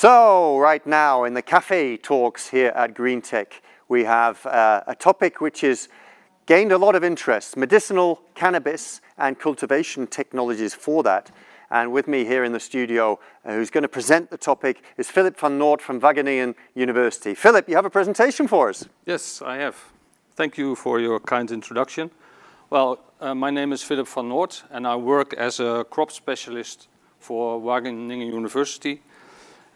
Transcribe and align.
So, 0.00 0.58
right 0.58 0.86
now 0.86 1.24
in 1.24 1.34
the 1.34 1.42
cafe 1.42 1.96
talks 1.96 2.50
here 2.50 2.68
at 2.76 2.94
GreenTech, 2.94 3.54
we 3.88 4.04
have 4.04 4.46
uh, 4.46 4.84
a 4.86 4.94
topic 4.94 5.40
which 5.40 5.62
has 5.62 5.88
gained 6.46 6.70
a 6.70 6.78
lot 6.78 6.94
of 6.94 7.02
interest 7.02 7.56
medicinal 7.56 8.22
cannabis 8.36 9.00
and 9.16 9.36
cultivation 9.36 10.06
technologies 10.06 10.72
for 10.72 11.02
that. 11.02 11.32
And 11.72 11.92
with 11.92 12.06
me 12.06 12.24
here 12.24 12.44
in 12.44 12.52
the 12.52 12.60
studio, 12.60 13.18
uh, 13.44 13.54
who's 13.54 13.70
going 13.70 13.82
to 13.82 13.88
present 13.88 14.30
the 14.30 14.36
topic, 14.38 14.84
is 14.96 15.10
Philip 15.10 15.36
van 15.36 15.58
Noort 15.58 15.80
from 15.80 16.00
Wageningen 16.00 16.54
University. 16.76 17.34
Philip, 17.34 17.68
you 17.68 17.74
have 17.74 17.84
a 17.84 17.90
presentation 17.90 18.46
for 18.46 18.68
us. 18.68 18.86
Yes, 19.04 19.42
I 19.42 19.56
have. 19.56 19.74
Thank 20.36 20.56
you 20.56 20.76
for 20.76 21.00
your 21.00 21.18
kind 21.18 21.50
introduction. 21.50 22.12
Well, 22.70 23.00
uh, 23.20 23.34
my 23.34 23.50
name 23.50 23.72
is 23.72 23.82
Philip 23.82 24.06
van 24.06 24.28
Noort, 24.28 24.62
and 24.70 24.86
I 24.86 24.94
work 24.94 25.34
as 25.34 25.58
a 25.58 25.84
crop 25.90 26.12
specialist 26.12 26.86
for 27.18 27.60
Wageningen 27.60 28.28
University. 28.28 29.02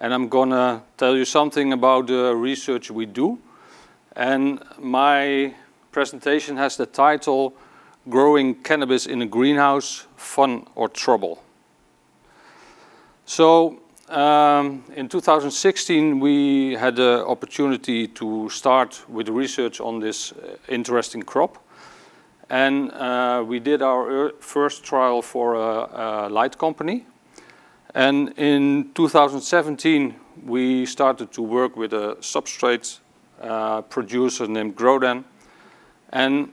And 0.02 0.12
I'm 0.12 0.28
to 0.50 0.82
tell 0.96 1.16
you 1.16 1.24
something 1.24 1.72
about 1.72 2.08
the 2.08 2.34
research 2.34 2.90
we 2.90 3.06
do. 3.06 3.38
And 4.16 4.58
my 4.80 5.54
presentation 5.92 6.56
has 6.56 6.76
the 6.76 6.86
title 6.86 7.54
Growing 8.10 8.56
Cannabis 8.64 9.06
in 9.06 9.22
a 9.22 9.26
Greenhouse, 9.26 10.08
Fun 10.16 10.66
or 10.74 10.88
Trouble? 10.88 11.40
So 13.26 13.78
um, 14.08 14.82
in 14.96 15.08
2016, 15.08 16.18
we 16.18 16.74
had 16.74 16.96
the 16.96 17.24
opportunity 17.24 18.08
to 18.08 18.50
start 18.50 19.08
with 19.08 19.28
research 19.28 19.80
on 19.80 20.00
this 20.00 20.32
uh, 20.32 20.56
interesting 20.68 21.22
crop. 21.22 21.58
And 22.50 22.90
uh, 22.90 23.44
we 23.46 23.60
did 23.60 23.82
our 23.82 24.32
first 24.40 24.82
trial 24.82 25.22
for 25.22 25.54
a, 25.54 26.26
a, 26.26 26.28
light 26.28 26.58
company. 26.58 27.06
And 27.94 28.32
in 28.38 28.90
2017, 28.94 30.14
we 30.46 30.86
started 30.86 31.30
to 31.32 31.42
work 31.42 31.76
with 31.76 31.92
a 31.92 32.16
substrate 32.20 33.00
uh, 33.40 33.82
producer 33.82 34.46
named 34.46 34.76
Grodan. 34.76 35.24
And 36.10 36.52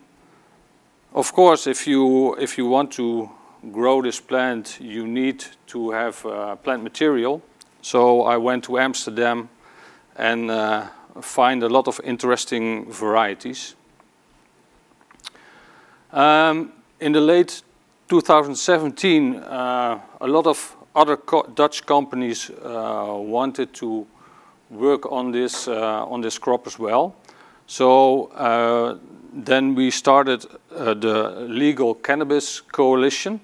of 1.14 1.34
course, 1.34 1.66
if 1.66 1.88
you, 1.88 2.36
if 2.36 2.58
you 2.58 2.66
want 2.66 2.92
to 2.94 3.30
grow 3.72 4.02
this 4.02 4.20
plant, 4.20 4.80
you 4.82 5.08
need 5.08 5.46
to 5.68 5.92
have 5.92 6.26
uh, 6.26 6.56
plant 6.58 6.84
material. 6.84 7.42
So 7.82 8.24
I 8.24 8.38
went 8.38 8.66
to 8.66 8.78
Amsterdam 8.78 9.50
and 10.18 10.52
uh, 10.52 10.88
find 11.22 11.64
a 11.64 11.70
lot 11.70 11.88
of 11.88 12.02
interesting 12.04 12.92
varieties. 12.92 13.76
Um, 16.12 16.74
in 17.00 17.14
the 17.14 17.22
late 17.22 17.62
2017, 18.10 19.36
uh, 19.36 20.00
a 20.20 20.28
lot 20.28 20.48
of 20.48 20.76
other 20.96 21.18
co 21.18 21.44
Dutch 21.56 21.86
companies 21.86 22.50
uh, 22.50 23.16
wanted 23.18 23.74
to 23.74 24.06
work 24.70 25.12
on 25.12 25.32
this 25.32 25.68
uh, 25.68 26.06
on 26.06 26.22
this 26.22 26.38
crop 26.38 26.68
as 26.68 26.80
well. 26.80 27.16
So 27.68 28.26
uh, 28.36 28.98
then 29.34 29.76
we 29.76 29.92
started 29.92 30.46
the 30.70 31.46
Legal 31.48 31.94
Cannabis 31.94 32.62
Coalition, 32.62 33.40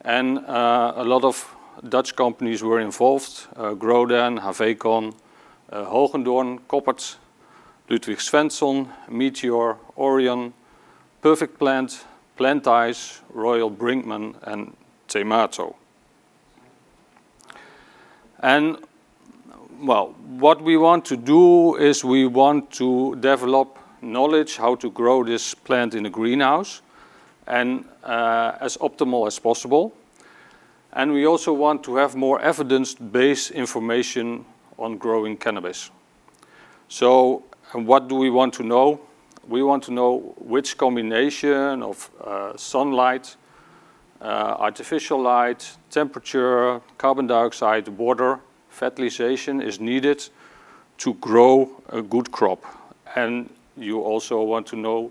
and 0.00 0.38
a 0.38 1.04
lot 1.04 1.24
of 1.24 1.54
Dutch 1.88 2.16
companies 2.16 2.62
were 2.62 2.80
involved. 2.80 3.46
Uh, 3.56 3.74
Grodan, 3.74 4.40
Havecon, 4.40 5.14
uh, 5.70 5.84
Hogendoorn, 5.84 6.60
Koppert, 6.68 7.16
Ludvig 7.88 8.18
Svensson, 8.18 8.88
Meteor, 9.08 9.76
Orion, 9.96 10.52
Perfect 11.20 11.58
Plant, 11.58 12.04
Plantize, 12.38 13.20
Royal 13.30 13.70
Brinkman 13.70 14.34
and 14.42 14.76
Temato. 15.08 15.74
And 18.44 18.76
well, 19.80 20.14
what 20.38 20.60
we 20.60 20.76
want 20.76 21.06
to 21.06 21.16
do 21.16 21.76
is 21.76 22.04
we 22.04 22.26
want 22.26 22.70
to 22.72 23.16
develop 23.16 23.78
knowledge 24.02 24.58
how 24.58 24.74
to 24.74 24.90
grow 24.90 25.24
this 25.24 25.54
plant 25.54 25.94
in 25.94 26.04
a 26.04 26.10
greenhouse 26.10 26.82
and 27.46 27.86
uh, 28.02 28.52
as 28.60 28.76
optimal 28.76 29.26
as 29.26 29.38
possible. 29.38 29.94
And 30.92 31.14
we 31.14 31.26
also 31.26 31.54
want 31.54 31.84
to 31.84 31.96
have 31.96 32.16
more 32.16 32.38
evidence-based 32.38 33.50
information 33.52 34.44
on 34.78 34.98
growing 34.98 35.38
cannabis. 35.38 35.90
So 36.88 37.44
what 37.72 38.08
do 38.08 38.14
we 38.16 38.28
want 38.28 38.52
to 38.54 38.62
know? 38.62 39.00
We 39.48 39.62
want 39.62 39.84
to 39.84 39.90
know 39.90 40.34
which 40.36 40.76
combination 40.76 41.82
of 41.82 42.10
uh, 42.22 42.58
sunlight, 42.58 43.36
uh, 44.20 44.56
artificial 44.58 45.20
light, 45.20 45.76
temperature, 45.90 46.80
carbon 46.98 47.26
dioxide, 47.26 47.88
water, 47.88 48.40
fertilization 48.68 49.60
is 49.60 49.80
needed 49.80 50.28
to 50.98 51.14
grow 51.14 51.70
a 51.88 52.02
good 52.02 52.30
crop. 52.30 52.64
And 53.16 53.48
you 53.76 54.00
also 54.00 54.42
want 54.42 54.66
to 54.68 54.76
know 54.76 55.10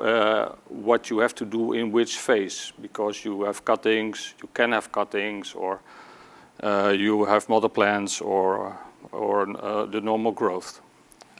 uh, 0.00 0.52
what 0.68 1.10
you 1.10 1.18
have 1.18 1.34
to 1.34 1.44
do 1.44 1.72
in 1.72 1.92
which 1.92 2.16
phase, 2.18 2.72
because 2.80 3.24
you 3.24 3.42
have 3.42 3.64
cuttings, 3.64 4.34
you 4.42 4.48
can 4.54 4.72
have 4.72 4.90
cuttings, 4.92 5.54
or 5.54 5.80
uh, 6.62 6.94
you 6.96 7.24
have 7.24 7.48
mother 7.48 7.68
plants, 7.68 8.20
or, 8.20 8.78
or 9.12 9.48
uh, 9.62 9.86
the 9.86 10.00
normal 10.00 10.32
growth. 10.32 10.80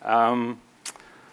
Um, 0.03 0.61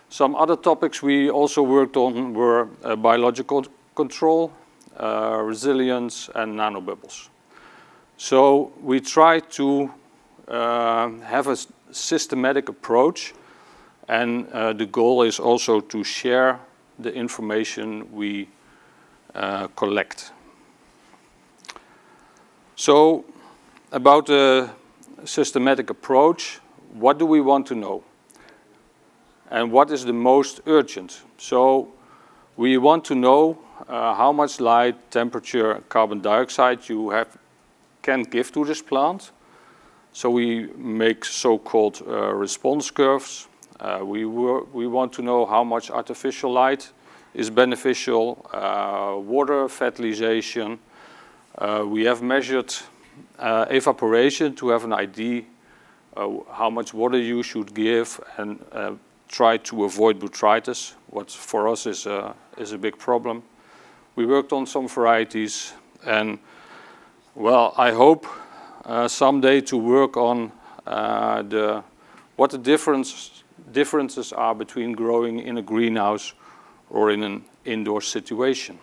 some 0.10 0.36
other 0.36 0.56
topics 0.56 1.02
we 1.02 1.30
also 1.30 1.62
worked 1.64 1.98
on 1.98 2.34
were 2.34 2.70
uh, 2.84 2.96
biological 2.96 3.66
control, 3.96 4.52
uh, 5.00 5.40
resilience, 5.44 6.30
and 6.36 6.56
nanobubbles. 6.56 7.30
So 8.18 8.72
we 8.82 9.00
try 9.00 9.40
to 9.40 9.92
uh, 10.48 11.10
have 11.20 11.48
a 11.48 11.58
systematic 11.92 12.70
approach, 12.70 13.34
and 14.08 14.48
the 14.78 14.88
goal 14.92 15.22
is 15.22 15.40
also 15.40 15.80
to 15.82 16.04
share 16.04 16.60
the 17.00 17.14
information 17.14 18.12
we 18.12 18.48
uh, 19.36 19.68
collect. 19.76 20.32
So 22.76 23.26
about 23.92 24.26
the 24.26 24.70
systematic 25.26 25.90
approach, 25.90 26.60
what 26.94 27.18
do 27.20 27.26
we 27.26 27.42
want 27.42 27.68
to 27.68 27.76
know? 27.76 28.04
And 29.52 29.72
what 29.72 29.92
is 29.92 30.06
the 30.06 30.14
most 30.14 30.62
urgent? 30.66 31.22
So 31.38 31.90
we 32.56 32.78
want 32.78 33.06
to 33.06 33.16
know 33.16 33.58
uh, 33.88 34.16
how 34.16 34.32
much 34.32 34.60
light, 34.60 35.12
temperature, 35.12 35.84
carbon 35.90 36.22
dioxide 36.22 36.88
you 36.90 37.10
have, 37.12 37.38
can 38.02 38.24
give 38.24 38.52
to 38.52 38.66
this 38.66 38.82
plant. 38.82 39.32
So 40.14 40.30
we 40.30 40.68
make 40.78 41.26
so-called 41.26 42.02
uh, 42.08 42.34
response 42.34 42.90
curves 42.90 43.48
uh, 43.80 44.00
we, 44.04 44.26
we 44.26 44.88
want 44.88 45.14
to 45.14 45.22
know 45.22 45.46
how 45.46 45.64
much 45.64 45.92
artificial 45.92 46.52
light 46.52 46.92
is 47.34 47.50
beneficial, 47.50 48.50
uh, 48.52 49.16
water 49.18 49.68
fertilization. 49.70 50.80
Uh, 51.58 51.84
we 51.86 52.04
have 52.04 52.24
measured 52.24 52.74
uh, 53.38 53.66
evaporation 53.70 54.56
to 54.56 54.70
have 54.70 54.84
an 54.84 54.94
idea 54.94 55.44
how 56.52 56.68
much 56.68 56.96
water 56.96 57.20
you 57.20 57.44
should 57.44 57.76
give 57.76 58.20
and 58.38 58.60
try 59.28 59.56
to 59.58 59.84
avoid 59.84 60.20
botrytis, 60.20 60.94
what 61.12 61.30
for 61.30 61.68
us 61.68 61.86
is 61.86 62.08
a, 62.08 62.34
is 62.58 62.72
a 62.72 62.78
big 62.78 62.98
problem. 62.98 63.44
We 64.18 64.26
worked 64.26 64.52
on 64.52 64.66
some 64.66 64.88
varieties 64.88 65.74
and 66.04 66.40
well, 67.36 67.76
I 67.78 67.92
hope 67.92 68.26
someday 69.06 69.62
to 69.62 69.78
work 69.78 70.18
on 70.18 70.52
the, 70.86 71.84
what 72.36 72.50
the 72.50 72.58
difference 72.58 73.44
differences 73.72 74.34
are 74.34 74.56
between 74.56 74.94
growing 74.94 75.40
in 75.40 75.60
a 75.60 75.62
greenhouse 75.62 76.34
or 76.90 77.12
in 77.12 77.22
an 77.22 77.44
indoor 77.64 78.02
situation. 78.02 78.80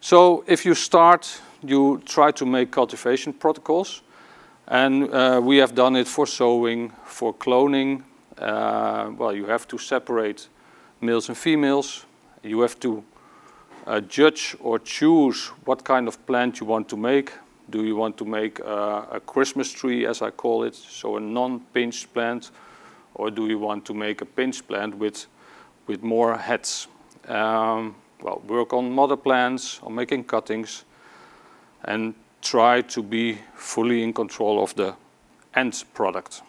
So 0.00 0.44
if 0.46 0.66
you 0.66 0.74
start, 0.74 1.40
you 1.62 2.02
try 2.04 2.30
to 2.32 2.44
make 2.44 2.70
cultivation 2.70 3.32
protocols. 3.32 4.02
And 4.66 5.10
uh, 5.10 5.40
we 5.42 5.56
have 5.56 5.74
done 5.74 5.96
it 5.96 6.08
for 6.08 6.26
sowing, 6.26 6.92
for 7.06 7.32
cloning. 7.32 8.02
Uh, 8.36 9.12
well, 9.16 9.34
you 9.34 9.46
have 9.46 9.66
to 9.68 9.78
separate 9.78 10.48
males 11.00 11.30
and 11.30 11.38
females. 11.38 12.04
You 12.42 12.60
have 12.60 12.78
to 12.80 13.04
uh, 13.86 14.00
judge 14.00 14.56
or 14.60 14.78
choose 14.78 15.46
what 15.64 15.84
kind 15.84 16.08
of 16.08 16.24
plant 16.26 16.60
you 16.60 16.66
want 16.66 16.88
to 16.88 16.96
make. 16.96 17.32
Do 17.70 17.84
you 17.84 17.96
want 17.96 18.16
to 18.18 18.24
make 18.24 18.60
a, 18.60 19.06
a 19.12 19.20
Christmas 19.20 19.70
tree, 19.70 20.06
as 20.06 20.22
I 20.22 20.30
call 20.30 20.64
it, 20.64 20.74
so 20.74 21.16
a 21.16 21.20
non-pinched 21.20 22.14
plant, 22.14 22.50
or 23.14 23.30
do 23.30 23.46
you 23.48 23.58
want 23.58 23.84
to 23.86 23.94
make 23.94 24.22
a 24.22 24.24
pinched 24.24 24.68
plant 24.68 24.96
with, 24.96 25.26
with 25.86 26.02
more 26.02 26.36
heads? 26.36 26.88
Um, 27.26 27.96
well, 28.22 28.42
work 28.46 28.72
on 28.72 28.90
mother 28.90 29.16
plants, 29.16 29.80
on 29.82 29.94
making 29.94 30.24
cuttings, 30.24 30.84
and 31.84 32.14
try 32.40 32.82
to 32.82 33.02
be 33.02 33.38
fully 33.54 34.02
in 34.02 34.12
control 34.12 34.62
of 34.62 34.74
the 34.74 34.94
end 35.54 35.84
product. 35.92 36.42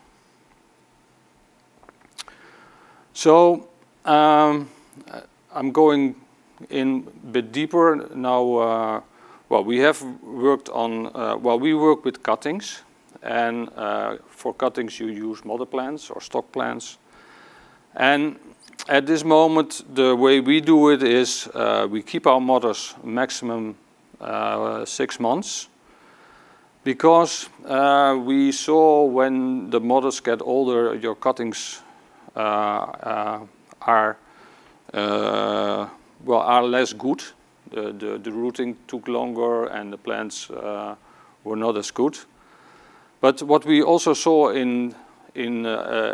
So 3.14 3.68
um, 4.06 4.70
I'm 5.54 5.72
going 5.72 6.16
in 6.70 7.08
a 7.24 7.28
bit 7.28 7.52
deeper 7.52 8.08
now. 8.14 8.56
Uh, 8.56 9.02
well, 9.50 9.64
we 9.64 9.80
have 9.80 10.02
worked 10.22 10.70
on, 10.70 11.08
uh, 11.16 11.36
well, 11.38 11.60
we 11.60 11.74
work 11.74 12.06
with 12.06 12.22
cuttings. 12.22 12.84
and 13.22 13.70
uh, 13.76 14.18
for 14.30 14.54
cuttings 14.54 15.00
you 15.00 15.08
use 15.08 15.44
mother 15.44 15.66
plants 15.66 16.10
or 16.10 16.22
stock 16.22 16.52
plants. 16.52 16.98
And 17.96 18.38
at 18.88 19.06
this 19.06 19.24
moment, 19.24 19.84
the 19.94 20.16
way 20.16 20.40
we 20.40 20.62
do 20.62 20.90
it 20.90 21.04
is 21.04 21.48
uh, 21.54 21.88
we 21.90 22.02
keep 22.02 22.28
our 22.28 22.40
mothers 22.40 22.96
maximum 23.04 23.76
uh, 24.22 24.86
six 24.86 25.20
months 25.20 25.68
because 26.84 27.50
uh, 27.66 28.18
we 28.24 28.52
saw 28.52 29.04
when 29.04 29.70
the 29.70 29.80
mothers 29.80 30.20
get 30.22 30.42
older, 30.42 30.96
your 30.96 31.16
cuttings 31.16 31.82
are 32.36 34.18
well 34.94 36.42
are 36.42 36.64
less 36.64 36.94
good. 36.94 37.24
The, 37.72 37.94
the, 37.94 38.18
the, 38.18 38.32
rooting 38.32 38.78
took 38.88 39.08
longer 39.08 39.66
and 39.66 39.94
the 39.94 39.98
plants 39.98 40.50
were 40.50 41.56
not 41.56 41.78
as 41.78 41.92
good. 41.92 42.18
But 43.22 43.44
what 43.44 43.66
we 43.66 43.84
also 43.84 44.14
saw 44.14 44.50
in 44.50 44.96
in 45.36 45.66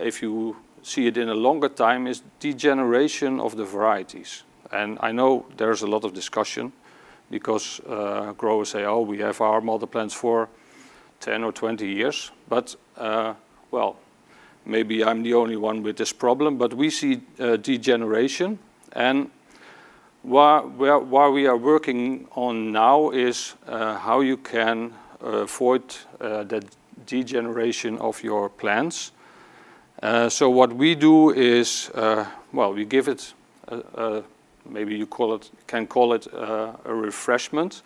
if 0.03 0.21
you 0.21 0.57
see 0.85 1.07
it 1.07 1.17
in 1.17 1.29
a 1.29 1.33
longer 1.33 1.69
time 1.69 2.07
is 2.07 2.21
degeneration 2.39 3.39
of 3.39 3.55
the 3.55 3.65
varieties. 3.65 4.43
And 4.71 4.97
I 5.01 5.11
know 5.11 5.45
there's 5.57 5.81
a 5.81 5.87
lot 5.87 6.03
of 6.03 6.13
discussion 6.13 6.71
because 7.31 7.79
uh, 7.87 8.33
growers 8.33 8.69
say, 8.69 8.85
oh, 8.85 9.01
we 9.01 9.19
have 9.19 9.41
our 9.41 9.61
mother 9.61 9.87
plants 9.87 10.13
for 10.13 10.47
10 11.21 11.43
or 11.43 11.51
20 11.51 11.87
years. 11.87 12.31
But, 12.47 12.75
uh, 12.97 13.33
well, 13.71 13.97
maybe 14.65 15.03
I'm 15.03 15.23
the 15.23 15.33
only 15.33 15.55
one 15.55 15.83
with 15.83 15.97
this 15.97 16.13
problem, 16.13 16.57
but 16.57 16.73
we 16.73 16.89
see 16.89 17.21
uh, 17.39 17.57
degeneration. 17.57 18.59
And 18.93 19.29
what, 20.23 20.75
we 20.77 21.47
are 21.47 21.57
working 21.57 22.27
on 22.31 22.71
now 22.71 23.11
is 23.11 23.53
uh, 23.67 23.97
how 23.97 24.21
you 24.21 24.37
can 24.37 24.93
avoid 25.21 25.83
uh, 26.19 26.43
the 26.43 26.63
degeneration 27.05 27.97
of 27.99 28.23
your 28.23 28.49
plants 28.49 29.11
uh, 30.03 30.29
so 30.29 30.49
what 30.49 30.73
we 30.73 30.93
do 30.93 31.31
is, 31.31 31.89
uh, 31.95 32.25
well, 32.51 32.73
we 32.73 32.85
give 32.85 33.07
it, 33.07 33.33
a, 33.69 33.77
a, 33.95 34.23
maybe 34.69 34.95
you 34.95 35.07
call 35.07 35.33
it, 35.33 35.49
can 35.67 35.87
call 35.87 36.13
it 36.13 36.31
uh, 36.33 36.73
a 36.83 36.93
refreshment. 36.93 37.81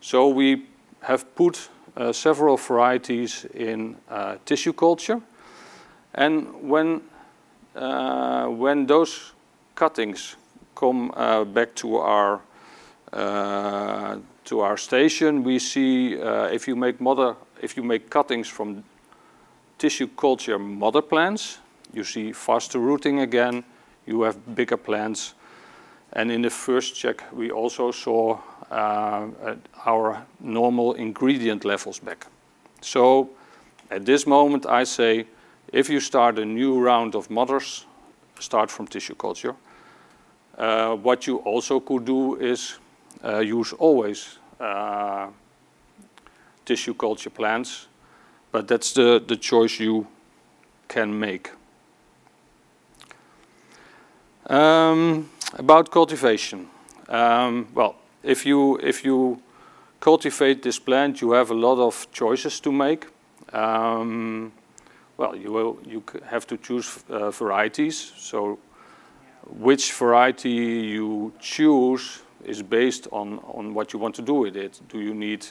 So 0.00 0.28
we 0.28 0.66
have 1.00 1.34
put 1.34 1.68
uh, 1.96 2.12
several 2.12 2.56
varieties 2.56 3.44
in 3.54 3.96
uh, 4.10 4.36
tissue 4.46 4.72
culture, 4.72 5.20
and 6.14 6.68
when 6.68 7.02
uh, 7.74 8.46
when 8.46 8.86
those 8.86 9.32
cuttings 9.74 10.36
come 10.74 11.10
uh, 11.16 11.44
back 11.44 11.74
to 11.74 11.96
our 11.96 12.40
uh, 13.12 14.18
to 14.44 14.60
our 14.60 14.76
station, 14.76 15.42
we 15.42 15.58
see 15.58 16.12
if 16.12 16.68
you 16.68 16.76
make 16.76 17.00
mother, 17.00 17.34
if 17.62 17.76
you 17.76 17.82
make 17.82 18.10
cuttings 18.10 18.48
from 18.48 18.84
tissue 19.78 20.08
culture 20.16 20.58
mother 20.58 21.02
plants. 21.02 21.58
You 21.92 22.04
see 22.04 22.32
faster 22.32 22.78
rooting 22.78 23.20
again. 23.20 23.64
You 24.06 24.22
have 24.22 24.54
bigger 24.54 24.76
plants. 24.76 25.34
And 26.12 26.30
in 26.30 26.42
the 26.42 26.50
first 26.50 26.94
check, 26.94 27.24
we 27.32 27.50
also 27.50 27.90
saw 27.90 28.38
uh, 28.70 29.26
our 29.84 30.24
normal 30.40 30.94
ingredient 30.94 31.64
levels 31.64 31.98
back. 31.98 32.26
So 32.80 33.30
at 33.90 34.04
this 34.04 34.26
moment, 34.26 34.66
I 34.66 34.84
say, 34.84 35.26
if 35.72 35.88
you 35.88 36.00
start 36.00 36.38
a 36.38 36.44
new 36.44 36.80
round 36.80 37.14
of 37.14 37.30
mothers, 37.30 37.86
start 38.38 38.70
from 38.70 38.86
tissue 38.86 39.14
culture. 39.14 39.54
Uh, 40.56 40.94
what 40.96 41.26
you 41.26 41.38
also 41.38 41.80
could 41.80 42.04
do 42.04 42.36
is 42.36 42.78
uh, 43.24 43.38
use 43.38 43.72
always 43.72 44.38
uh, 44.60 45.28
tissue 46.64 46.94
culture 46.94 47.30
plants 47.30 47.88
but 48.54 48.68
that's 48.68 48.92
the, 48.92 49.20
the 49.26 49.36
choice 49.36 49.80
you 49.80 50.06
can 50.86 51.18
make. 51.18 51.50
Um, 54.46 55.28
about 55.54 55.90
cultivation. 55.90 56.68
Um, 57.08 57.66
well, 57.74 57.96
if 58.22 58.46
you, 58.46 58.78
if 58.78 59.04
you 59.04 59.42
cultivate 59.98 60.62
this 60.62 60.78
plant, 60.78 61.20
you 61.20 61.32
have 61.32 61.50
a 61.50 61.54
lot 61.54 61.84
of 61.84 62.06
choices 62.12 62.60
to 62.60 62.70
make. 62.70 63.06
Um, 63.52 64.52
well, 65.16 65.36
you 65.36 65.52
will 65.52 65.78
you 65.86 66.02
have 66.26 66.46
to 66.46 66.56
choose 66.56 67.04
uh, 67.08 67.30
varieties. 67.30 68.12
So, 68.16 68.58
which 69.46 69.92
variety 69.92 70.50
you 70.50 71.32
choose 71.40 72.22
is 72.44 72.62
based 72.62 73.06
on 73.12 73.38
on 73.54 73.74
what 73.74 73.92
you 73.92 73.98
want 73.98 74.14
to 74.16 74.22
do 74.22 74.34
with 74.34 74.56
it. 74.56 74.80
Do 74.88 75.00
you 75.00 75.14
need 75.14 75.46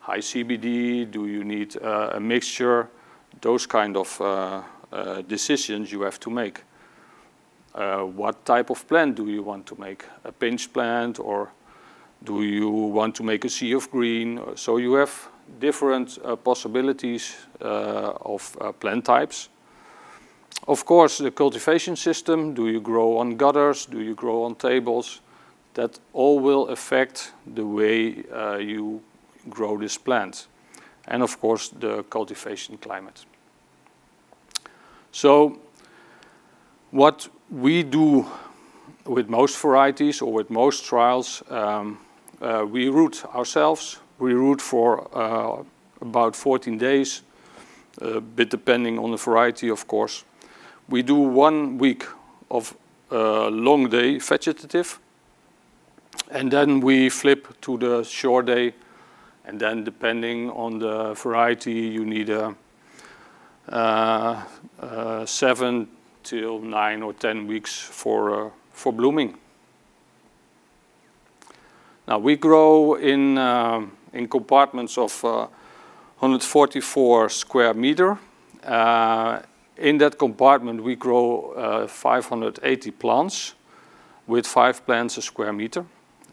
high 0.00 0.20
CBD? 0.20 1.10
Do 1.10 1.26
you 1.26 1.44
need 1.44 1.76
uh, 1.76 2.10
a 2.14 2.20
mixture? 2.20 2.88
Those 3.40 3.66
kind 3.66 3.96
of 3.96 4.20
uh, 4.20 4.62
uh, 4.92 5.22
decisions 5.22 5.90
you 5.90 6.02
have 6.02 6.18
to 6.20 6.30
make. 6.30 6.62
what 8.16 8.44
type 8.44 8.70
of 8.70 8.86
plant 8.86 9.16
do 9.16 9.26
you 9.26 9.42
want 9.42 9.66
to 9.66 9.74
make? 9.80 10.04
A 10.24 10.30
pinch 10.30 10.72
plant 10.72 11.18
or 11.18 11.48
do 12.22 12.42
you 12.42 12.70
want 12.70 13.14
to 13.16 13.22
make 13.24 13.44
a 13.44 13.48
sea 13.48 13.74
of 13.74 13.90
green? 13.90 14.40
So 14.54 14.78
you 14.78 14.94
have 14.94 15.28
different 15.60 16.18
uh, 16.24 16.36
possibilities 16.36 17.36
uh, 17.60 18.12
of 18.20 18.56
uh, 18.60 18.72
plant 18.72 19.04
types. 19.04 19.48
Of 20.66 20.84
course, 20.84 21.18
the 21.18 21.30
cultivation 21.30 21.96
system, 21.96 22.54
do 22.54 22.68
you 22.68 22.80
grow 22.80 23.18
on 23.18 23.36
gutters, 23.36 23.86
do 23.86 24.00
you 24.00 24.14
grow 24.14 24.44
on 24.44 24.54
tables? 24.54 25.20
That 25.74 25.98
all 26.12 26.38
will 26.38 26.68
affect 26.68 27.32
the 27.54 27.66
way 27.66 28.24
you 28.60 29.02
grow 29.50 29.76
this 29.76 29.98
plant. 29.98 30.46
And 31.08 31.22
of 31.22 31.40
course, 31.40 31.68
the 31.68 32.04
cultivation 32.04 32.78
climate. 32.78 33.26
So 35.12 35.58
what 36.90 37.28
we 37.50 37.82
do 37.82 38.24
with 39.04 39.28
most 39.28 39.58
varieties 39.60 40.22
or 40.22 40.32
with 40.32 40.50
most 40.50 40.84
trials, 40.84 41.42
um, 41.50 41.98
uh, 42.40 42.64
we 42.68 42.88
root 42.88 43.24
ourselves. 43.34 43.98
We 44.18 44.32
root 44.34 44.60
for 44.60 45.08
uh, 45.16 45.62
about 46.00 46.36
14 46.36 46.78
days, 46.78 47.22
a 48.00 48.20
bit 48.20 48.50
depending 48.50 48.98
on 48.98 49.10
the 49.10 49.16
variety, 49.16 49.68
of 49.68 49.86
course. 49.86 50.24
We 50.88 51.02
do 51.02 51.14
one 51.14 51.78
week 51.78 52.04
of 52.50 52.76
uh, 53.10 53.48
long 53.48 53.88
day 53.88 54.18
vegetative, 54.18 54.98
and 56.30 56.50
then 56.50 56.80
we 56.80 57.08
flip 57.08 57.60
to 57.62 57.78
the 57.78 58.04
short 58.04 58.46
day 58.46 58.74
and 59.44 59.60
then 59.60 59.84
depending 59.84 60.50
on 60.50 60.78
the 60.78 61.14
variety, 61.14 61.72
you 61.72 62.04
need 62.04 62.30
a, 62.30 62.54
uh, 63.68 64.42
uh, 64.80 65.26
seven 65.26 65.88
till 66.22 66.60
nine 66.60 67.02
or 67.02 67.12
10 67.12 67.46
weeks 67.46 67.78
for, 67.78 68.46
uh, 68.46 68.50
for 68.72 68.92
blooming. 68.92 69.36
Now 72.08 72.18
we 72.18 72.36
grow 72.36 72.94
in, 72.94 73.36
uh, 73.36 73.82
in 74.14 74.28
compartments 74.28 74.96
of 74.96 75.24
uh, 75.24 75.46
144 76.18 77.28
square 77.28 77.74
meter. 77.74 78.18
Uh, 78.62 79.40
in 79.76 79.98
that 79.98 80.18
compartment 80.18 80.82
we 80.82 80.94
grow 80.94 81.86
580 81.88 82.90
plants 82.92 83.54
with 84.26 84.46
five 84.46 84.86
plants 84.86 85.18
a 85.18 85.22
square 85.22 85.52
meter. 85.52 85.84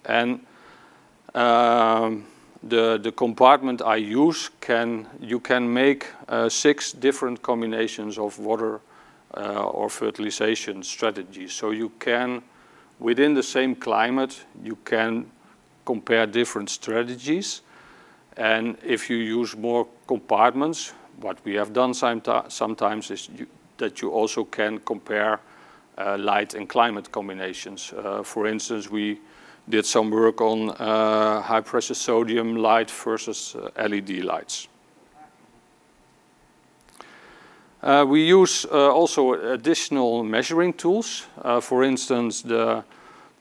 And 0.05 0.45
um, 1.33 2.25
the, 2.63 2.99
the 3.01 3.11
compartment 3.11 3.81
I 3.81 3.95
use 3.95 4.49
can, 4.61 5.07
you 5.19 5.39
can 5.39 5.71
make 5.71 6.07
uh, 6.27 6.49
six 6.49 6.91
different 6.91 7.41
combinations 7.41 8.17
of 8.17 8.37
water 8.39 8.81
uh, 9.35 9.63
or 9.63 9.89
fertilization 9.89 10.83
strategies. 10.83 11.53
So 11.53 11.71
you 11.71 11.89
can, 11.99 12.43
within 12.99 13.33
the 13.33 13.43
same 13.43 13.75
climate, 13.75 14.43
you 14.63 14.77
can 14.85 15.31
compare 15.85 16.27
different 16.27 16.69
strategies. 16.69 17.61
And 18.37 18.77
if 18.83 19.09
you 19.09 19.17
use 19.17 19.57
more 19.57 19.87
compartments, 20.07 20.93
what 21.19 21.37
we 21.43 21.55
have 21.55 21.73
done 21.73 21.93
sometimes 21.93 23.11
is 23.11 23.29
you, 23.35 23.47
that 23.77 24.01
you 24.01 24.11
also 24.11 24.43
can 24.43 24.79
compare 24.79 25.39
uh, 25.97 26.17
light 26.17 26.53
and 26.53 26.69
climate 26.69 27.11
combinations. 27.11 27.93
Uh, 27.93 28.23
for 28.23 28.47
instance, 28.47 28.89
we 28.89 29.19
did 29.69 29.85
some 29.85 30.09
work 30.09 30.41
on 30.41 30.69
uh, 30.69 31.41
high 31.41 31.61
pressure 31.61 31.93
sodium 31.93 32.55
light 32.55 32.89
versus 32.89 33.55
uh, 33.55 33.69
LED 33.87 34.23
lights. 34.23 34.67
Uh, 37.83 38.05
we 38.07 38.23
use 38.23 38.65
uh, 38.71 38.93
also 38.93 39.33
additional 39.53 40.23
measuring 40.23 40.73
tools. 40.73 41.25
For 41.61 41.83
instance, 41.83 42.43
the 42.43 42.83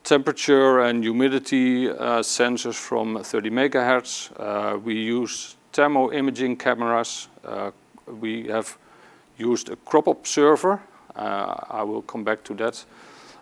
temperature 0.05 0.81
and 0.81 1.03
humidity 1.05 1.89
uh, 1.89 2.21
sensors 2.23 2.75
from 2.75 3.23
30 3.23 3.51
megahertz. 3.51 4.31
we 4.83 4.95
use 4.95 5.57
thermo 5.73 6.11
imaging 6.13 6.57
cameras. 6.57 7.29
we 8.07 8.49
have 8.49 8.77
used 9.37 9.71
a 9.71 9.77
crop 9.77 10.07
observer. 10.07 10.81
I 11.17 11.83
will 11.83 12.03
come 12.03 12.25
back 12.25 12.45
to 12.45 12.55
that. 12.55 12.85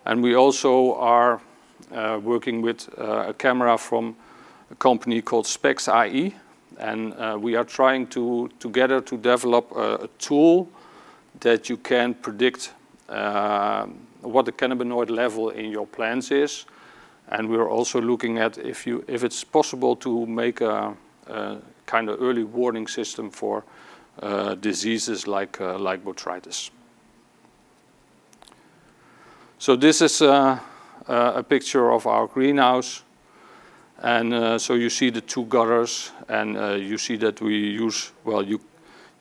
And 0.05 0.23
we 0.23 0.35
also 0.35 0.95
are 0.95 1.41
uh, 1.91 2.19
working 2.23 2.61
with 2.61 2.87
uh, 2.99 3.29
a 3.29 3.33
camera 3.33 3.77
from 3.77 4.15
a 4.71 4.75
company 4.75 5.21
called 5.21 5.45
SPEXAI, 5.45 6.33
And 6.77 7.13
uh, 7.13 7.37
we 7.39 7.55
are 7.55 7.65
trying 7.65 8.07
to 8.07 8.49
together 8.59 9.01
to 9.01 9.17
develop 9.17 9.71
a, 9.75 9.95
a 10.03 10.07
tool 10.19 10.69
that 11.39 11.67
you 11.67 11.77
can 11.77 12.13
predict 12.13 12.73
uh, 13.09 13.87
what 14.21 14.45
the 14.45 14.51
cannabinoid 14.51 15.09
level 15.09 15.49
in 15.49 15.71
your 15.71 15.87
plants 15.87 16.31
is. 16.31 16.65
And 17.29 17.49
we're 17.49 17.69
also 17.69 18.01
looking 18.01 18.39
at 18.39 18.57
if, 18.57 18.87
you, 18.87 19.03
if 19.07 19.23
it's 19.23 19.43
possible 19.43 19.95
to 19.97 20.25
make 20.25 20.61
a, 20.61 20.95
a 21.27 21.57
kind 21.85 22.09
of 22.09 22.21
early 22.21 22.43
warning 22.43 22.87
system 22.87 23.29
for 23.29 23.63
uh, 24.21 24.55
diseases 24.55 25.27
like, 25.27 25.61
uh, 25.61 25.77
like 25.77 26.03
botrytis. 26.03 26.71
So 29.59 29.75
this 29.75 30.01
is 30.01 30.21
uh, 30.21 30.59
uh, 31.07 31.33
a 31.35 31.43
picture 31.43 31.91
of 31.91 32.07
our 32.07 32.27
greenhouse. 32.27 33.03
And 34.01 34.33
uh, 34.33 34.57
so 34.57 34.75
you 34.75 34.89
see 34.89 35.09
the 35.09 35.19
two 35.19 35.43
gutters, 35.45 36.11
and 36.29 36.57
uh, 36.57 36.75
you 36.75 36.97
see 36.97 37.17
that 37.17 37.41
we 37.41 37.57
use, 37.57 38.13
well, 38.23 38.41
you, 38.41 38.61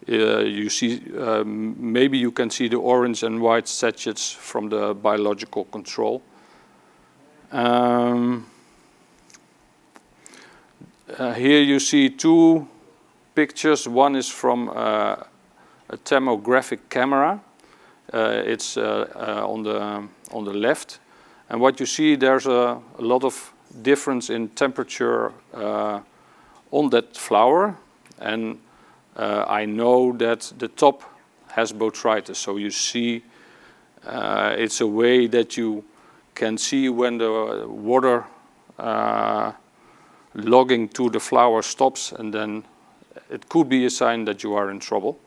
uh, 0.09 0.41
you 0.41 0.71
see, 0.71 1.03
um, 1.19 1.77
maybe 1.93 2.19
you 2.19 2.31
can 2.31 2.51
see 2.51 2.69
the 2.69 2.77
orange 2.77 3.23
and 3.23 3.41
white 3.41 3.69
sachets 3.69 4.31
from 4.31 4.69
the 4.69 4.95
biological 4.95 5.65
control. 5.65 6.23
Um, 7.53 8.47
uh, 11.19 11.35
here 11.35 11.61
you 11.61 11.79
see 11.79 12.11
two 12.11 12.69
pictures. 13.35 13.89
One 13.89 14.17
is 14.17 14.29
from 14.29 14.69
uh, 14.69 15.17
a 15.89 15.97
thermographic 16.05 16.81
camera. 16.89 17.41
it's 18.13 18.77
on, 18.77 19.63
the, 19.63 20.09
on 20.31 20.45
the 20.45 20.53
left. 20.53 21.01
And 21.49 21.61
what 21.61 21.81
you 21.81 21.87
see, 21.87 22.17
there's 22.17 22.47
a, 22.47 22.81
a 22.99 23.03
lot 23.03 23.25
of 23.25 23.53
difference 23.83 24.31
in 24.31 24.49
temperature 24.51 25.33
uh, 25.55 26.01
on 26.71 26.91
that 26.91 27.17
flower. 27.17 27.77
And 28.19 28.55
uh, 28.55 28.68
I 29.19 29.65
know 29.65 30.13
that 30.13 30.53
the 30.59 30.69
top 30.69 31.03
has 31.49 31.73
botrytis. 31.73 32.37
So 32.37 32.57
you 32.57 32.71
see, 32.71 33.25
uh, 34.07 34.55
it's 34.57 34.81
a 34.81 34.87
way 34.87 35.27
that 35.27 35.57
you 35.57 35.85
can 36.35 36.57
see 36.57 36.89
when 36.89 37.19
the 37.19 37.67
water 37.69 38.25
uh, 38.79 39.53
logging 40.35 40.89
to 40.91 41.11
the 41.11 41.21
flower 41.21 41.63
stops 41.63 42.13
and 42.13 42.33
then 42.33 42.65
it 43.31 43.49
could 43.49 43.69
be 43.69 43.85
a 43.87 43.91
sign 43.91 44.25
that 44.25 44.43
you 44.43 44.55
are 44.55 44.71
in 44.71 44.79
trouble. 44.79 45.19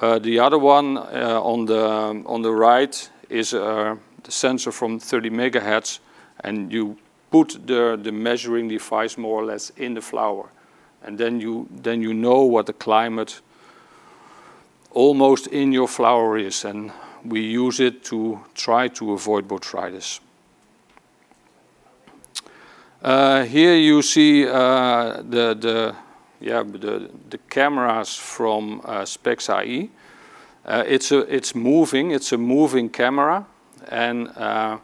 Uh, 0.00 0.18
the 0.18 0.38
other 0.38 0.58
one 0.58 0.96
uh, 0.96 1.40
on, 1.42 1.66
the, 1.66 2.22
on 2.26 2.42
the 2.42 2.52
right 2.52 3.10
is 3.28 3.50
the 3.50 3.98
sensor 4.28 4.70
from 4.70 4.98
30 5.00 5.30
megahertz 5.30 5.98
and 6.40 6.72
you 6.72 6.96
put 7.30 7.66
the, 7.66 7.98
the 8.00 8.12
measuring 8.12 8.68
device 8.68 9.18
more 9.18 9.42
or 9.42 9.44
less 9.44 9.70
in 9.70 9.94
the 9.94 10.00
flower. 10.00 10.48
And 11.04 11.18
then 11.18 11.40
you, 11.40 11.68
then 11.70 12.02
you 12.02 12.14
know 12.14 12.42
what 12.42 12.66
the 12.66 12.72
climate 12.72 13.40
almost 14.90 15.46
in 15.48 15.72
your 15.72 15.88
flower 15.88 16.38
is. 16.38 16.64
And 16.64 16.92
we 17.24 17.40
use 17.40 17.80
it 17.80 18.04
to 18.04 18.40
try 18.54 18.88
to 18.88 19.12
avoid 19.12 19.48
botrytis. 19.48 20.20
Uh, 23.02 23.44
here 23.44 23.74
you 23.74 24.00
see 24.00 24.46
uh, 24.46 25.22
the, 25.22 25.56
the, 25.58 25.96
yeah, 26.40 26.62
the, 26.62 27.10
the 27.30 27.38
cameras 27.50 28.14
from 28.14 28.80
uh, 28.84 29.02
SPEXAI. 29.02 29.88
Uh, 30.64 30.84
it's, 30.86 31.10
a, 31.10 31.18
it's 31.34 31.54
moving, 31.54 32.12
it's 32.12 32.30
a 32.30 32.38
moving 32.38 32.88
camera. 32.88 33.44
And 33.88 34.28
uh, 34.36 34.78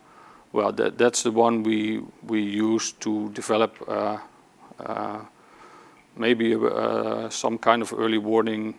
well, 0.52 0.72
that, 0.72 0.98
that's 0.98 1.22
the 1.22 1.30
one 1.30 1.62
we, 1.62 2.02
we 2.26 2.40
use 2.40 2.92
to 2.92 3.30
develop 3.30 3.76
uh, 3.87 4.18
uh, 4.80 5.20
maybe 6.18 6.54
uh, 6.54 7.28
some 7.30 7.58
kind 7.58 7.82
of 7.82 7.94
early 7.96 8.18
warning 8.18 8.75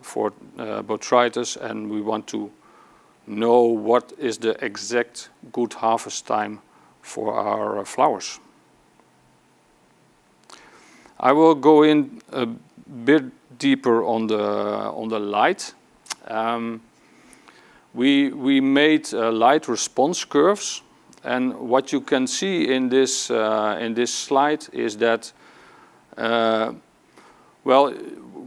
for 0.00 0.32
uh, 0.58 0.82
botrytis 0.82 1.56
and 1.56 1.90
we 1.90 2.00
want 2.00 2.26
to 2.28 2.50
know 3.26 3.62
what 3.62 4.12
is 4.18 4.38
the 4.38 4.64
exact 4.64 5.30
good 5.52 5.72
harvest 5.72 6.26
time 6.26 6.60
for 7.02 7.34
our 7.34 7.78
uh, 7.78 7.84
flowers. 7.84 8.38
I 11.18 11.32
will 11.32 11.54
go 11.54 11.82
in 11.82 12.20
a 12.32 12.46
bit 13.04 13.24
deeper 13.58 14.04
on 14.04 14.26
the, 14.26 14.42
on 14.42 15.08
the 15.08 15.18
light. 15.18 15.72
Um, 16.28 16.82
we, 17.94 18.30
we 18.30 18.60
made 18.60 19.14
uh, 19.14 19.30
light 19.30 19.68
response 19.68 20.24
curves 20.24 20.82
and 21.22 21.54
what 21.54 21.92
you 21.92 22.00
can 22.00 22.26
see 22.26 22.74
in 22.74 22.88
this, 22.90 23.30
uh, 23.30 23.78
in 23.80 23.94
this 23.94 24.12
slide 24.12 24.66
is 24.72 24.98
that, 24.98 25.32
well, 26.16 27.94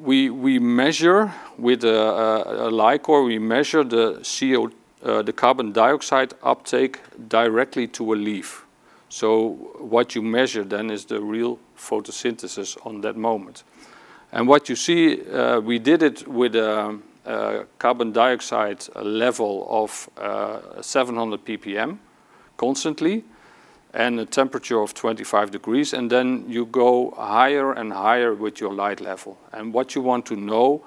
we, 0.07 0.29
we 0.29 0.59
measure 0.59 1.33
with 1.57 1.83
a, 1.83 1.99
a, 1.99 2.69
a 2.69 2.71
LICOR, 2.71 3.23
we 3.23 3.39
measure 3.39 3.83
the 3.83 4.23
CO, 4.23 4.71
uh, 5.03 5.21
the 5.21 5.33
carbon 5.33 5.71
dioxide 5.71 6.33
uptake 6.43 6.99
directly 7.27 7.87
to 7.87 8.13
a 8.13 8.15
leaf. 8.15 8.65
So 9.09 9.49
what 9.79 10.15
you 10.15 10.21
measure 10.21 10.63
then 10.63 10.89
is 10.89 11.05
the 11.05 11.21
real 11.21 11.59
photosynthesis 11.77 12.77
on 12.85 13.01
that 13.01 13.15
moment. 13.15 13.63
And 14.31 14.47
what 14.47 14.69
you 14.69 14.75
see, 14.75 15.21
uh, 15.29 15.59
we 15.59 15.79
did 15.79 16.03
it 16.03 16.27
with 16.27 16.55
a, 16.55 16.99
a 17.25 17.65
carbon 17.79 18.11
dioxide 18.11 18.85
level 18.95 19.65
of 19.69 20.09
uh, 20.17 20.81
700 20.81 21.45
ppm 21.45 21.97
constantly 22.57 23.23
and 23.97 24.19
a 24.19 24.25
temperature 24.25 24.79
of 24.79 24.93
25 24.93 25.49
degrees 25.49 25.91
and 25.91 26.11
then 26.11 26.45
you 26.47 26.67
go 26.67 27.11
higher 27.17 27.73
and 27.73 27.91
higher 27.91 28.35
with 28.35 28.61
your 28.61 28.71
light 28.71 29.01
level. 29.01 29.39
And 29.51 29.73
what 29.73 29.95
you 29.95 30.03
want 30.03 30.27
to 30.27 30.35
know 30.35 30.85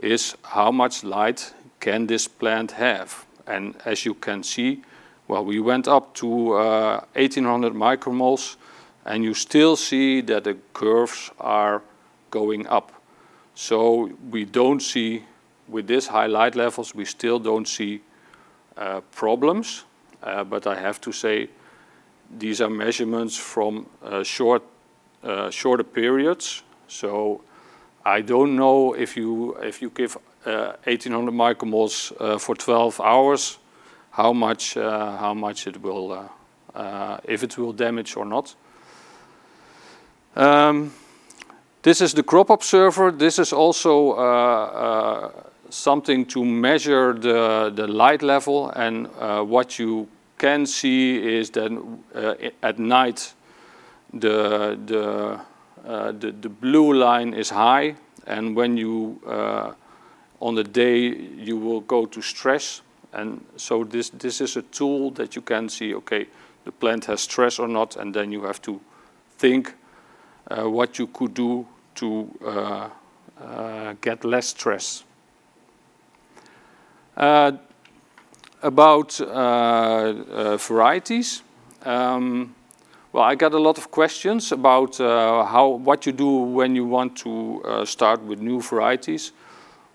is 0.00 0.34
how 0.42 0.72
much 0.72 1.04
light 1.04 1.54
can 1.78 2.08
this 2.08 2.26
plant 2.26 2.72
have? 2.72 3.24
And 3.46 3.76
as 3.84 4.04
you 4.04 4.14
can 4.14 4.42
see 4.42 4.82
well 5.28 5.44
we 5.44 5.60
went 5.60 5.86
up 5.86 6.14
to 6.14 6.54
uh, 6.54 7.04
1800 7.14 7.74
micromoles 7.74 8.56
and 9.04 9.22
you 9.22 9.34
still 9.34 9.76
see 9.76 10.20
that 10.22 10.42
the 10.42 10.56
curves 10.74 11.30
are 11.38 11.80
going 12.32 12.66
up. 12.66 12.90
So 13.54 14.10
we 14.30 14.44
don't 14.44 14.80
see 14.80 15.22
with 15.68 15.86
this 15.86 16.08
high 16.08 16.26
light 16.26 16.56
levels 16.56 16.92
we 16.92 17.04
still 17.04 17.38
don't 17.38 17.68
see 17.68 18.00
uh, 18.76 19.00
problems 19.12 19.84
uh, 20.24 20.42
but 20.42 20.66
I 20.66 20.74
have 20.74 21.00
to 21.02 21.12
say 21.12 21.50
these 22.30 22.60
are 22.60 22.70
measurements 22.70 23.36
from 23.36 23.86
uh, 24.02 24.22
short, 24.22 24.62
uh, 25.22 25.50
shorter 25.50 25.84
periods. 25.84 26.62
So 26.88 27.42
I 28.04 28.20
don't 28.20 28.56
know 28.56 28.94
if 28.94 29.16
you, 29.16 29.54
if 29.62 29.80
you 29.82 29.90
give 29.90 30.16
1800 30.44 31.32
micromoles 31.32 32.40
for 32.40 32.54
12 32.54 33.00
hours, 33.00 33.58
how 34.10 34.32
much, 34.32 34.74
how 34.74 35.34
much 35.34 35.66
it 35.66 35.82
will, 35.82 36.30
if 37.24 37.42
it 37.42 37.58
will 37.58 37.72
damage 37.72 38.16
or 38.16 38.24
not. 38.24 38.54
Um, 40.36 40.92
this 41.82 42.00
is 42.00 42.14
the 42.14 42.22
crop 42.22 42.50
observer. 42.50 43.10
This 43.10 43.38
is 43.38 43.52
also 43.52 44.12
uh, 44.12 44.16
uh, 44.16 45.32
something 45.70 46.26
to 46.26 46.44
measure 46.44 47.12
the, 47.12 47.72
the 47.74 47.86
light 47.86 48.22
level 48.22 48.70
and 48.70 49.08
uh, 49.18 49.42
what 49.42 49.78
you 49.78 50.08
can 50.38 50.66
see 50.66 51.38
is 51.38 51.50
that 51.50 51.70
uh, 52.14 52.34
at 52.62 52.78
night 52.78 53.34
the, 54.14 54.78
the, 54.86 55.40
uh, 55.86 56.12
the, 56.12 56.32
the, 56.32 56.48
blue 56.48 56.94
line 56.94 57.34
is 57.34 57.50
high 57.50 57.94
and 58.26 58.56
when 58.56 58.76
you 58.76 59.20
uh, 59.26 59.72
on 60.40 60.54
the 60.54 60.64
day 60.64 61.08
you 61.08 61.56
will 61.56 61.80
go 61.80 62.06
to 62.06 62.22
stress 62.22 62.82
and 63.12 63.44
so 63.56 63.84
this, 63.84 64.10
this 64.10 64.40
is 64.40 64.56
a 64.56 64.62
tool 64.62 65.10
that 65.10 65.36
you 65.36 65.42
can 65.42 65.68
see 65.68 65.94
okay 65.94 66.26
the 66.64 66.72
plant 66.72 67.04
has 67.04 67.20
stress 67.20 67.58
or 67.58 67.68
not 67.68 67.96
and 67.96 68.14
then 68.14 68.32
you 68.32 68.44
have 68.44 68.62
to 68.62 68.80
think 69.36 69.74
uh, 70.50 70.64
what 70.64 70.98
you 70.98 71.06
could 71.08 71.34
do 71.34 71.66
to 71.94 72.28
uh, 73.40 73.94
get 74.00 74.24
less 74.24 74.48
stress. 74.48 75.04
Uh, 77.16 77.52
about 78.62 79.20
uh, 79.20 80.56
varieties. 80.56 81.42
Um, 81.82 82.54
well, 83.12 83.24
I 83.24 83.34
got 83.34 83.54
a 83.54 83.58
lot 83.58 83.78
of 83.78 83.90
questions 83.90 84.52
about 84.52 85.00
uh, 85.00 85.44
how 85.44 85.68
what 85.68 86.04
you 86.06 86.12
do 86.12 86.28
when 86.28 86.76
you 86.76 86.84
want 86.84 87.16
to 87.18 87.62
uh, 87.64 87.84
start 87.84 88.22
with 88.22 88.40
new 88.40 88.60
varieties. 88.60 89.32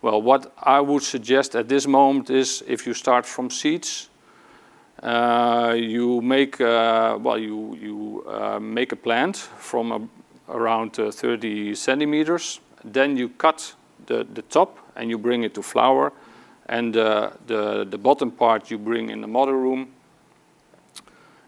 Well, 0.02 0.22
what 0.22 0.52
I 0.62 0.82
would 0.82 1.04
suggest 1.04 1.56
at 1.56 1.70
this 1.70 1.88
moment 1.88 2.30
is 2.30 2.64
if 2.68 2.88
you 2.88 2.94
start 2.94 3.26
from 3.26 3.50
seeds, 3.50 4.10
uh, 5.02 5.76
you 5.78 6.22
make 6.22 6.60
uh, 6.60 7.18
well 7.22 7.38
you 7.38 7.78
you 7.80 8.26
uh, 8.28 8.60
make 8.60 8.92
a 8.92 8.96
plant 8.96 9.38
from 9.38 9.92
a, 9.92 10.02
around 10.50 10.96
30 10.96 11.76
centimeters. 11.76 12.60
Then 12.84 13.16
you 13.16 13.30
cut 13.30 13.76
the 14.08 14.26
the 14.34 14.42
top 14.42 14.78
and 14.96 15.10
you 15.10 15.18
bring 15.18 15.44
it 15.44 15.54
to 15.54 15.62
flower 15.62 16.12
and 16.68 16.96
uh, 16.96 17.32
the, 17.48 17.86
the 17.90 17.98
bottom 17.98 18.32
part 18.32 18.72
you 18.72 18.78
bring 18.78 19.10
in 19.10 19.22
the 19.22 19.28
model 19.28 19.56
room. 19.56 19.94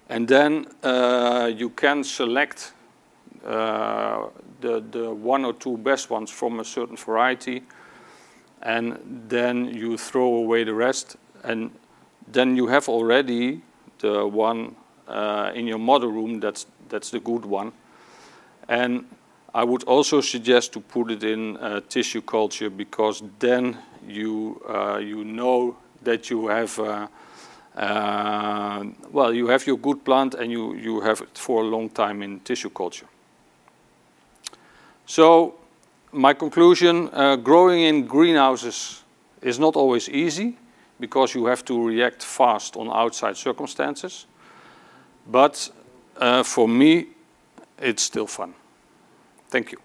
And 0.10 0.27
then 0.27 0.67
uh, 0.84 1.51
you 1.55 1.69
can 1.69 2.03
select 2.03 2.74
uh, 3.45 4.27
the, 4.62 4.84
the 4.91 5.13
one 5.13 5.45
or 5.45 5.53
two 5.53 5.77
best 5.77 6.10
ones 6.10 6.29
from 6.29 6.60
a 6.60 6.65
certain 6.65 6.98
variety, 6.98 7.63
and 8.62 9.25
then 9.27 9.65
you 9.65 9.98
throw 9.98 10.36
away 10.36 10.63
the 10.63 10.74
rest, 10.74 11.15
and 11.43 11.72
then 12.27 12.55
you 12.55 12.67
have 12.67 12.89
already 12.89 13.62
the 14.00 14.27
one 14.27 14.75
uh, 15.07 15.51
in 15.53 15.67
your 15.67 15.77
model 15.77 16.12
room 16.12 16.39
that's, 16.39 16.65
that's 16.89 17.12
the 17.12 17.19
good 17.19 17.45
one. 17.45 17.72
And 18.67 19.05
I 19.53 19.63
would 19.63 19.84
also 19.84 20.22
suggest 20.22 20.74
to 20.74 20.79
put 20.79 21.12
it 21.12 21.24
in 21.24 21.57
uh, 21.57 21.81
tissue 21.88 22.22
culture 22.22 22.69
because 22.69 23.24
then 23.39 23.77
you, 24.07 24.62
uh, 24.67 24.97
you 24.97 25.24
know 25.24 25.77
that 26.03 26.29
you 26.29 26.47
have 26.47 26.79
uh, 26.79 27.07
uh, 27.75 28.85
well, 29.12 29.33
you 29.33 29.47
have 29.47 29.67
your 29.67 29.77
good 29.77 30.03
plant 30.05 30.33
and 30.33 30.51
you, 30.51 30.75
you 30.75 31.01
have 31.01 31.21
it 31.21 31.38
for 31.38 31.62
a 31.62 31.65
long 31.65 31.89
time 31.89 32.21
in 32.21 32.39
tissue 32.39 32.69
culture. 32.69 33.07
So 35.05 35.55
my 36.12 36.33
conclusion, 36.33 37.07
growing 37.43 37.81
in 37.81 38.07
greenhouses 38.07 39.03
is 39.41 39.59
not 39.59 39.75
always 39.75 40.07
easy 40.09 40.57
because 41.00 41.35
you 41.35 41.45
have 41.45 41.65
to 41.65 41.88
react 41.88 42.24
fast 42.24 42.77
on 42.77 42.89
outside 42.89 43.35
circumstances. 43.35 44.25
But 45.27 45.69
uh, 46.17 46.43
for 46.43 46.67
me, 46.67 47.07
it's 47.77 48.03
still 48.03 48.27
fun. 48.27 48.53
Thank 49.50 49.71
you. 49.71 49.85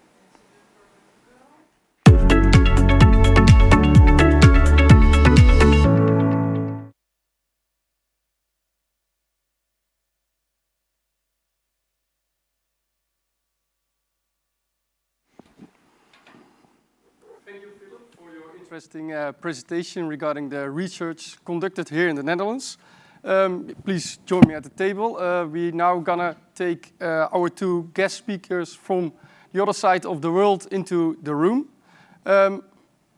Interesting 18.81 19.13
uh, 19.13 19.31
presentation 19.33 20.07
regarding 20.07 20.49
the 20.49 20.67
research 20.67 21.37
conducted 21.45 21.87
here 21.87 22.09
in 22.09 22.15
the 22.15 22.23
Netherlands. 22.23 22.79
Um, 23.23 23.75
please 23.85 24.17
join 24.25 24.41
me 24.47 24.55
at 24.55 24.63
the 24.63 24.69
table. 24.69 25.17
Uh, 25.17 25.45
we're 25.45 25.71
now 25.71 25.99
gonna 25.99 26.35
take 26.55 26.91
uh, 26.99 27.27
our 27.31 27.47
two 27.49 27.91
guest 27.93 28.17
speakers 28.17 28.73
from 28.73 29.13
the 29.53 29.61
other 29.61 29.73
side 29.73 30.03
of 30.03 30.23
the 30.23 30.31
world 30.31 30.67
into 30.71 31.15
the 31.21 31.35
room. 31.35 31.69
Um, 32.25 32.63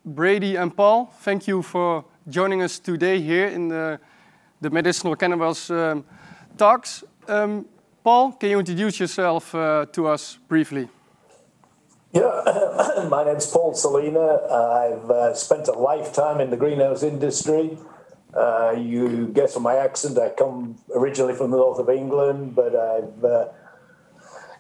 Brady 0.04 0.58
and 0.58 0.76
Paul, 0.76 1.14
thank 1.22 1.48
you 1.48 1.62
for 1.62 2.04
joining 2.28 2.62
us 2.62 2.78
today 2.78 3.22
here 3.22 3.48
in 3.48 3.70
the, 3.70 4.02
the 4.60 4.70
medicinal 4.70 5.16
cannabis 5.16 5.70
um, 5.70 6.04
talks. 6.58 7.06
Um, 7.30 7.66
Paul, 8.04 8.34
can 8.34 8.50
you 8.50 8.60
introduce 8.60 9.00
yourself 9.00 9.56
uh, 9.56 9.86
to 9.94 10.08
us 10.08 10.40
briefly? 10.50 10.90
Yeah, 12.14 13.08
my 13.10 13.24
name's 13.24 13.48
Paul 13.48 13.74
Salina. 13.74 14.38
I've 14.46 15.10
uh, 15.10 15.34
spent 15.34 15.68
a 15.68 15.72
lifetime 15.72 16.40
in 16.40 16.52
the 16.52 16.58
greenhouse 16.58 17.02
industry. 17.02 17.76
Uh, 18.36 18.76
you 18.78 19.30
guess 19.34 19.56
from 19.56 19.64
my 19.64 19.78
accent, 19.78 20.20
I 20.20 20.30
come 20.30 20.78
originally 20.96 21.34
from 21.34 21.50
the 21.50 21.58
north 21.58 21.80
of 21.80 21.90
England, 21.90 22.56
but 22.56 22.76
I've 22.76 23.24
uh, 23.24 23.46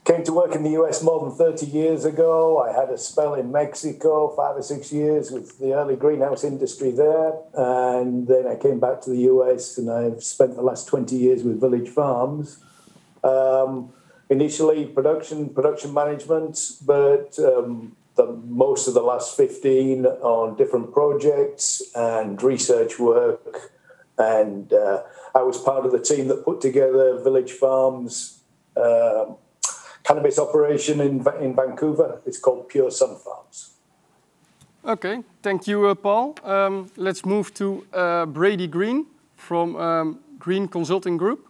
came 0.03 0.23
to 0.23 0.33
work 0.33 0.55
in 0.55 0.63
the 0.63 0.71
US 0.81 1.03
more 1.03 1.19
than 1.21 1.37
30 1.37 1.67
years 1.67 2.05
ago. 2.05 2.57
I 2.57 2.73
had 2.73 2.89
a 2.89 2.97
spell 2.97 3.35
in 3.35 3.51
Mexico, 3.51 4.35
five 4.35 4.57
or 4.57 4.63
six 4.63 4.91
years 4.91 5.29
with 5.29 5.59
the 5.59 5.73
early 5.73 5.95
greenhouse 5.95 6.43
industry 6.43 6.89
there. 6.89 7.33
And 7.53 8.27
then 8.27 8.47
I 8.47 8.55
came 8.55 8.79
back 8.79 9.01
to 9.01 9.11
the 9.11 9.21
US 9.31 9.77
and 9.77 9.91
I've 9.91 10.23
spent 10.23 10.55
the 10.55 10.63
last 10.63 10.87
20 10.87 11.15
years 11.15 11.43
with 11.43 11.61
Village 11.61 11.89
Farms. 11.89 12.57
Um, 13.23 13.93
initially 14.33 14.85
production 14.85 15.39
production 15.57 15.93
management, 15.93 16.55
but 16.85 17.37
um, 17.39 17.95
the, 18.15 18.25
most 18.65 18.87
of 18.87 18.93
the 18.93 19.01
last 19.01 19.37
15 19.37 20.05
on 20.05 20.55
different 20.57 20.91
projects 20.91 21.81
and 21.95 22.41
research 22.41 22.99
work. 22.99 23.71
And 24.17 24.71
uh, 24.73 25.03
I 25.33 25.41
was 25.41 25.57
part 25.57 25.85
of 25.85 25.91
the 25.91 25.99
team 25.99 26.27
that 26.27 26.43
put 26.43 26.61
together 26.61 27.17
Village 27.23 27.53
Farms 27.53 28.39
uh, 28.75 29.25
cannabis 30.03 30.37
operation 30.37 30.99
in, 30.99 31.25
in 31.39 31.55
Vancouver. 31.55 32.21
It's 32.25 32.39
called 32.39 32.69
Pure 32.69 32.91
Sunfarms. 32.91 33.69
Okay, 34.85 35.23
thank 35.41 35.65
you, 35.65 35.87
uh, 35.87 35.95
Paul. 35.95 36.35
Um, 36.43 36.91
let's 36.97 37.23
move 37.25 37.53
to 37.53 37.85
uh, 37.93 38.25
Brady 38.25 38.67
Green 38.67 39.05
from 39.37 39.75
um, 39.77 40.19
Green 40.37 40.67
Consulting 40.67 41.17
Group. 41.17 41.47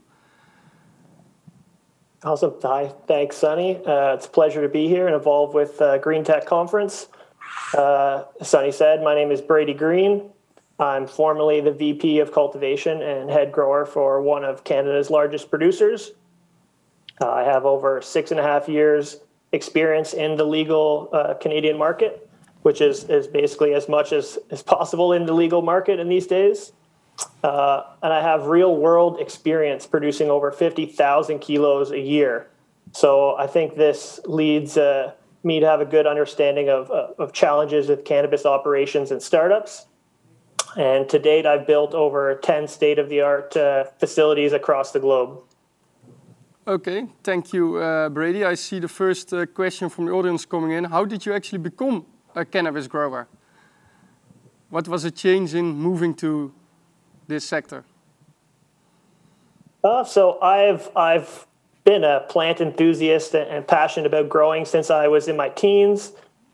Awesome. 2.26 2.54
Hi. 2.62 2.90
Thanks, 3.06 3.36
Sunny. 3.36 3.76
Uh, 3.86 4.14
it's 4.14 4.28
a 4.28 4.30
pleasure 4.30 4.62
to 4.62 4.70
be 4.70 4.88
here 4.88 5.08
and 5.08 5.16
involved 5.16 5.54
with 5.54 5.82
uh, 5.82 6.00
GreenTech 6.00 6.46
Conference. 6.46 7.08
Uh, 7.78 8.24
Sunny 8.42 8.72
said, 8.72 9.04
my 9.04 9.14
name 9.14 9.30
is 9.30 9.42
Brady 9.42 9.74
Green. 9.74 10.30
I'm 10.80 11.06
formerly 11.06 11.60
the 11.60 11.74
VP 11.74 12.20
of 12.20 12.32
Cultivation 12.32 13.02
and 13.02 13.30
head 13.30 13.52
grower 13.52 13.86
for 13.86 14.22
one 14.22 14.46
of 14.46 14.64
Canada's 14.64 15.10
largest 15.10 15.50
producers. 15.50 16.12
I 17.22 17.44
have 17.44 17.66
over 17.66 18.02
six 18.02 18.32
and 18.32 18.40
a 18.40 18.44
half 18.44 18.70
years 18.70 19.18
experience 19.52 20.14
in 20.14 20.38
the 20.38 20.46
legal 20.46 21.10
uh, 21.12 21.34
Canadian 21.34 21.78
market, 21.78 22.30
which 22.62 22.80
is, 22.80 23.04
is 23.06 23.28
basically 23.28 23.74
as 23.74 23.90
much 23.90 24.14
as, 24.14 24.40
as 24.50 24.64
possible 24.64 25.12
in 25.12 25.26
the 25.26 25.34
legal 25.34 25.62
market 25.62 26.00
in 26.00 26.08
these 26.08 26.26
days. 26.26 26.72
Uh, 27.44 27.84
and 28.02 28.14
I 28.14 28.22
have 28.22 28.48
real 28.48 28.76
world 28.76 29.20
experience 29.20 29.86
producing 29.86 30.30
over 30.30 30.52
50,000 30.52 31.40
kilos 31.40 31.92
a 31.92 32.00
year. 32.00 32.48
So 32.94 33.36
I 33.36 33.48
think 33.48 33.76
this 33.76 34.20
leads 34.26 34.78
uh, 34.78 35.14
me 35.44 35.60
to 35.60 35.66
have 35.66 35.82
a 35.82 35.86
good 35.86 36.08
understanding 36.08 36.70
of, 36.70 36.90
uh, 36.90 37.08
of 37.18 37.34
challenges 37.34 37.90
with 37.90 38.06
cannabis 38.06 38.46
operations 38.46 39.12
and 39.12 39.22
startups. 39.22 39.88
And 40.78 41.08
to 41.10 41.20
date, 41.20 41.46
I've 41.46 41.68
built 41.68 41.94
over 41.94 42.36
10 42.36 42.68
state 42.68 42.98
of 42.98 43.10
the 43.10 43.22
art 43.22 43.56
uh, 43.56 43.86
facilities 44.00 44.54
across 44.54 44.92
the 44.92 45.00
globe. 45.00 45.44
Okay, 46.66 47.08
thank 47.24 47.52
you, 47.52 47.76
uh, 47.76 48.10
Brady. 48.10 48.46
I 48.46 48.56
see 48.56 48.80
the 48.80 48.88
first 48.88 49.34
uh, 49.34 49.46
question 49.46 49.90
from 49.90 50.06
the 50.06 50.14
audience 50.14 50.46
coming 50.46 50.72
in. 50.72 50.86
How 50.86 51.04
did 51.04 51.26
you 51.26 51.34
actually 51.34 51.60
become 51.60 52.06
a 52.36 52.46
cannabis 52.46 52.88
grower? 52.88 53.28
What 54.70 54.88
was 54.88 55.04
the 55.04 55.12
change 55.12 55.54
in 55.54 55.76
moving 55.76 56.16
to 56.16 56.54
this 57.28 57.46
sector? 57.46 57.84
Uh, 59.84 60.04
so 60.04 60.40
I've 60.42 60.90
I've 60.96 61.46
been 61.84 62.04
a 62.04 62.22
plant 62.30 62.62
enthusiast 62.62 63.36
and, 63.36 63.68
passionate 63.68 64.08
about 64.08 64.30
growing 64.30 64.64
since 64.64 64.90
I 64.90 65.08
was 65.08 65.28
in 65.28 65.36
my 65.36 65.50
teens. 65.50 66.14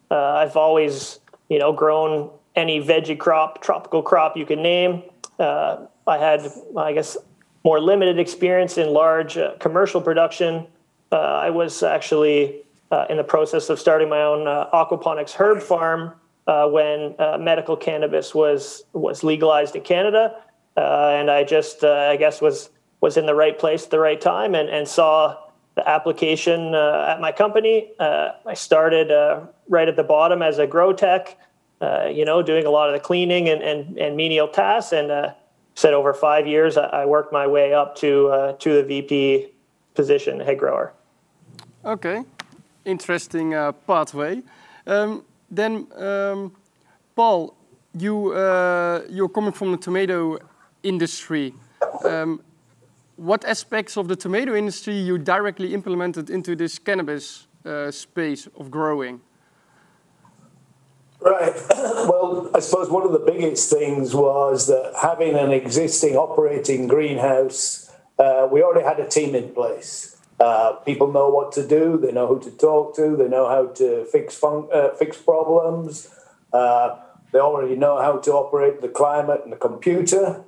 Uh, 0.10 0.15
I've 0.15 0.58
always 0.58 1.19
you 1.49 1.60
know 1.60 1.71
grown 1.71 2.32
any 2.55 2.82
veggie 2.82 3.17
crop, 3.17 3.62
tropical 3.62 4.01
crop 4.01 4.36
you 4.36 4.45
can 4.45 4.63
name. 4.63 5.03
Uh, 5.38 5.86
I 6.08 6.17
had 6.17 6.51
I 6.75 6.93
guess 6.93 7.17
more 7.63 7.79
limited 7.79 8.17
experience 8.17 8.77
in 8.77 8.89
large 8.89 9.38
uh, 9.38 9.53
commercial 9.60 10.01
production. 10.01 10.65
Uh, 11.12 11.17
I 11.17 11.51
was 11.51 11.84
actually 11.84 12.62
uh, 12.91 13.05
in 13.10 13.17
the 13.17 13.23
process 13.23 13.69
of 13.69 13.79
starting 13.79 14.10
my 14.10 14.23
own 14.23 14.45
aquaponics 14.73 15.34
herb 15.34 15.62
farm 15.62 16.13
when 16.45 17.15
medical 17.39 17.77
cannabis 17.77 18.34
was 18.34 18.86
was 18.93 19.23
legalized 19.23 19.75
in 19.75 19.84
Canada 19.84 20.36
uh, 20.79 21.15
and 21.19 21.29
I 21.29 21.43
just 21.43 21.83
uh, 21.83 22.09
I 22.11 22.15
guess 22.15 22.41
was 22.41 22.69
was 23.01 23.17
in 23.17 23.25
the 23.25 23.35
right 23.35 23.57
place 23.57 23.85
at 23.85 23.91
the 23.91 23.99
right 23.99 24.19
time 24.19 24.55
and, 24.55 24.69
and 24.69 24.87
saw 24.87 25.37
the 25.75 25.87
application 25.87 26.75
uh, 26.75 27.13
at 27.13 27.21
my 27.21 27.31
company. 27.31 27.91
I 27.99 28.53
started 28.53 29.09
right 29.69 29.87
at 29.87 29.95
the 29.95 30.03
bottom 30.03 30.41
as 30.41 30.57
a 30.57 30.67
grow 30.67 30.91
tech, 30.91 31.37
you 31.81 32.25
know, 32.25 32.41
doing 32.41 32.65
a 32.65 32.69
lot 32.69 32.89
of 32.89 32.93
the 32.93 32.99
cleaning 32.99 33.47
and, 33.47 33.61
and, 33.61 33.97
and 33.97 34.17
menial 34.17 34.49
tasks. 34.49 34.91
And 34.91 35.33
said 35.75 35.93
over 35.93 36.13
five 36.13 36.45
years, 36.45 36.75
I, 36.75 37.05
worked 37.05 37.31
my 37.31 37.47
way 37.47 37.73
up 37.73 37.95
to 37.97 38.55
to 38.59 38.73
the 38.73 38.83
VP 38.83 39.51
position, 39.95 40.39
head 40.41 40.59
grower. 40.59 40.91
Okay, 41.85 42.23
interesting 42.85 43.53
uh, 43.53 43.71
pathway. 43.71 44.41
Um, 44.85 45.23
then, 45.49 45.87
um, 45.95 46.51
Paul, 47.15 47.55
you 47.97 48.33
uh, 48.33 49.03
you're 49.09 49.29
coming 49.29 49.51
from 49.51 49.71
the 49.71 49.77
tomato 49.77 50.39
industry. 50.83 51.53
Um, 52.03 52.41
what 53.15 53.43
aspects 53.45 53.97
of 53.97 54.07
the 54.07 54.15
tomato 54.15 54.55
industry 54.55 54.95
you 54.95 55.17
directly 55.17 55.73
implemented 55.73 56.29
into 56.29 56.55
this 56.55 56.79
cannabis 56.79 57.47
uh, 57.65 57.91
space 57.91 58.47
of 58.57 58.71
growing? 58.71 59.21
Right. 61.21 61.53
Well, 62.09 62.49
I 62.55 62.59
suppose 62.59 62.89
one 62.89 63.03
of 63.03 63.11
the 63.11 63.19
biggest 63.19 63.69
things 63.69 64.15
was 64.15 64.67
that 64.67 64.93
having 64.99 65.35
an 65.35 65.51
existing 65.51 66.15
operating 66.15 66.87
greenhouse, 66.87 67.91
uh, 68.17 68.47
we 68.51 68.63
already 68.63 68.85
had 68.85 68.99
a 68.99 69.07
team 69.07 69.35
in 69.35 69.53
place. 69.53 70.17
Uh, 70.39 70.73
people 70.85 71.11
know 71.11 71.29
what 71.29 71.51
to 71.51 71.67
do. 71.67 71.99
They 72.01 72.11
know 72.11 72.25
who 72.25 72.39
to 72.39 72.51
talk 72.51 72.95
to. 72.95 73.15
They 73.17 73.27
know 73.27 73.47
how 73.47 73.67
to 73.75 74.05
fix 74.05 74.41
uh, 74.43 74.91
fix 74.97 75.17
problems. 75.17 76.09
Uh, 76.53 76.97
they 77.31 77.39
already 77.39 77.75
know 77.75 78.01
how 78.01 78.17
to 78.17 78.31
operate 78.31 78.81
the 78.81 78.87
climate 78.87 79.41
and 79.43 79.51
the 79.51 79.57
computer. 79.57 80.43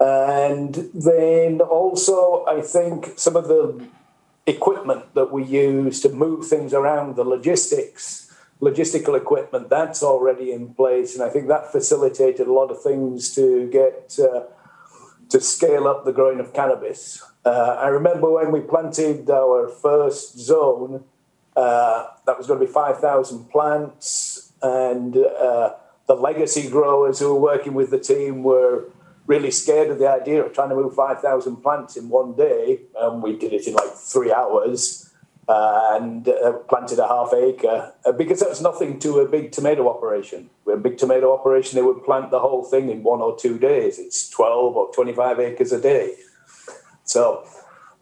And 0.00 0.90
then 0.94 1.60
also, 1.60 2.44
I 2.46 2.62
think 2.62 3.12
some 3.16 3.36
of 3.36 3.48
the 3.48 3.86
equipment 4.46 5.14
that 5.14 5.30
we 5.30 5.44
use 5.44 6.00
to 6.00 6.08
move 6.08 6.46
things 6.46 6.72
around, 6.72 7.16
the 7.16 7.24
logistics, 7.24 8.32
logistical 8.62 9.14
equipment, 9.16 9.68
that's 9.68 10.02
already 10.02 10.52
in 10.52 10.72
place. 10.74 11.14
And 11.14 11.22
I 11.22 11.28
think 11.28 11.48
that 11.48 11.70
facilitated 11.70 12.46
a 12.46 12.52
lot 12.52 12.70
of 12.70 12.82
things 12.82 13.34
to 13.34 13.68
get 13.68 14.18
uh, 14.18 14.44
to 15.28 15.40
scale 15.40 15.86
up 15.86 16.04
the 16.04 16.12
growing 16.12 16.40
of 16.40 16.52
cannabis. 16.52 17.22
Uh, 17.44 17.76
I 17.78 17.88
remember 17.88 18.30
when 18.30 18.52
we 18.52 18.60
planted 18.60 19.30
our 19.30 19.68
first 19.68 20.38
zone, 20.38 21.04
uh, 21.56 22.06
that 22.26 22.36
was 22.36 22.46
going 22.46 22.58
to 22.60 22.66
be 22.66 22.72
5,000 22.72 23.50
plants, 23.50 24.52
and 24.62 25.16
uh, 25.16 25.74
the 26.06 26.14
legacy 26.14 26.68
growers 26.68 27.18
who 27.18 27.34
were 27.34 27.40
working 27.40 27.74
with 27.74 27.90
the 27.90 27.98
team 27.98 28.42
were 28.42 28.86
really 29.30 29.52
scared 29.52 29.90
of 29.90 29.98
the 30.00 30.08
idea 30.08 30.44
of 30.44 30.52
trying 30.52 30.70
to 30.70 30.74
move 30.74 30.92
5,000 30.92 31.56
plants 31.62 31.96
in 31.96 32.08
one 32.08 32.34
day. 32.34 32.80
And 32.98 33.22
we 33.22 33.36
did 33.36 33.52
it 33.52 33.68
in 33.68 33.74
like 33.74 33.92
three 33.94 34.32
hours 34.32 35.08
uh, 35.48 35.90
and 35.92 36.28
uh, 36.28 36.52
planted 36.68 36.98
a 36.98 37.06
half 37.06 37.32
acre 37.32 37.92
uh, 38.04 38.10
because 38.10 38.42
was 38.42 38.60
nothing 38.60 38.98
to 38.98 39.20
a 39.20 39.28
big 39.28 39.52
tomato 39.52 39.88
operation. 39.88 40.50
With 40.64 40.78
a 40.78 40.80
big 40.80 40.98
tomato 40.98 41.32
operation, 41.32 41.76
they 41.76 41.82
would 41.82 42.02
plant 42.04 42.32
the 42.32 42.40
whole 42.40 42.64
thing 42.64 42.90
in 42.90 43.04
one 43.04 43.20
or 43.20 43.38
two 43.38 43.56
days. 43.56 44.00
It's 44.00 44.28
12 44.30 44.76
or 44.76 44.92
25 44.92 45.38
acres 45.38 45.70
a 45.70 45.80
day. 45.80 46.16
So, 47.04 47.46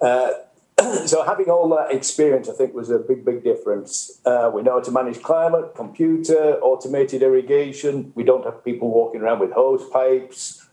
uh, 0.00 0.30
so 1.06 1.24
having 1.24 1.50
all 1.50 1.68
that 1.76 1.94
experience, 1.94 2.48
I 2.48 2.54
think, 2.54 2.72
was 2.72 2.88
a 2.88 2.98
big, 2.98 3.26
big 3.26 3.44
difference. 3.44 4.18
Uh, 4.24 4.50
we 4.54 4.62
know 4.62 4.78
how 4.78 4.80
to 4.80 4.90
manage 4.90 5.20
climate, 5.22 5.74
computer, 5.74 6.58
automated 6.62 7.20
irrigation. 7.22 8.12
We 8.14 8.24
don't 8.24 8.46
have 8.46 8.64
people 8.64 8.88
walking 8.88 9.20
around 9.20 9.40
with 9.40 9.52
hose 9.52 9.86
pipes. 9.90 10.67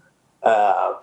Uh, 0.46 0.94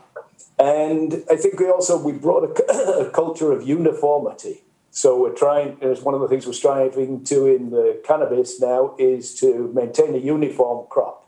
and 0.58 1.24
I 1.28 1.36
think 1.36 1.58
we 1.58 1.68
also 1.68 1.98
we 1.98 2.12
brought 2.12 2.44
a, 2.44 2.72
a, 3.06 3.10
culture 3.10 3.50
of 3.50 3.66
uniformity. 3.66 4.62
So 4.92 5.20
we're 5.20 5.34
trying. 5.34 5.78
It's 5.80 6.02
one 6.02 6.14
of 6.14 6.20
the 6.20 6.28
things 6.28 6.46
we're 6.46 6.52
striving 6.52 7.24
to 7.24 7.46
in 7.46 7.70
the 7.70 8.00
cannabis 8.06 8.60
now 8.60 8.94
is 8.98 9.34
to 9.40 9.72
maintain 9.74 10.14
a 10.14 10.18
uniform 10.18 10.86
crop. 10.88 11.26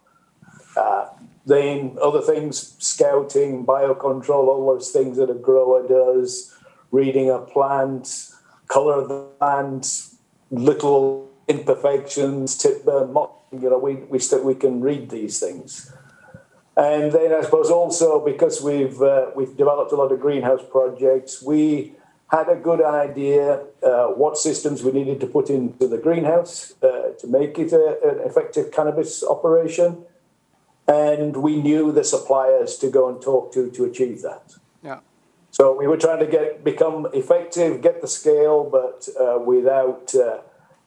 Uh, 0.76 1.06
then 1.46 1.96
other 2.00 2.20
things, 2.20 2.76
scouting, 2.78 3.66
biocontrol, 3.66 4.46
all 4.48 4.66
those 4.72 4.90
things 4.90 5.16
that 5.16 5.28
a 5.30 5.34
grower 5.34 5.86
does, 5.86 6.54
reading 6.90 7.30
a 7.30 7.38
plant, 7.38 8.30
color 8.68 8.94
of 8.94 9.08
the 9.08 9.26
plant, 9.38 10.10
little 10.50 11.28
imperfections, 11.48 12.56
tip 12.56 12.84
burn, 12.84 13.08
you 13.52 13.70
know, 13.70 13.78
we 13.78 13.94
we 13.94 14.18
st- 14.18 14.44
we 14.44 14.54
can 14.54 14.80
read 14.80 15.10
these 15.10 15.40
things. 15.40 15.92
And 16.76 17.12
then 17.12 17.32
I 17.32 17.42
suppose 17.42 17.70
also 17.70 18.24
because 18.24 18.60
we've 18.60 19.00
uh, 19.00 19.30
we've 19.36 19.56
developed 19.56 19.92
a 19.92 19.96
lot 19.96 20.10
of 20.10 20.20
greenhouse 20.20 20.62
projects, 20.68 21.42
we 21.42 21.92
had 22.28 22.48
a 22.48 22.56
good 22.56 22.82
idea 22.82 23.62
uh, 23.82 24.06
what 24.08 24.36
systems 24.36 24.82
we 24.82 24.90
needed 24.90 25.20
to 25.20 25.26
put 25.26 25.50
into 25.50 25.86
the 25.86 25.98
greenhouse 25.98 26.74
uh, 26.82 27.12
to 27.20 27.26
make 27.28 27.58
it 27.58 27.72
a, 27.72 27.98
an 28.02 28.26
effective 28.28 28.72
cannabis 28.72 29.22
operation, 29.22 30.04
and 30.88 31.36
we 31.36 31.62
knew 31.62 31.92
the 31.92 32.02
suppliers 32.02 32.76
to 32.78 32.90
go 32.90 33.08
and 33.08 33.22
talk 33.22 33.52
to 33.52 33.70
to 33.70 33.84
achieve 33.84 34.22
that. 34.22 34.56
Yeah. 34.82 34.98
So 35.52 35.76
we 35.76 35.86
were 35.86 35.96
trying 35.96 36.18
to 36.18 36.26
get 36.26 36.64
become 36.64 37.06
effective, 37.12 37.82
get 37.82 38.00
the 38.00 38.08
scale, 38.08 38.68
but 38.68 39.08
uh, 39.20 39.38
without 39.38 40.12
uh, 40.16 40.40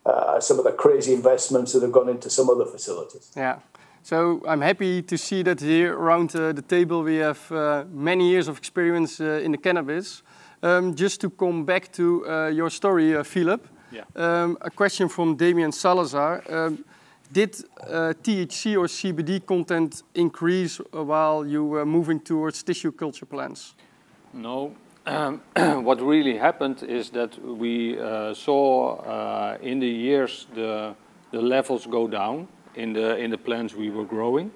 uh, 0.05 0.41
some 0.41 0.57
of 0.57 0.65
the 0.65 0.73
crazy 0.73 1.13
investments 1.13 1.71
that 1.71 1.81
have 1.81 1.93
gone 1.93 2.09
into 2.09 2.29
some 2.29 2.49
other 2.49 2.65
facilities. 2.65 3.31
Yeah. 3.37 3.59
So 4.07 4.41
I'm 4.47 4.61
happy 4.61 5.01
to 5.01 5.17
see 5.17 5.43
that 5.43 5.59
here 5.59 5.93
around 5.93 6.33
uh, 6.33 6.53
the 6.53 6.61
table 6.61 7.03
we 7.03 7.17
have 7.17 7.51
uh, 7.51 7.83
many 7.91 8.29
years 8.29 8.47
of 8.47 8.57
experience 8.57 9.19
uh, 9.19 9.41
in 9.43 9.51
the 9.51 9.57
cannabis. 9.57 10.23
Um, 10.63 10.95
just 10.95 11.19
to 11.19 11.29
come 11.29 11.65
back 11.65 11.91
to 11.91 12.49
your 12.53 12.69
story, 12.69 13.21
Philip, 13.25 13.67
yeah. 13.91 14.05
um, 14.15 14.57
a 14.61 14.69
question 14.69 15.09
from 15.09 15.35
Damien 15.35 15.73
Salazar. 15.73 16.41
Um, 16.49 16.85
did 17.33 17.55
uh, 17.81 18.13
THC 18.23 18.77
or 18.77 18.87
CBD 18.87 19.45
content 19.45 20.03
increase 20.15 20.77
while 20.93 21.45
you 21.45 21.65
were 21.65 21.85
moving 21.85 22.21
towards 22.21 22.63
tissue 22.63 22.93
culture 22.93 23.25
plants? 23.25 23.75
No. 24.33 24.73
What 25.83 25.99
really 25.99 26.37
happened 26.37 26.81
is 26.83 27.09
that 27.09 27.37
we 27.43 27.97
saw 28.33 29.57
in 29.61 29.79
the 29.81 29.89
years 29.89 30.47
the, 30.55 30.95
the 31.31 31.41
levels 31.41 31.85
go 31.85 32.07
down 32.07 32.47
in 32.77 32.93
the 32.93 33.17
in 33.17 33.31
the 33.31 33.37
plants 33.37 33.75
we 33.75 33.89
were 33.89 34.05
growing. 34.05 34.51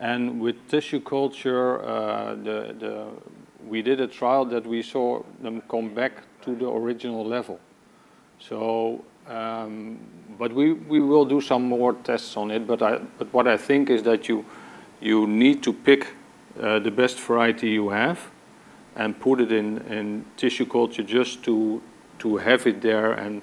And 0.00 0.40
with 0.40 0.68
tissue 0.68 1.00
culture, 1.00 1.82
uh, 1.84 2.36
the, 2.36 2.74
the, 2.78 3.06
we 3.66 3.82
did 3.82 4.00
a 4.00 4.06
trial 4.06 4.44
that 4.44 4.64
we 4.64 4.82
saw 4.82 5.22
them 5.42 5.60
come 5.68 5.92
back 5.92 6.12
to 6.42 6.54
the 6.54 6.68
original 6.68 7.24
level. 7.24 7.58
So, 8.38 9.04
um, 9.26 9.98
but 10.38 10.52
we, 10.52 10.74
we 10.74 11.00
will 11.00 11.24
do 11.24 11.40
some 11.40 11.64
more 11.64 11.94
tests 11.94 12.36
on 12.36 12.52
it. 12.52 12.64
But, 12.64 12.80
I, 12.80 12.98
but 13.18 13.32
what 13.32 13.48
I 13.48 13.56
think 13.56 13.90
is 13.90 14.04
that 14.04 14.28
you, 14.28 14.44
you 15.00 15.26
need 15.26 15.64
to 15.64 15.72
pick 15.72 16.06
uh, 16.60 16.78
the 16.78 16.92
best 16.92 17.18
variety 17.18 17.70
you 17.70 17.88
have 17.88 18.30
and 18.94 19.18
put 19.18 19.40
it 19.40 19.50
in, 19.50 19.78
in 19.88 20.24
tissue 20.36 20.66
culture 20.66 21.02
just 21.02 21.42
to, 21.42 21.82
to 22.20 22.36
have 22.36 22.68
it 22.68 22.80
there 22.82 23.12
and 23.12 23.42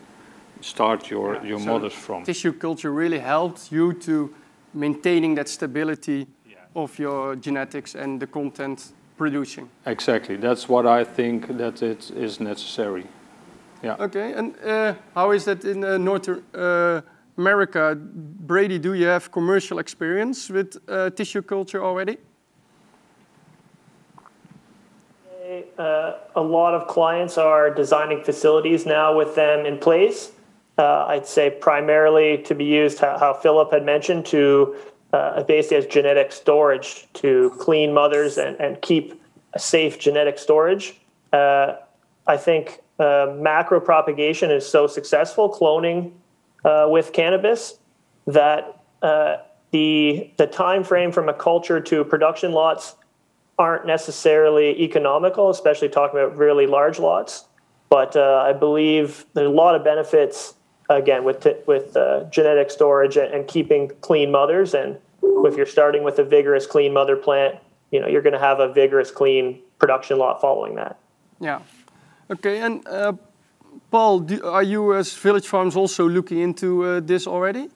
start 0.66 1.10
your, 1.10 1.46
your 1.46 1.60
so 1.60 1.66
models 1.66 1.94
from. 1.94 2.24
Tissue 2.24 2.54
culture 2.54 2.92
really 2.92 3.20
helped 3.20 3.72
you 3.72 3.94
to 3.94 4.34
maintaining 4.74 5.36
that 5.36 5.48
stability 5.48 6.28
yeah. 6.50 6.58
of 6.76 7.00
your 7.00 7.36
genetics 7.36 7.96
and 7.96 8.20
the 8.20 8.28
content 8.28 8.94
producing. 9.18 9.70
Exactly. 9.86 10.36
That's 10.38 10.68
what 10.68 10.86
I 10.86 11.04
think 11.04 11.58
that 11.58 11.82
it 11.82 12.12
is 12.12 12.40
necessary. 12.40 13.06
Yeah. 13.84 13.96
Okay. 14.00 14.34
And 14.34 14.56
uh, 14.66 14.96
how 15.14 15.32
is 15.32 15.46
that 15.46 15.64
in 15.64 15.84
uh, 15.84 15.98
North 15.98 16.28
uh, 16.30 17.02
America? 17.38 17.96
Brady, 17.96 18.80
do 18.80 18.94
you 18.94 19.06
have 19.06 19.32
commercial 19.32 19.80
experience 19.80 20.50
with 20.50 20.78
uh, 20.88 21.12
tissue 21.12 21.44
culture 21.44 21.84
already? 21.84 22.18
Uh, 25.78 26.14
a 26.36 26.42
lot 26.42 26.74
of 26.74 26.88
clients 26.88 27.38
are 27.38 27.70
designing 27.70 28.24
facilities 28.24 28.86
now 28.86 29.16
with 29.16 29.36
them 29.36 29.66
in 29.66 29.78
place. 29.78 30.32
Uh, 30.78 31.06
I'd 31.08 31.26
say 31.26 31.50
primarily 31.50 32.38
to 32.44 32.54
be 32.54 32.66
used 32.66 33.00
how, 33.00 33.18
how 33.18 33.34
Philip 33.34 33.72
had 33.72 33.86
mentioned 33.86 34.26
to 34.28 34.76
uh, 35.14 35.44
basically 35.44 35.78
as 35.78 35.86
genetic 35.86 36.34
storage 36.34 37.08
to 37.14 37.56
clean 37.58 37.94
mothers 37.94 38.38
and, 38.38 38.60
and 38.60 38.82
keep 38.82 39.22
a 39.54 39.60
safe 39.60 39.98
genetic 39.98 40.38
storage. 40.38 41.00
Uh, 41.32 41.76
I 42.28 42.36
think 42.36 42.82
uh, 43.00 43.34
macro 43.38 43.80
propagation 43.80 44.52
is 44.52 44.68
so 44.68 44.88
successful, 44.88 45.50
cloning 45.50 46.12
uh, 46.66 46.88
with 46.90 47.14
cannabis, 47.14 47.80
that 48.28 48.82
uh, 49.02 49.38
the 49.72 50.32
the 50.38 50.48
time 50.48 50.84
frame 50.84 51.12
from 51.12 51.30
a 51.30 51.34
culture 51.34 51.80
to 51.80 52.04
production 52.04 52.52
lots 52.52 52.96
aren't 53.58 53.86
necessarily 53.86 54.82
economical, 54.82 55.50
especially 55.50 55.88
talking 55.88 56.20
about 56.20 56.36
really 56.36 56.68
large 56.68 57.00
lots. 57.00 57.46
But 57.90 58.18
I 58.18 58.52
believe 58.52 59.26
there's 59.34 59.48
a 59.48 59.50
lot 59.52 59.76
of 59.76 59.84
benefits 59.84 60.56
again 60.90 61.24
with 61.24 61.48
with 61.68 61.96
uh, 61.96 62.26
genetic 62.26 62.72
storage 62.72 63.18
and, 63.18 63.48
keeping 63.48 63.90
clean 64.02 64.32
mothers. 64.32 64.74
And 64.74 64.98
if 65.22 65.56
you're 65.56 65.66
starting 65.66 66.04
with 66.04 66.20
a 66.20 66.24
vigorous 66.24 66.66
clean 66.68 66.94
mother 66.94 67.16
plant, 67.16 67.56
you 67.92 68.00
know 68.00 68.08
you're 68.08 68.22
going 68.22 68.34
to 68.34 68.40
have 68.40 68.60
a 68.60 68.72
vigorous 68.72 69.12
clean 69.12 69.62
production 69.80 70.18
lot 70.18 70.42
following 70.42 70.76
that. 70.76 71.00
Yeah. 71.40 71.62
Okay. 72.32 72.60
And 72.60 72.88
uh, 72.88 73.14
Paul, 73.92 74.20
do, 74.22 74.44
are 74.44 74.64
you 74.64 74.94
as 74.94 75.14
Village 75.14 75.48
Farms 75.48 75.76
also 75.76 76.08
looking 76.08 76.40
into 76.40 76.84
uh, 76.84 77.00
this 77.00 77.28
already? 77.28 77.70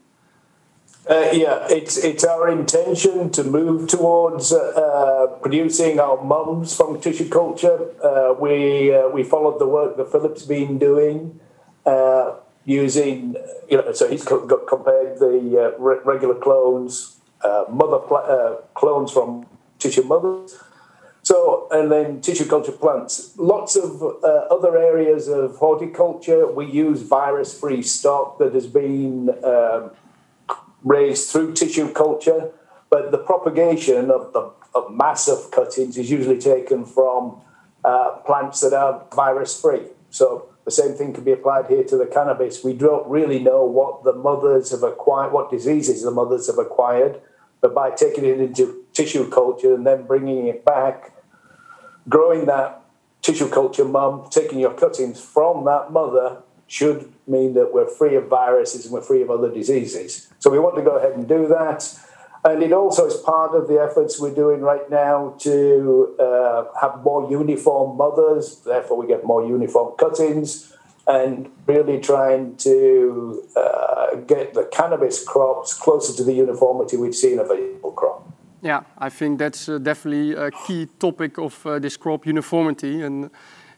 Uh, 1.09 1.29
yeah, 1.31 1.65
it's 1.69 1.97
it's 1.97 2.23
our 2.23 2.49
intention 2.49 3.31
to 3.31 3.43
move 3.43 3.87
towards 3.87 4.53
uh, 4.53 5.27
producing 5.41 5.99
our 5.99 6.23
mums 6.23 6.75
from 6.75 7.01
tissue 7.01 7.27
culture. 7.29 7.89
Uh, 8.03 8.35
we 8.39 8.93
uh, 8.93 9.07
we 9.09 9.23
followed 9.23 9.57
the 9.59 9.65
work 9.65 9.97
that 9.97 10.11
Philip's 10.11 10.45
been 10.45 10.77
doing. 10.77 11.39
Using, 12.69 13.35
you 13.67 13.77
know, 13.77 13.91
so 13.93 14.07
he's 14.07 14.23
co- 14.23 14.45
compared 14.45 15.17
the 15.17 15.73
uh, 15.75 15.79
re- 15.79 16.01
regular 16.05 16.35
clones, 16.35 17.17
uh, 17.43 17.65
mother 17.67 17.97
pl- 17.97 18.17
uh, 18.17 18.55
clones 18.75 19.11
from 19.11 19.47
tissue 19.79 20.03
mothers. 20.03 20.55
So, 21.23 21.67
and 21.71 21.91
then 21.91 22.21
tissue 22.21 22.45
culture 22.45 22.71
plants. 22.71 23.33
Lots 23.37 23.75
of 23.75 24.01
uh, 24.03 24.27
other 24.55 24.77
areas 24.77 25.27
of 25.27 25.55
horticulture. 25.57 26.45
We 26.45 26.65
use 26.67 27.01
virus 27.01 27.59
free 27.59 27.81
stock 27.81 28.37
that 28.37 28.53
has 28.53 28.67
been 28.67 29.29
um, 29.43 29.91
raised 30.83 31.29
through 31.31 31.53
tissue 31.53 31.91
culture, 31.91 32.51
but 32.91 33.11
the 33.11 33.17
propagation 33.17 34.11
of 34.11 34.31
the 34.33 34.51
of 34.75 34.91
massive 34.91 35.49
cuttings 35.49 35.97
is 35.97 36.11
usually 36.11 36.37
taken 36.37 36.85
from 36.85 37.41
uh, 37.83 38.09
plants 38.27 38.61
that 38.61 38.73
are 38.73 39.03
virus 39.15 39.59
free. 39.59 39.87
So 40.11 40.48
the 40.69 40.83
same 40.83 40.93
thing 40.93 41.13
can 41.13 41.23
be 41.23 41.31
applied 41.31 41.65
here 41.65 41.83
to 41.83 41.97
the 41.97 42.05
cannabis. 42.05 42.63
We 42.63 42.73
don't 42.73 43.09
really 43.09 43.39
know 43.39 43.65
what 43.65 44.03
the 44.03 44.13
mothers 44.13 44.69
have 44.69 44.83
acquired, 44.83 45.33
what 45.33 45.49
diseases 45.49 46.03
the 46.03 46.11
mothers 46.11 46.45
have 46.45 46.59
acquired, 46.59 47.19
but 47.59 47.73
by 47.73 47.89
taking 47.89 48.23
it 48.23 48.39
into 48.39 48.85
tissue 48.93 49.27
culture 49.31 49.73
and 49.73 49.87
then 49.87 50.05
bringing 50.05 50.45
it 50.45 50.63
back, 50.63 51.11
growing 52.07 52.45
that 52.45 52.83
tissue 53.23 53.49
culture 53.49 53.83
mum, 53.83 54.27
taking 54.29 54.59
your 54.59 54.73
cuttings 54.75 55.19
from 55.19 55.65
that 55.65 55.91
mother 55.91 56.43
should 56.67 57.11
mean 57.25 57.55
that 57.55 57.73
we're 57.73 57.89
free 57.89 58.15
of 58.15 58.27
viruses 58.27 58.85
and 58.85 58.93
we're 58.93 59.01
free 59.01 59.23
of 59.23 59.31
other 59.31 59.51
diseases. 59.51 60.31
So 60.37 60.51
we 60.51 60.59
want 60.59 60.75
to 60.75 60.83
go 60.83 60.97
ahead 60.97 61.13
and 61.13 61.27
do 61.27 61.47
that. 61.47 61.99
And 62.45 62.63
it 62.63 62.71
also 62.71 63.05
is 63.05 63.15
part 63.15 63.53
of 63.53 63.67
the 63.67 63.81
efforts 63.81 64.19
we're 64.19 64.33
doing 64.33 64.61
right 64.61 64.89
now 64.89 65.35
to 65.39 66.15
uh, 66.19 66.65
have 66.79 67.03
more 67.03 67.29
uniform 67.29 67.97
mothers, 67.97 68.61
therefore, 68.65 68.97
we 68.97 69.07
get 69.07 69.25
more 69.25 69.45
uniform 69.45 69.95
cuttings, 69.97 70.73
and 71.05 71.49
really 71.65 71.99
trying 71.99 72.55
to 72.57 73.43
uh, 73.55 74.15
get 74.27 74.53
the 74.53 74.63
cannabis 74.71 75.23
crops 75.23 75.73
closer 75.73 76.15
to 76.15 76.23
the 76.23 76.33
uniformity 76.33 76.95
we've 76.95 77.15
seen 77.15 77.39
of 77.39 77.49
a 77.49 77.91
crop. 77.95 78.25
Yeah, 78.61 78.81
I 78.97 79.09
think 79.09 79.39
that's 79.39 79.67
uh, 79.67 79.77
definitely 79.77 80.33
a 80.33 80.51
key 80.51 80.87
topic 80.99 81.37
of 81.37 81.65
uh, 81.65 81.79
this 81.79 81.97
crop 81.97 82.25
uniformity. 82.25 83.01
And 83.01 83.31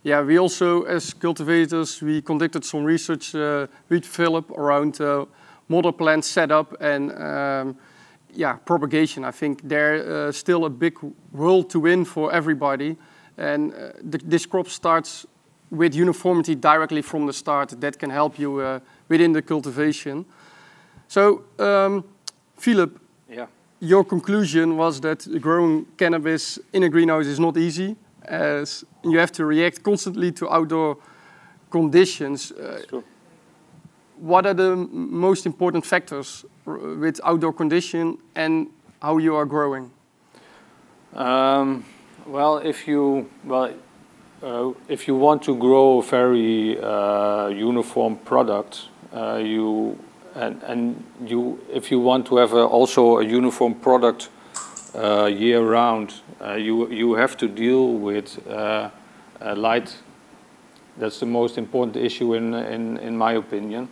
yeah, 0.04 0.22
we 0.22 0.38
also, 0.38 0.84
as 0.84 1.14
cultivators, 1.14 2.02
we 2.02 2.22
conducted 2.22 2.66
some 2.66 2.84
research 2.84 3.34
uh, 3.34 3.68
with 3.90 4.06
Philip 4.06 4.50
around 4.52 5.00
uh, 5.00 5.26
model 5.70 5.94
plant 5.94 6.26
setup 6.26 6.76
and 6.82 7.12
um, 7.12 7.78
yeah, 8.34 8.54
propagation. 8.54 9.24
I 9.24 9.32
think 9.32 9.62
there's 9.64 10.08
uh, 10.08 10.32
still 10.32 10.66
a 10.66 10.70
big 10.70 10.98
world 11.32 11.70
to 11.70 11.80
win 11.80 12.06
for 12.06 12.32
everybody. 12.34 12.98
And 13.38 13.74
uh, 13.74 13.92
the, 14.02 14.18
this 14.18 14.46
crop 14.46 14.68
starts 14.68 15.26
with 15.70 15.96
uniformity 15.96 16.56
directly 16.56 17.02
from 17.02 17.26
the 17.26 17.34
start. 17.34 17.82
That 17.82 17.98
can 17.98 18.10
help 18.10 18.40
you 18.40 18.60
uh, 18.60 18.80
within 19.10 19.34
the 19.34 19.42
cultivation. 19.42 20.26
So, 21.08 21.44
um, 21.60 22.04
Philip, 22.58 23.00
yeah. 23.30 23.48
your 23.80 24.04
conclusion 24.04 24.78
was 24.78 25.02
that 25.02 25.28
growing 25.42 25.86
cannabis 25.98 26.60
in 26.74 26.84
a 26.84 26.90
greenhouse 26.90 27.26
is 27.26 27.40
not 27.40 27.58
easy, 27.58 27.96
as 28.24 28.86
you 29.04 29.18
have 29.18 29.32
to 29.32 29.46
react 29.46 29.84
constantly 29.84 30.32
to 30.34 30.50
outdoor 30.50 30.98
conditions. 31.70 32.54
Sure 32.90 33.04
what 34.22 34.46
are 34.46 34.54
the 34.54 34.76
most 34.76 35.46
important 35.48 35.84
factors 35.84 36.46
with 36.66 37.20
outdoor 37.24 37.52
condition 37.52 38.20
and 38.36 38.68
how 39.02 39.18
you 39.18 39.36
are 39.36 39.48
growing? 39.48 39.90
Um, 41.16 41.84
well, 42.28 42.60
if 42.60 42.88
you 42.88 43.30
well, 43.44 43.74
uh, 44.44 44.74
if 44.88 45.08
you 45.08 45.16
want 45.16 45.42
to 45.44 45.56
grow 45.56 46.00
a 46.00 46.04
very 46.04 46.80
uh, 46.80 47.48
uniform 47.48 48.18
product, 48.18 48.90
uh, 49.12 49.42
you 49.44 49.98
and 50.36 50.62
and 50.64 51.04
you 51.26 51.60
if 51.74 51.90
you 51.90 52.00
want 52.00 52.28
to 52.28 52.38
have 52.38 52.54
a, 52.54 52.64
also 52.64 53.18
a 53.18 53.26
uniform 53.26 53.74
product 53.74 54.30
uh, 54.94 55.26
year 55.26 55.62
round, 55.62 56.14
uh, 56.40 56.54
you 56.54 56.88
you 56.92 57.16
have 57.16 57.36
to 57.38 57.48
deal 57.48 57.94
with 57.94 58.48
uh, 58.48 58.92
light. 59.56 59.98
That's 60.98 61.20
the 61.20 61.26
most 61.26 61.58
important 61.58 61.98
issue 61.98 62.36
in 62.36 62.54
in 62.54 62.98
in 62.98 63.18
my 63.18 63.34
opinion. 63.34 63.90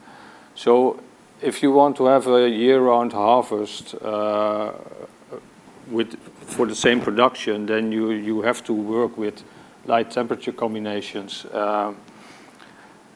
So 0.60 1.00
if 1.42 1.64
you 1.64 1.72
want 1.72 1.96
to 1.96 2.08
have 2.08 2.28
a 2.28 2.50
year-round 2.50 3.14
harvest 3.14 3.96
uh, 3.96 4.74
with 5.90 6.20
for 6.42 6.66
the 6.66 6.76
same 6.76 7.00
production, 7.00 7.66
then 7.66 7.94
you 7.94 8.12
you 8.12 8.42
have 8.42 8.62
to 8.66 8.74
work 8.74 9.18
with 9.18 9.42
light 9.86 10.12
temperature 10.12 10.52
combinations. 10.52 11.46
Uh, 11.46 11.94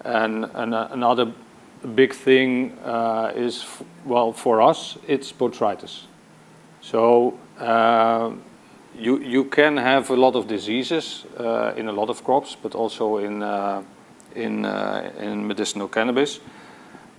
and, 0.06 0.46
and 0.54 0.74
uh, 0.74 0.88
another 0.92 1.34
big 1.96 2.14
thing 2.14 2.78
uh, 2.86 3.34
is 3.36 3.66
well 4.06 4.32
for 4.32 4.62
us 4.62 4.98
it's 5.08 5.34
botrytis. 5.34 6.06
So 6.80 7.38
uh, 7.60 8.32
you 8.98 9.20
you 9.20 9.44
can 9.44 9.76
have 9.76 10.10
a 10.10 10.16
lot 10.16 10.36
of 10.36 10.48
diseases 10.48 11.26
uh, 11.38 11.74
in 11.76 11.90
a 11.90 11.92
lot 11.92 12.10
of 12.10 12.24
crops, 12.24 12.56
but 12.56 12.74
also 12.74 13.18
in 13.18 13.44
in 14.34 14.66
in 15.20 15.46
medicinal 15.46 15.90
cannabis. 15.90 16.40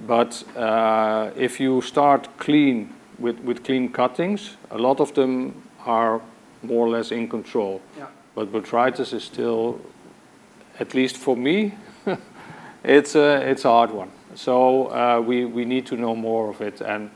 But 0.07 0.45
uh, 0.57 1.31
if 1.37 1.61
you 1.61 1.81
start 1.83 2.29
clean 2.39 2.93
with, 3.19 3.39
with 3.41 3.65
clean 3.65 3.93
cuttings, 3.93 4.57
a 4.71 4.79
lot 4.79 5.01
of 5.01 5.15
them 5.15 5.63
are 5.87 6.21
more 6.63 6.87
or 6.87 6.91
less 6.91 7.13
in 7.13 7.29
control. 7.29 7.81
Yeah. 7.97 8.07
But 8.35 8.53
botrytis 8.53 9.13
is 9.13 9.25
still, 9.25 9.81
at 10.81 10.95
least 10.95 11.17
for 11.17 11.37
me, 11.37 11.75
it's 12.85 13.15
a 13.15 13.49
it's 13.49 13.65
a 13.65 13.69
hard 13.69 13.91
one. 13.93 14.11
So 14.35 14.87
uh, 14.87 15.21
we 15.21 15.45
we 15.45 15.65
need 15.65 15.87
to 15.87 15.97
know 15.97 16.17
more 16.17 16.51
of 16.51 16.61
it, 16.61 16.81
and 16.81 17.11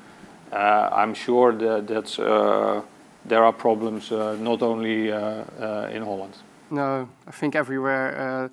uh, 0.52 0.88
I'm 0.92 1.14
sure 1.14 1.52
that 1.52 1.86
that's, 1.86 2.18
uh, 2.18 2.82
there 3.24 3.44
are 3.44 3.52
problems 3.52 4.10
uh, 4.12 4.36
not 4.40 4.62
only 4.62 5.12
uh, 5.12 5.18
uh, 5.60 5.90
in 5.92 6.02
Holland. 6.02 6.34
No, 6.70 7.08
I 7.26 7.30
think 7.30 7.54
everywhere 7.54 8.50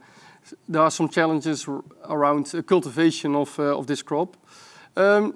there 0.68 0.82
are 0.82 0.92
some 0.92 1.10
challenges 1.10 1.68
around 2.08 2.54
uh, 2.54 2.62
cultivation 2.62 3.36
of, 3.36 3.58
uh, 3.60 3.78
of 3.78 3.88
this 3.88 4.02
crop. 4.02 4.38
Um, 4.96 5.36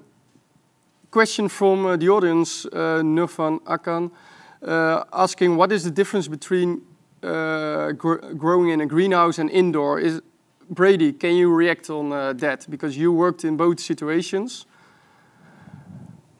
question 1.11 1.49
from 1.49 1.85
uh, 1.85 1.97
the 1.97 2.09
audience, 2.09 2.65
uh, 2.65 3.01
Nufan 3.03 3.59
Akan, 3.63 4.11
asking 5.13 5.55
what 5.55 5.71
is 5.71 5.83
the 5.83 5.91
difference 5.91 6.27
between 6.27 6.81
uh, 7.23 7.91
gr 7.93 8.15
growing 8.37 8.69
in 8.69 8.81
a 8.81 8.85
greenhouse 8.85 9.39
and 9.39 9.49
indoor? 9.49 9.99
Is 9.99 10.21
Brady, 10.69 11.11
can 11.13 11.35
you 11.35 11.51
react 11.51 11.89
on 11.89 12.13
uh, 12.13 12.33
that? 12.33 12.67
Because 12.69 12.95
you 12.95 13.11
worked 13.11 13.43
in 13.43 13.57
both 13.57 13.79
situations. 13.79 14.65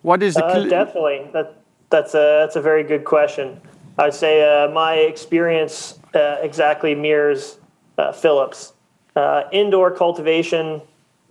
What 0.01 0.21
is 0.23 0.35
the 0.35 0.67
definitely 0.69 1.27
that 1.33 1.61
that's 1.89 2.13
a 2.13 2.39
that's 2.41 2.55
a 2.55 2.61
very 2.61 2.83
good 2.83 3.03
question. 3.03 3.59
I'd 3.97 4.13
say 4.13 4.69
my 4.73 4.93
experience 4.93 5.99
exactly 6.13 6.95
mirrors 6.95 7.58
uh, 7.99 8.11
Philip's. 8.11 8.73
Uh, 9.15 9.43
indoor 9.51 9.91
cultivation, 9.91 10.81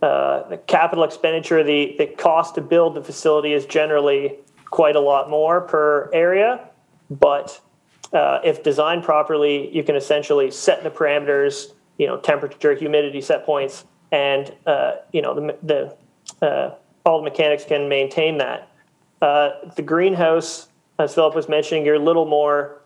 uh, 0.01 0.47
the 0.49 0.57
capital 0.57 1.03
expenditure, 1.03 1.63
the, 1.63 1.95
the 1.97 2.05
cost 2.05 2.55
to 2.55 2.61
build 2.61 2.93
the 2.95 3.03
facility 3.03 3.53
is 3.53 3.65
generally 3.65 4.35
quite 4.65 4.95
a 4.95 4.99
lot 4.99 5.29
more 5.29 5.61
per 5.61 6.09
area. 6.13 6.69
But 7.09 7.59
uh, 8.13 8.39
if 8.43 8.63
designed 8.63 9.03
properly, 9.03 9.75
you 9.75 9.83
can 9.83 9.95
essentially 9.95 10.51
set 10.51 10.83
the 10.83 10.91
parameters, 10.91 11.73
you 11.97 12.05
know, 12.05 12.17
temperature, 12.17 12.75
humidity 12.75 13.21
set 13.21 13.45
points, 13.45 13.85
and 14.11 14.53
uh, 14.67 14.97
you 15.11 15.21
know 15.21 15.33
the, 15.33 15.57
the 15.63 16.45
uh, 16.45 16.75
all 17.05 17.19
the 17.19 17.23
mechanics 17.23 17.65
can 17.65 17.89
maintain 17.89 18.37
that. 18.37 18.69
the 19.19 19.83
greenhouse, 19.83 20.67
as 20.99 21.15
Philip 21.15 21.33
was 21.33 21.49
mentioning, 21.49 21.85
you're 21.85 21.95
a 21.95 21.99
little 21.99 22.25
more 22.25 22.81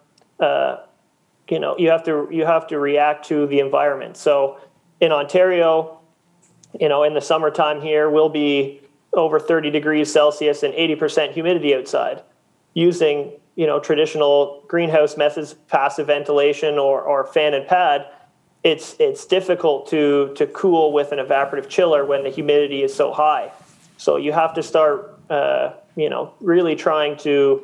you 1.49 1.59
know 1.59 1.77
you 1.77 1.89
have 1.89 2.03
to 2.03 2.27
you 2.31 2.45
have 2.45 2.67
to 2.67 2.79
react 2.79 3.25
to 3.27 3.47
the 3.47 3.59
environment. 3.59 4.17
So 4.17 4.59
in 4.99 5.11
ontario 5.11 5.99
you 6.79 6.89
know 6.89 7.03
in 7.03 7.13
the 7.13 7.21
summertime 7.21 7.81
here 7.81 8.09
we'll 8.09 8.29
be 8.29 8.81
over 9.13 9.39
30 9.39 9.69
degrees 9.69 10.11
celsius 10.11 10.63
and 10.63 10.73
80% 10.73 11.33
humidity 11.33 11.75
outside 11.75 12.23
using 12.73 13.33
you 13.55 13.67
know 13.67 13.79
traditional 13.79 14.63
greenhouse 14.67 15.17
methods 15.17 15.53
passive 15.53 16.07
ventilation 16.07 16.77
or, 16.77 17.01
or 17.01 17.25
fan 17.25 17.53
and 17.53 17.67
pad. 17.67 18.07
It's 18.63 18.95
it's 18.99 19.25
difficult 19.25 19.87
to 19.89 20.33
to 20.35 20.47
cool 20.47 20.93
with 20.93 21.11
an 21.11 21.19
evaporative 21.19 21.69
chiller 21.69 22.05
when 22.05 22.23
the 22.23 22.29
humidity 22.29 22.83
is 22.83 22.93
so 22.93 23.11
high. 23.11 23.51
So 23.97 24.17
you 24.17 24.31
have 24.31 24.53
to 24.55 24.63
start 24.63 25.19
uh, 25.29 25.73
you 25.95 26.09
know 26.09 26.33
really 26.39 26.75
trying 26.75 27.17
to 27.17 27.63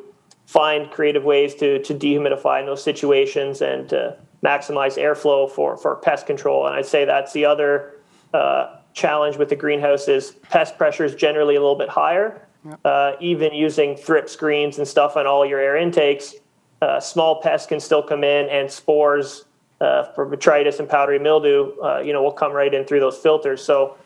find 0.50 0.90
creative 0.90 1.22
ways 1.22 1.54
to, 1.54 1.80
to 1.80 1.94
dehumidify 1.94 2.58
in 2.58 2.66
those 2.66 2.82
situations 2.82 3.62
and 3.62 3.88
to 3.88 4.16
maximize 4.42 4.98
airflow 4.98 5.48
for, 5.48 5.76
for 5.76 5.94
pest 5.94 6.26
control. 6.26 6.66
And 6.66 6.74
I'd 6.74 6.86
say 6.86 7.04
that's 7.04 7.32
the 7.32 7.44
other 7.44 8.00
uh, 8.34 8.78
challenge 8.92 9.36
with 9.36 9.48
the 9.48 9.54
greenhouse 9.54 10.08
is 10.08 10.32
pest 10.50 10.76
pressure 10.76 11.04
is 11.04 11.14
generally 11.14 11.54
a 11.54 11.60
little 11.60 11.76
bit 11.76 11.88
higher. 11.88 12.48
Uh, 12.84 13.12
even 13.20 13.54
using 13.54 13.96
thrip 13.96 14.28
screens 14.28 14.78
and 14.78 14.88
stuff 14.88 15.16
on 15.16 15.24
all 15.24 15.46
your 15.46 15.60
air 15.60 15.76
intakes, 15.76 16.34
uh, 16.82 16.98
small 16.98 17.40
pests 17.40 17.68
can 17.68 17.78
still 17.78 18.02
come 18.02 18.24
in 18.24 18.48
and 18.48 18.68
spores 18.68 19.44
uh, 19.80 20.02
for 20.14 20.26
botrytis 20.26 20.80
and 20.80 20.88
powdery 20.88 21.20
mildew, 21.20 21.78
uh, 21.80 22.00
you 22.00 22.12
know, 22.12 22.24
will 22.24 22.32
come 22.32 22.52
right 22.52 22.74
in 22.74 22.84
through 22.84 22.98
those 22.98 23.16
filters. 23.16 23.62
So 23.62 23.96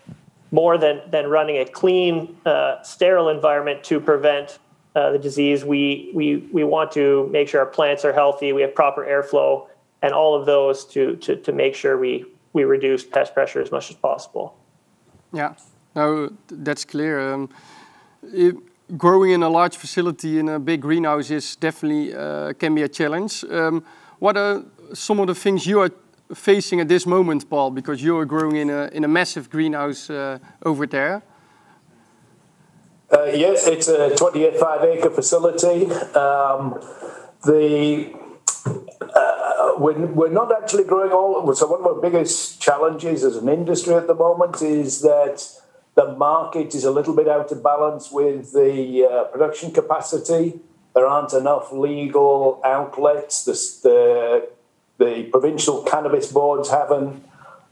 more 0.50 0.76
than, 0.76 1.00
than 1.10 1.28
running 1.28 1.56
a 1.56 1.64
clean, 1.64 2.36
uh, 2.44 2.82
sterile 2.82 3.30
environment 3.30 3.82
to 3.84 3.98
prevent 3.98 4.58
uh, 4.94 5.12
the 5.12 5.18
disease. 5.18 5.64
We, 5.64 6.10
we, 6.14 6.36
we 6.52 6.64
want 6.64 6.92
to 6.92 7.28
make 7.32 7.48
sure 7.48 7.60
our 7.60 7.66
plants 7.66 8.04
are 8.04 8.12
healthy, 8.12 8.52
we 8.52 8.62
have 8.62 8.74
proper 8.74 9.04
airflow, 9.04 9.66
and 10.02 10.12
all 10.12 10.38
of 10.38 10.46
those 10.46 10.84
to, 10.86 11.16
to, 11.16 11.36
to 11.36 11.52
make 11.52 11.74
sure 11.74 11.98
we, 11.98 12.26
we 12.52 12.64
reduce 12.64 13.04
pest 13.04 13.34
pressure 13.34 13.60
as 13.60 13.70
much 13.70 13.90
as 13.90 13.96
possible. 13.96 14.56
Yeah, 15.32 15.54
no, 15.94 16.32
that's 16.48 16.84
clear. 16.84 17.32
Um, 17.32 17.48
it, 18.22 18.54
growing 18.96 19.32
in 19.32 19.42
a 19.42 19.48
large 19.48 19.76
facility 19.76 20.38
in 20.38 20.48
a 20.48 20.58
big 20.58 20.82
greenhouse 20.82 21.30
is 21.30 21.56
definitely 21.56 22.14
uh, 22.14 22.52
can 22.52 22.74
be 22.74 22.82
a 22.82 22.88
challenge. 22.88 23.44
Um, 23.44 23.84
what 24.18 24.36
are 24.36 24.62
some 24.92 25.20
of 25.20 25.26
the 25.26 25.34
things 25.34 25.66
you 25.66 25.80
are 25.80 25.90
facing 26.34 26.80
at 26.80 26.88
this 26.88 27.06
moment, 27.06 27.48
Paul? 27.48 27.70
Because 27.70 28.02
you 28.02 28.16
are 28.18 28.24
growing 28.24 28.56
in 28.56 28.70
a 28.70 28.88
in 28.92 29.04
a 29.04 29.08
massive 29.08 29.50
greenhouse 29.50 30.10
uh, 30.10 30.38
over 30.64 30.86
there. 30.86 31.22
Uh, 33.10 33.24
yes, 33.24 33.66
it's 33.66 33.86
a 33.88 34.14
25 34.16 34.82
acre 34.84 35.10
facility. 35.10 35.90
Um, 36.14 36.80
the 37.44 38.12
uh, 39.14 39.72
we're, 39.78 40.06
we're 40.06 40.30
not 40.30 40.50
actually 40.50 40.84
growing 40.84 41.12
all. 41.12 41.54
So 41.54 41.66
one 41.66 41.80
of 41.80 41.86
our 41.86 42.00
biggest 42.00 42.62
challenges 42.62 43.22
as 43.22 43.36
an 43.36 43.48
industry 43.48 43.94
at 43.94 44.06
the 44.06 44.14
moment 44.14 44.62
is 44.62 45.02
that 45.02 45.46
the 45.94 46.14
market 46.14 46.74
is 46.74 46.84
a 46.84 46.90
little 46.90 47.14
bit 47.14 47.28
out 47.28 47.52
of 47.52 47.62
balance 47.62 48.10
with 48.10 48.52
the 48.52 49.06
uh, 49.10 49.24
production 49.24 49.70
capacity. 49.70 50.60
There 50.94 51.06
aren't 51.06 51.34
enough 51.34 51.72
legal 51.72 52.60
outlets. 52.64 53.44
The, 53.44 53.52
the, 54.98 55.04
the 55.04 55.24
provincial 55.24 55.82
cannabis 55.82 56.32
boards 56.32 56.70
haven't 56.70 57.22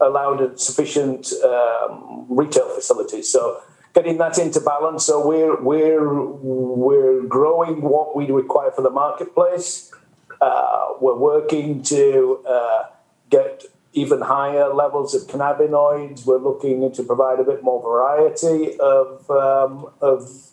allowed 0.01 0.61
sufficient 0.61 1.33
um, 1.43 2.27
retail 2.29 2.69
facilities. 2.69 3.33
So 3.33 3.63
getting 3.95 4.19
that 4.19 4.39
into 4.39 4.61
balance. 4.61 5.05
So 5.05 5.27
we're 5.27 5.61
we're 5.61 6.13
we're 6.13 7.23
growing 7.23 7.83
what 7.83 8.17
we 8.17 8.31
require 8.31 8.71
for 8.71 8.83
the 8.83 8.91
marketplace. 8.91 9.93
Uh, 10.41 10.95
we're 11.01 11.17
working 11.17 11.83
to 11.83 12.45
uh, 12.49 12.85
get 13.31 13.65
even 13.93 14.23
higher 14.23 14.73
levels 14.73 15.15
of 15.15 15.23
cannabinoids. 15.29 16.27
We're 16.27 16.39
looking 16.39 16.91
to 16.93 17.03
provide 17.03 17.39
a 17.39 17.45
bit 17.45 17.63
more 17.63 17.83
variety 17.83 18.79
of 18.79 19.31
um, 19.31 19.91
of 20.01 20.53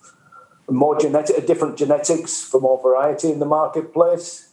more 0.69 0.99
genetic, 0.99 1.47
different 1.47 1.77
genetics 1.77 2.41
for 2.41 2.61
more 2.61 2.81
variety 2.81 3.31
in 3.31 3.39
the 3.39 3.45
marketplace. 3.45 4.49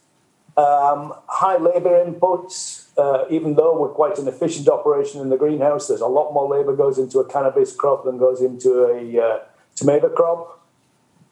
Um, 0.56 1.12
high 1.26 1.58
labour 1.58 2.02
inputs. 2.04 2.85
Uh, 2.96 3.24
even 3.28 3.56
though 3.56 3.78
we're 3.78 3.90
quite 3.90 4.18
an 4.18 4.26
efficient 4.26 4.68
operation 4.68 5.20
in 5.20 5.28
the 5.28 5.36
greenhouse, 5.36 5.88
there's 5.88 6.00
a 6.00 6.06
lot 6.06 6.32
more 6.32 6.48
labour 6.48 6.74
goes 6.74 6.98
into 6.98 7.18
a 7.18 7.28
cannabis 7.28 7.74
crop 7.74 8.04
than 8.04 8.16
goes 8.16 8.40
into 8.40 8.84
a 8.84 9.22
uh, 9.22 9.38
tomato 9.74 10.08
crop. 10.08 10.66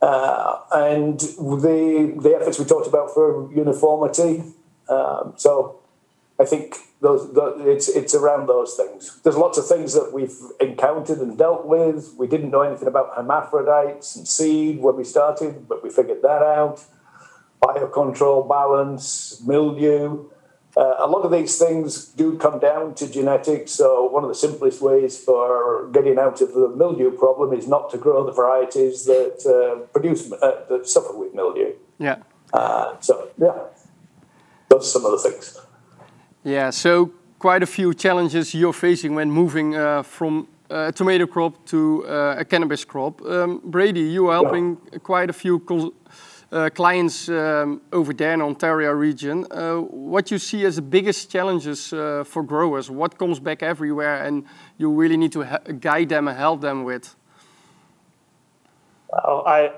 Uh, 0.02 0.60
and 0.72 1.20
the 1.20 2.14
the 2.20 2.36
efforts 2.38 2.58
we 2.58 2.66
talked 2.66 2.86
about 2.86 3.14
for 3.14 3.50
uniformity. 3.54 4.42
Um, 4.90 5.32
so 5.36 5.80
I 6.38 6.44
think 6.44 6.76
those, 7.00 7.30
it's 7.60 7.88
it's 7.88 8.14
around 8.14 8.46
those 8.46 8.74
things. 8.74 9.20
There's 9.22 9.36
lots 9.36 9.56
of 9.56 9.66
things 9.66 9.94
that 9.94 10.12
we've 10.12 10.36
encountered 10.60 11.18
and 11.18 11.38
dealt 11.38 11.64
with. 11.64 12.14
We 12.18 12.26
didn't 12.26 12.50
know 12.50 12.62
anything 12.62 12.88
about 12.88 13.14
hermaphrodites 13.16 14.16
and 14.16 14.28
seed 14.28 14.80
when 14.80 14.96
we 14.96 15.04
started, 15.04 15.68
but 15.68 15.82
we 15.82 15.88
figured 15.88 16.20
that 16.22 16.42
out. 16.42 16.82
Biocontrol, 17.62 18.46
balance, 18.46 19.40
mildew. 19.46 20.26
Uh, 20.76 20.96
a 20.98 21.06
lot 21.06 21.22
of 21.22 21.30
these 21.30 21.56
things 21.56 22.06
do 22.06 22.36
come 22.36 22.58
down 22.58 22.94
to 22.94 23.08
genetics. 23.08 23.72
So 23.72 24.06
one 24.06 24.24
of 24.24 24.28
the 24.28 24.34
simplest 24.34 24.80
ways 24.82 25.16
for 25.16 25.88
getting 25.92 26.18
out 26.18 26.40
of 26.40 26.52
the 26.52 26.68
mildew 26.68 27.12
problem 27.12 27.52
is 27.52 27.68
not 27.68 27.90
to 27.90 27.98
grow 27.98 28.24
the 28.26 28.32
varieties 28.32 29.04
that 29.04 29.38
uh, 29.46 29.86
produce 29.92 30.32
uh, 30.32 30.64
that 30.68 30.88
suffer 30.88 31.16
with 31.16 31.32
mildew. 31.32 31.74
Yeah. 31.98 32.16
Uh, 32.52 32.98
so 33.00 33.28
yeah, 33.40 33.54
those 34.68 34.82
are 34.82 35.00
some 35.00 35.04
of 35.04 35.12
the 35.12 35.30
things. 35.30 35.58
Yeah, 36.42 36.70
so 36.70 37.12
quite 37.38 37.62
a 37.62 37.66
few 37.66 37.94
challenges 37.94 38.54
you're 38.54 38.72
facing 38.72 39.14
when 39.14 39.30
moving 39.30 39.76
uh, 39.76 40.02
from 40.02 40.48
uh, 40.70 40.86
a 40.88 40.92
tomato 40.92 41.26
crop 41.26 41.64
to 41.66 42.04
uh, 42.06 42.36
a 42.38 42.44
cannabis 42.44 42.84
crop. 42.84 43.22
Um, 43.22 43.60
Brady, 43.64 44.00
you 44.00 44.28
are 44.28 44.42
helping 44.42 44.78
yeah. 44.92 44.98
quite 44.98 45.30
a 45.30 45.32
few 45.32 45.60
uh, 46.54 46.70
clients 46.70 47.28
um, 47.28 47.80
over 47.92 48.12
there 48.12 48.32
in 48.32 48.40
Ontario 48.40 48.92
region. 48.92 49.44
Uh, 49.50 49.78
what 49.78 50.30
you 50.30 50.38
see 50.38 50.64
as 50.64 50.76
the 50.76 50.82
biggest 50.82 51.30
challenges 51.30 51.92
uh, 51.92 52.22
for 52.24 52.42
growers? 52.42 52.88
What 52.90 53.18
comes 53.18 53.40
back 53.40 53.62
everywhere 53.62 54.24
and 54.24 54.44
you 54.78 54.90
really 54.90 55.16
need 55.16 55.32
to 55.32 55.44
guide 55.80 56.08
them 56.08 56.28
and 56.28 56.38
help 56.38 56.60
them 56.60 56.84
with? 56.84 57.16
Oh, 59.12 59.42
I, 59.44 59.72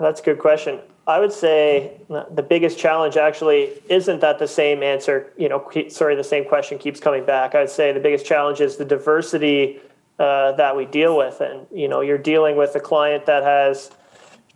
that's 0.00 0.20
a 0.20 0.24
good 0.24 0.38
question. 0.38 0.78
I 1.06 1.18
would 1.18 1.32
say 1.32 2.00
the 2.08 2.42
biggest 2.42 2.78
challenge 2.78 3.16
actually 3.16 3.72
isn't 3.88 4.20
that 4.20 4.38
the 4.38 4.46
same 4.46 4.84
answer, 4.84 5.32
you 5.36 5.48
know, 5.48 5.68
sorry, 5.88 6.14
the 6.14 6.22
same 6.22 6.44
question 6.44 6.78
keeps 6.78 7.00
coming 7.00 7.24
back. 7.24 7.56
I'd 7.56 7.70
say 7.70 7.90
the 7.92 7.98
biggest 7.98 8.24
challenge 8.24 8.60
is 8.60 8.76
the 8.76 8.84
diversity 8.84 9.80
uh, 10.20 10.52
that 10.52 10.76
we 10.76 10.84
deal 10.84 11.16
with. 11.16 11.40
And, 11.40 11.66
you 11.72 11.88
know, 11.88 12.00
you're 12.00 12.18
dealing 12.18 12.56
with 12.56 12.76
a 12.76 12.80
client 12.80 13.26
that 13.26 13.42
has 13.42 13.90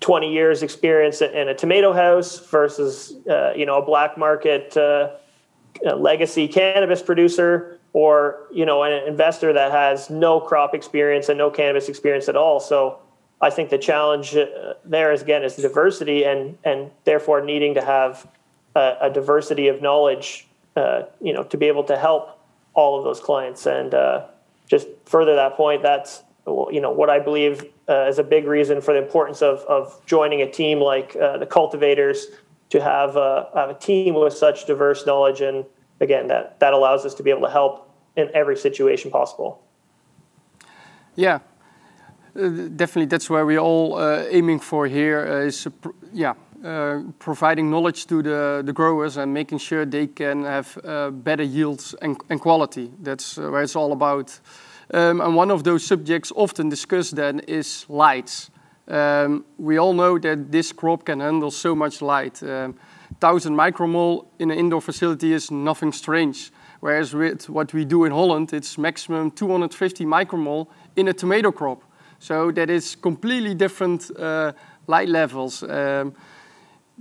20 0.00 0.33
years 0.33 0.62
experience 0.62 1.22
in 1.22 1.48
a 1.48 1.54
tomato 1.54 1.92
house 1.92 2.38
versus, 2.50 3.14
uh, 3.28 3.52
you 3.54 3.64
know, 3.64 3.78
a 3.78 3.85
black 3.85 4.18
market 4.18 4.76
uh, 4.76 5.11
legacy 5.96 6.48
cannabis 6.48 7.02
producer 7.02 7.78
or, 7.92 8.46
you 8.52 8.66
know, 8.66 8.83
an 8.83 8.92
investor 9.07 9.52
that 9.52 9.70
has 9.70 10.11
no 10.11 10.40
crop 10.40 10.74
experience 10.74 11.28
and 11.28 11.38
no 11.38 11.50
cannabis 11.50 11.88
experience 11.88 12.28
at 12.28 12.37
all. 12.37 12.61
So, 12.61 12.98
I 13.40 13.50
think 13.50 13.68
the 13.68 13.78
challenge 13.78 14.35
uh, 14.37 14.74
there 14.85 15.12
is 15.12 15.20
again 15.20 15.42
is 15.42 15.57
diversity 15.57 16.24
and 16.24 16.57
and 16.64 16.90
therefore 17.04 17.42
needing 17.42 17.74
to 17.74 17.83
have 17.83 18.26
a, 18.74 18.96
a 19.02 19.11
diversity 19.11 19.68
of 19.68 19.83
knowledge, 19.83 20.46
uh, 20.76 21.02
you 21.20 21.33
know, 21.33 21.44
to 21.44 21.57
be 21.57 21.66
able 21.66 21.85
to 21.85 21.96
help 21.98 22.40
all 22.74 22.98
of 22.98 23.04
those 23.04 23.20
clients. 23.20 23.66
And 23.66 23.94
uh, 23.94 24.26
just 24.66 24.88
further 25.04 25.35
that 25.37 25.57
point, 25.57 25.83
that's 25.83 26.22
you 26.46 26.80
know 26.80 26.90
what 26.90 27.11
I 27.11 27.18
believe 27.18 27.64
uh, 27.88 28.07
is 28.09 28.18
a 28.18 28.22
big 28.22 28.46
reason 28.46 28.80
for 28.80 28.92
the 28.94 29.02
importance 29.02 29.42
of 29.42 29.61
of 29.61 30.00
joining 30.07 30.42
a 30.42 30.50
team 30.50 30.80
like 30.80 31.16
uh, 31.16 31.38
the 31.38 31.46
cultivators 31.46 32.26
to 32.70 32.80
have 32.80 33.16
a, 33.16 33.48
have 33.54 33.70
a 33.70 33.74
team 33.74 34.14
with 34.14 34.35
such 34.35 34.66
diverse 34.66 35.07
knowledge 35.07 35.40
and 35.40 35.64
again 36.00 36.26
that 36.28 36.59
that 36.61 36.72
allows 36.72 37.07
us 37.07 37.14
to 37.14 37.22
be 37.22 37.30
able 37.30 37.42
to 37.42 37.50
help 37.50 37.90
in 38.16 38.30
every 38.35 38.57
situation 38.57 39.11
possible. 39.11 39.62
Yeah, 41.16 41.40
uh, 42.37 42.48
definitely, 42.76 43.07
that's 43.07 43.30
where 43.30 43.46
we're 43.46 43.59
all 43.59 43.96
uh, 43.96 44.24
aiming 44.28 44.61
for 44.61 44.87
here. 44.87 45.26
Uh, 45.26 45.46
is 45.46 45.68
yeah, 46.12 46.35
providing 47.18 47.70
knowledge 47.70 48.07
to 48.07 48.22
the, 48.22 48.62
the 48.64 48.72
growers 48.72 49.16
and 49.16 49.33
making 49.33 49.59
sure 49.59 49.85
they 49.85 50.07
can 50.07 50.44
have 50.44 50.78
better 51.24 51.42
yields 51.42 51.94
and, 52.02 52.20
and 52.28 52.40
quality. 52.40 52.90
That's 53.00 53.37
where 53.37 53.62
it's 53.62 53.76
all 53.76 53.92
about. 53.92 54.40
Um, 54.92 55.20
and 55.20 55.35
one 55.35 55.51
of 55.51 55.64
those 55.64 55.85
subjects 55.85 56.33
often 56.37 56.68
discussed 56.68 57.16
then 57.16 57.40
is 57.40 57.87
lights. 57.88 58.51
Um, 58.87 59.44
we 59.57 59.79
all 59.79 59.94
know 59.94 60.18
that 60.18 60.53
this 60.53 60.73
crop 60.73 61.07
can 61.07 61.20
handle 61.20 61.51
so 61.51 61.75
much 61.75 62.03
light. 62.03 62.42
Um, 62.42 62.75
1000 63.20 63.55
micromole 63.57 64.27
in 64.38 64.51
an 64.51 64.59
indoor 64.59 64.81
facility 64.81 65.33
is 65.33 65.51
nothing 65.51 65.92
strange. 65.92 66.51
Whereas 66.81 67.14
with 67.14 67.49
what 67.49 67.73
we 67.73 67.85
do 67.85 68.05
in 68.05 68.12
Holland, 68.12 68.53
it's 68.53 68.77
maximum 68.77 69.31
250 69.31 70.05
micromole 70.05 70.66
in 70.97 71.09
a 71.09 71.12
tomato 71.12 71.51
crop. 71.51 71.83
So 72.18 72.51
that 72.53 72.68
is 72.68 72.94
completely 72.97 73.55
different 73.55 74.11
uh, 74.18 74.53
light 74.87 75.09
levels. 75.09 75.62
Um, 75.62 76.14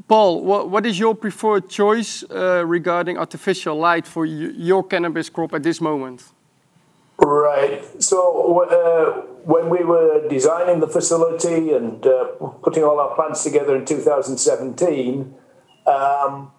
Paul, 0.08 0.44
what, 0.44 0.86
is 0.86 0.98
your 0.98 1.14
preferred 1.16 1.70
choice 1.70 2.24
uh, 2.24 2.64
regarding 2.66 3.18
artificial 3.18 3.78
light 3.78 4.08
for 4.08 4.26
your 4.26 4.84
cannabis 4.84 5.30
crop 5.30 5.54
at 5.54 5.62
this 5.62 5.80
moment? 5.80 6.33
Right. 7.18 7.84
So 8.02 8.62
uh, 8.64 9.22
when 9.44 9.70
we 9.70 9.84
were 9.84 10.28
designing 10.28 10.80
the 10.80 10.88
facility 10.88 11.72
and 11.72 12.06
uh, 12.06 12.26
putting 12.64 12.84
all 12.84 13.00
our 13.00 13.16
plans 13.16 13.44
together 13.44 13.76
in 13.76 13.86
2017, 13.86 15.36
um, 15.86 16.52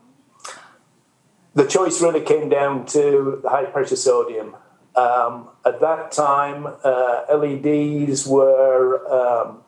the 1.55 1.67
choice 1.67 2.01
really 2.03 2.21
came 2.21 2.49
down 2.49 2.87
to 2.87 3.43
high 3.45 3.65
pressure 3.65 3.97
sodium. 3.97 4.57
Um, 4.97 5.49
at 5.67 5.81
that 5.81 6.13
time, 6.13 6.67
uh, 6.85 7.23
LEDs 7.29 8.27
were 8.27 9.03
um, 9.13 9.59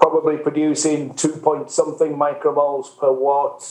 probably 0.00 0.36
producing 0.38 1.14
two 1.14 1.32
point 1.32 1.70
something 1.70 2.14
micromoles 2.14 2.98
per 2.98 3.12
watt, 3.12 3.62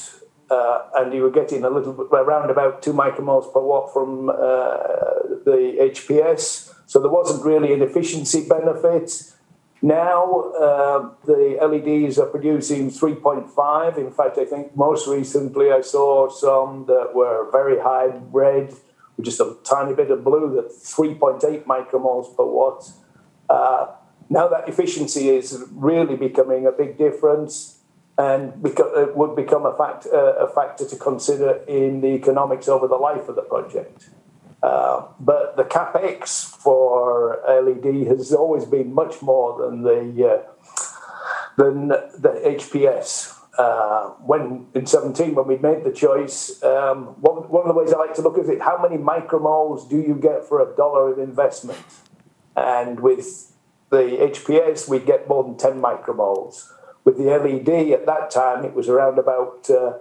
uh, 0.50 0.80
and 0.96 1.14
you 1.14 1.22
were 1.22 1.32
getting 1.32 1.64
a 1.64 1.70
little 1.70 1.94
bit 1.94 2.08
around 2.12 2.50
about 2.50 2.82
two 2.82 2.94
micromoles 2.94 3.52
per 3.52 3.60
watt 3.60 3.92
from 3.92 4.30
uh, 4.30 4.34
the 5.46 5.92
HPS. 5.94 6.74
So 6.86 7.00
there 7.00 7.10
wasn't 7.10 7.44
really 7.44 7.74
an 7.74 7.82
efficiency 7.82 8.48
benefit. 8.48 9.34
Now 9.82 10.52
uh, 10.60 11.10
the 11.26 11.58
LEDs 11.62 12.18
are 12.20 12.28
producing 12.28 12.90
3.5. 12.90 13.98
In 13.98 14.12
fact, 14.12 14.38
I 14.38 14.46
think 14.46 14.76
most 14.76 15.08
recently 15.08 15.72
I 15.72 15.82
saw 15.82 16.30
some 16.30 16.86
that 16.88 17.12
were 17.14 17.50
very 17.52 17.80
high 17.80 18.12
red 18.32 18.74
with 19.18 19.26
just 19.26 19.40
a 19.40 19.56
tiny 19.64 19.96
bit 19.96 20.12
of 20.12 20.24
blue, 20.24 20.54
that 20.56 20.70
3.8 20.70 21.66
micromoles 21.66 22.36
per 22.36 22.46
watt. 22.46 22.92
Uh, 23.50 23.88
now 24.30 24.48
that 24.48 24.68
efficiency 24.68 25.30
is 25.30 25.64
really 25.72 26.16
becoming 26.16 26.66
a 26.66 26.72
big 26.72 26.98
difference 26.98 27.75
and 28.18 28.66
it 28.66 29.18
would 29.18 29.36
become 29.36 29.66
a, 29.66 29.76
fact, 29.76 30.08
uh, 30.12 30.36
a 30.36 30.48
factor 30.48 30.86
to 30.88 30.96
consider 30.96 31.56
in 31.68 32.02
the 32.02 32.08
economics 32.08 32.68
over 32.68 32.88
the 32.88 32.96
life 32.96 33.28
of 33.28 33.36
the 33.36 33.42
project. 33.42 34.10
Uh, 34.64 35.04
but 35.20 35.58
the 35.58 35.64
capex 35.64 36.46
for 36.46 37.42
LED 37.48 38.08
has 38.08 38.34
always 38.34 38.66
been 38.66 38.94
much 38.94 39.22
more 39.22 39.62
than 39.62 39.84
the 39.84 40.28
uh, 40.28 40.42
than 41.58 41.90
the 41.90 42.42
HPS 42.44 43.36
uh, 43.58 44.10
when 44.26 44.68
in 44.74 44.86
17 44.86 45.36
when 45.36 45.48
we 45.48 45.58
made 45.58 45.84
the 45.84 45.92
choice 45.92 46.62
um, 46.64 47.16
one, 47.22 47.48
one 47.50 47.62
of 47.62 47.68
the 47.68 47.74
ways 47.74 47.94
i 47.94 47.98
like 47.98 48.14
to 48.14 48.22
look 48.22 48.38
at 48.38 48.46
it 48.48 48.62
how 48.62 48.78
many 48.82 48.98
micromoles 48.98 49.90
do 49.90 49.98
you 49.98 50.16
get 50.16 50.44
for 50.48 50.60
a 50.60 50.76
dollar 50.76 51.12
of 51.12 51.20
investment? 51.20 51.86
And 52.58 53.00
with 53.00 53.54
the 53.92 54.18
hps 54.34 54.90
we 54.90 55.00
get 55.00 55.30
more 55.30 55.44
than 55.44 55.58
10 55.58 55.82
micromoles 55.82 56.68
with 57.06 57.18
the 57.18 57.24
led 57.24 57.92
at 57.92 58.06
that 58.06 58.30
time 58.30 58.66
it 58.66 58.74
was 58.74 58.90
around 58.90 59.18
about 59.18 59.70
uh, 59.70 59.94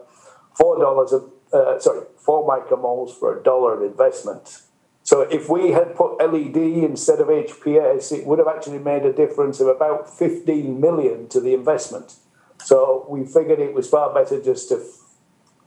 four 0.54 0.78
dollars 0.78 1.12
a, 1.12 1.56
uh, 1.56 1.78
sorry, 1.78 2.04
four 2.16 2.48
micromoles 2.48 3.16
for 3.16 3.38
a 3.38 3.42
dollar 3.42 3.74
of 3.74 3.82
investment. 3.82 4.62
So 5.04 5.20
if 5.20 5.50
we 5.50 5.72
had 5.72 5.94
put 5.94 6.16
LED 6.16 6.56
instead 6.56 7.20
of 7.20 7.28
HPS, 7.28 8.10
it 8.10 8.26
would 8.26 8.38
have 8.38 8.48
actually 8.48 8.78
made 8.78 9.04
a 9.04 9.12
difference 9.12 9.60
of 9.60 9.68
about 9.68 10.08
15 10.08 10.80
million 10.80 11.28
to 11.28 11.40
the 11.40 11.52
investment. 11.52 12.16
So 12.64 13.04
we 13.08 13.26
figured 13.26 13.60
it 13.60 13.74
was 13.74 13.86
far 13.86 14.14
better 14.14 14.40
just 14.42 14.70
to 14.70 14.76
f- 14.76 15.18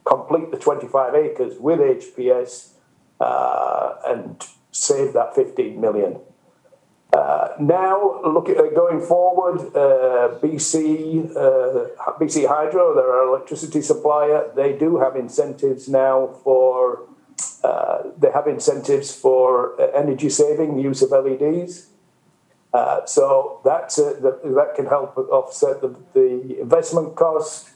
complete 0.06 0.50
the 0.50 0.58
25 0.58 1.14
acres 1.14 1.60
with 1.60 1.80
HPS 1.80 2.72
uh, 3.20 3.94
and 4.08 4.44
save 4.72 5.14
that 5.14 5.36
15 5.36 5.80
million. 5.80 6.20
Uh, 7.28 7.49
now, 7.59 8.21
look 8.23 8.47
at, 8.47 8.55
uh, 8.55 8.69
going 8.69 9.01
forward, 9.01 9.59
uh, 9.75 10.39
BC, 10.39 11.30
uh, 11.36 12.13
BC 12.21 12.47
Hydro, 12.47 12.95
they're 12.95 13.11
our 13.11 13.28
electricity 13.28 13.82
supplier. 13.82 14.49
They 14.55 14.78
do 14.78 14.95
have 14.99 15.17
incentives 15.17 15.89
now 15.89 16.28
for 16.41 17.01
uh, 17.65 18.03
they 18.17 18.32
have 18.32 18.47
incentives 18.47 19.13
for 19.13 19.80
energy 19.93 20.30
saving, 20.30 20.80
use 20.80 21.01
of 21.01 21.11
LEDs. 21.11 21.88
Uh, 22.73 23.05
so 23.05 23.59
that's 23.65 23.97
a, 23.97 24.13
that, 24.21 24.39
that 24.43 24.75
can 24.78 24.86
help 24.86 25.17
offset 25.17 25.82
the, 25.82 25.93
the 26.13 26.61
investment 26.61 27.17
cost 27.17 27.71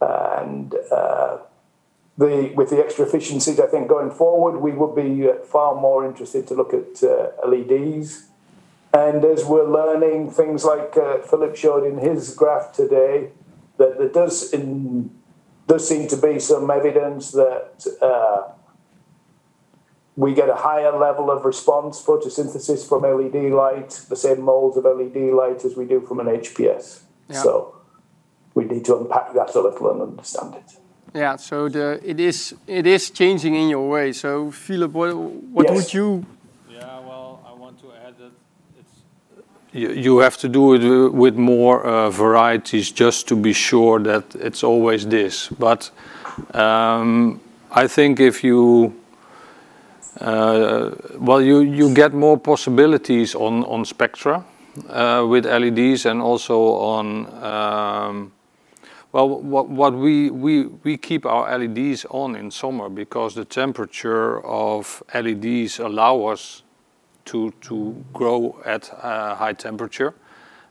and 0.00 0.74
uh, 0.90 1.38
the 2.18 2.52
with 2.56 2.70
the 2.70 2.80
extra 2.84 3.06
efficiencies. 3.06 3.60
I 3.60 3.66
think 3.66 3.88
going 3.88 4.10
forward, 4.10 4.58
we 4.58 4.72
would 4.72 4.96
be 4.96 5.30
far 5.44 5.80
more 5.80 6.04
interested 6.04 6.48
to 6.48 6.54
look 6.54 6.74
at 6.74 7.00
LEDs. 7.46 8.30
And 8.94 9.24
as 9.24 9.44
we're 9.44 9.68
learning 9.68 10.30
things 10.30 10.64
like 10.64 10.96
uh, 10.96 11.18
Philip 11.22 11.56
showed 11.56 11.84
in 11.84 11.98
his 11.98 12.34
graph 12.34 12.72
today, 12.72 13.30
that 13.78 13.98
there 13.98 14.08
does 14.08 14.52
in, 14.52 15.10
does 15.66 15.88
seem 15.88 16.08
to 16.08 16.16
be 16.16 16.38
some 16.38 16.70
evidence 16.70 17.32
that 17.32 17.86
uh, 18.02 18.52
we 20.16 20.34
get 20.34 20.48
a 20.50 20.54
higher 20.54 20.96
level 20.96 21.30
of 21.30 21.44
response 21.44 22.02
photosynthesis 22.02 22.86
from 22.86 23.02
LED 23.02 23.52
light, 23.52 23.90
the 24.08 24.16
same 24.16 24.42
moles 24.42 24.76
of 24.76 24.84
LED 24.84 25.32
light 25.32 25.64
as 25.64 25.74
we 25.74 25.86
do 25.86 26.00
from 26.00 26.20
an 26.20 26.26
HPS. 26.26 27.02
Yeah. 27.30 27.42
So 27.42 27.76
we 28.54 28.64
need 28.64 28.84
to 28.84 28.98
unpack 28.98 29.32
that 29.32 29.54
a 29.54 29.60
little 29.60 29.90
and 29.90 30.02
understand 30.02 30.54
it. 30.54 30.76
Yeah, 31.14 31.36
so 31.36 31.68
the 31.68 32.00
it 32.02 32.20
is 32.20 32.54
it 32.66 32.86
is 32.86 33.10
changing 33.10 33.54
in 33.54 33.68
your 33.68 33.88
way. 33.88 34.12
So 34.12 34.50
Philip, 34.50 34.92
what, 34.92 35.14
what 35.14 35.66
yes. 35.66 35.76
would 35.76 35.94
you 35.94 36.26
you, 39.72 40.18
have 40.18 40.36
to 40.38 40.48
do 40.48 40.74
it 40.74 41.12
with 41.12 41.36
more 41.36 41.84
uh, 41.84 42.10
varieties 42.10 42.90
just 42.90 43.28
to 43.28 43.36
be 43.36 43.52
sure 43.52 43.98
that 44.00 44.34
it's 44.34 44.62
always 44.62 45.06
this. 45.06 45.48
But 45.48 45.90
um, 46.54 47.40
I 47.70 47.86
think 47.86 48.20
if 48.20 48.44
you 48.44 48.94
uh, 50.20 50.90
well, 51.18 51.40
you, 51.40 51.60
you 51.60 51.92
get 51.94 52.12
more 52.12 52.38
possibilities 52.38 53.34
on, 53.34 53.64
on 53.64 53.84
spectra 53.84 54.44
uh, 54.88 55.24
with 55.28 55.46
LEDs 55.46 56.06
and 56.06 56.20
also 56.20 56.60
on 56.74 57.26
um, 57.42 58.32
well, 59.12 59.28
what, 59.28 59.68
what 59.68 59.94
we, 59.94 60.30
we, 60.30 60.66
we 60.66 60.96
keep 60.96 61.26
our 61.26 61.58
LEDs 61.58 62.06
on 62.10 62.34
in 62.34 62.50
summer 62.50 62.88
because 62.88 63.34
the 63.34 63.44
temperature 63.44 64.42
of 64.44 65.02
LEDs 65.14 65.78
allow 65.80 66.24
us 66.24 66.61
to, 67.26 67.50
to 67.62 68.04
grow 68.12 68.60
at 68.64 68.88
high 68.88 69.54
temperature. 69.54 70.14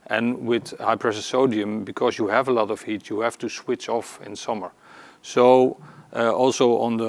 And 0.06 0.46
with 0.46 0.78
high 0.78 0.96
pressure 0.96 1.22
sodium, 1.22 1.84
because 1.84 2.18
you 2.18 2.26
have 2.28 2.48
a 2.48 2.52
lot 2.52 2.70
of 2.70 2.82
heat, 2.82 3.08
you 3.08 3.20
have 3.20 3.38
to 3.38 3.48
switch 3.48 3.88
off 3.88 4.20
in 4.26 4.36
summer. 4.36 4.72
So 5.22 5.78
uh, 6.14 6.32
also 6.32 6.78
on 6.78 6.96
the, 6.96 7.06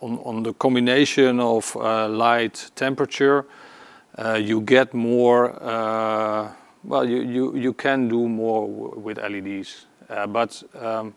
on, 0.00 0.18
on 0.24 0.42
the 0.42 0.54
combination 0.54 1.40
of 1.40 1.76
uh, 1.76 2.08
light 2.08 2.70
temperature, 2.74 3.46
uh, 4.18 4.34
you 4.34 4.62
get 4.62 4.94
more, 4.94 5.62
uh, 5.62 6.50
well, 6.82 7.08
you, 7.08 7.20
you, 7.20 7.56
you 7.56 7.72
can 7.74 8.08
do 8.08 8.28
more 8.28 8.66
with 8.66 9.18
LEDs. 9.18 9.86
Uh, 10.08 10.26
but 10.26 10.62
um, 10.80 11.14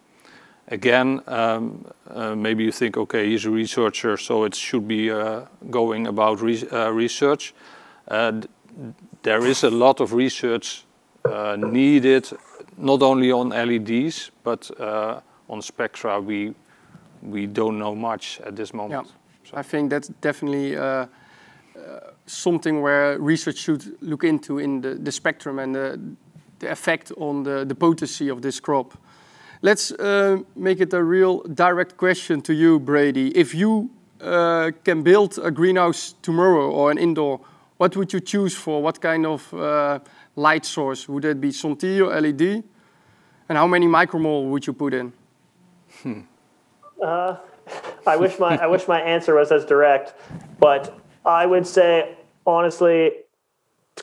again, 0.69 1.21
um, 1.27 1.85
uh, 2.09 2.35
maybe 2.35 2.63
you 2.63 2.71
think, 2.71 2.97
okay, 2.97 3.29
he's 3.29 3.45
a 3.45 3.49
researcher, 3.49 4.17
so 4.17 4.43
it 4.43 4.55
should 4.55 4.87
be 4.87 5.11
uh, 5.11 5.41
going 5.69 6.07
about 6.07 6.41
re 6.41 6.63
uh, 6.71 6.89
research. 6.91 7.53
Uh, 8.07 8.41
there 9.23 9.45
is 9.45 9.63
a 9.63 9.69
lot 9.69 9.99
of 9.99 10.13
research 10.13 10.85
uh, 11.25 11.57
needed, 11.57 12.29
not 12.77 13.01
only 13.01 13.31
on 13.31 13.49
LEDs, 13.49 14.31
but 14.43 14.71
uh, 14.79 15.19
on 15.49 15.61
spectra. 15.61 16.19
We 16.21 16.53
we 17.21 17.47
don't 17.47 17.77
know 17.77 17.95
much 17.95 18.39
at 18.45 18.55
this 18.55 18.73
moment. 18.73 19.05
Yeah. 19.05 19.11
So. 19.43 19.57
I 19.57 19.63
think 19.63 19.89
that's 19.89 20.09
definitely 20.21 20.77
something 22.29 22.81
where 22.81 23.17
research 23.19 23.57
should 23.57 23.97
look 24.01 24.23
into 24.23 24.59
in 24.59 24.81
the, 24.81 24.95
the 24.95 25.11
spectrum 25.11 25.59
and 25.59 25.73
the, 25.73 25.99
the 26.59 26.69
effect 26.69 27.11
on 27.17 27.43
the, 27.43 27.65
the 27.65 27.75
potency 27.75 28.29
of 28.29 28.41
this 28.41 28.59
crop. 28.59 28.97
Let's 29.61 29.91
uh, 29.91 30.37
make 30.55 30.79
it 30.79 30.93
a 30.93 31.03
real 31.03 31.41
direct 31.43 31.97
question 31.97 32.41
to 32.43 32.53
you, 32.53 32.79
Brady. 32.79 33.37
If 33.37 33.53
you 33.53 33.89
uh, 34.21 34.71
can 34.85 35.03
build 35.03 35.37
a 35.37 35.51
greenhouse 35.51 36.15
tomorrow 36.21 36.71
or 36.71 36.91
an 36.91 36.97
indoor, 36.97 37.41
what 37.75 37.95
would 37.97 38.13
you 38.13 38.21
choose 38.21 38.55
for? 38.55 38.81
What 38.81 39.01
kind 39.01 39.25
of 39.25 39.53
uh, 39.53 39.99
light 40.37 40.65
source? 40.65 41.09
Would 41.09 41.25
it 41.25 41.41
be 41.41 41.51
SON-T 41.51 42.01
or 42.01 42.21
LED? 42.21 42.63
And 43.49 43.57
how 43.57 43.67
many 43.67 43.85
micromole 43.85 44.49
would 44.49 44.65
you 44.65 44.73
put 44.73 44.93
in? 44.93 45.11
Hmm. 46.03 46.21
I 48.07 48.15
wish 48.17 48.39
my 48.39 48.57
I 48.57 48.67
wish 48.67 48.87
my 48.87 49.01
answer 49.01 49.35
was 49.35 49.51
as 49.51 49.65
direct, 49.65 50.13
but 50.59 50.99
I 51.25 51.45
would 51.45 51.67
say 51.67 52.17
honestly, 52.45 53.11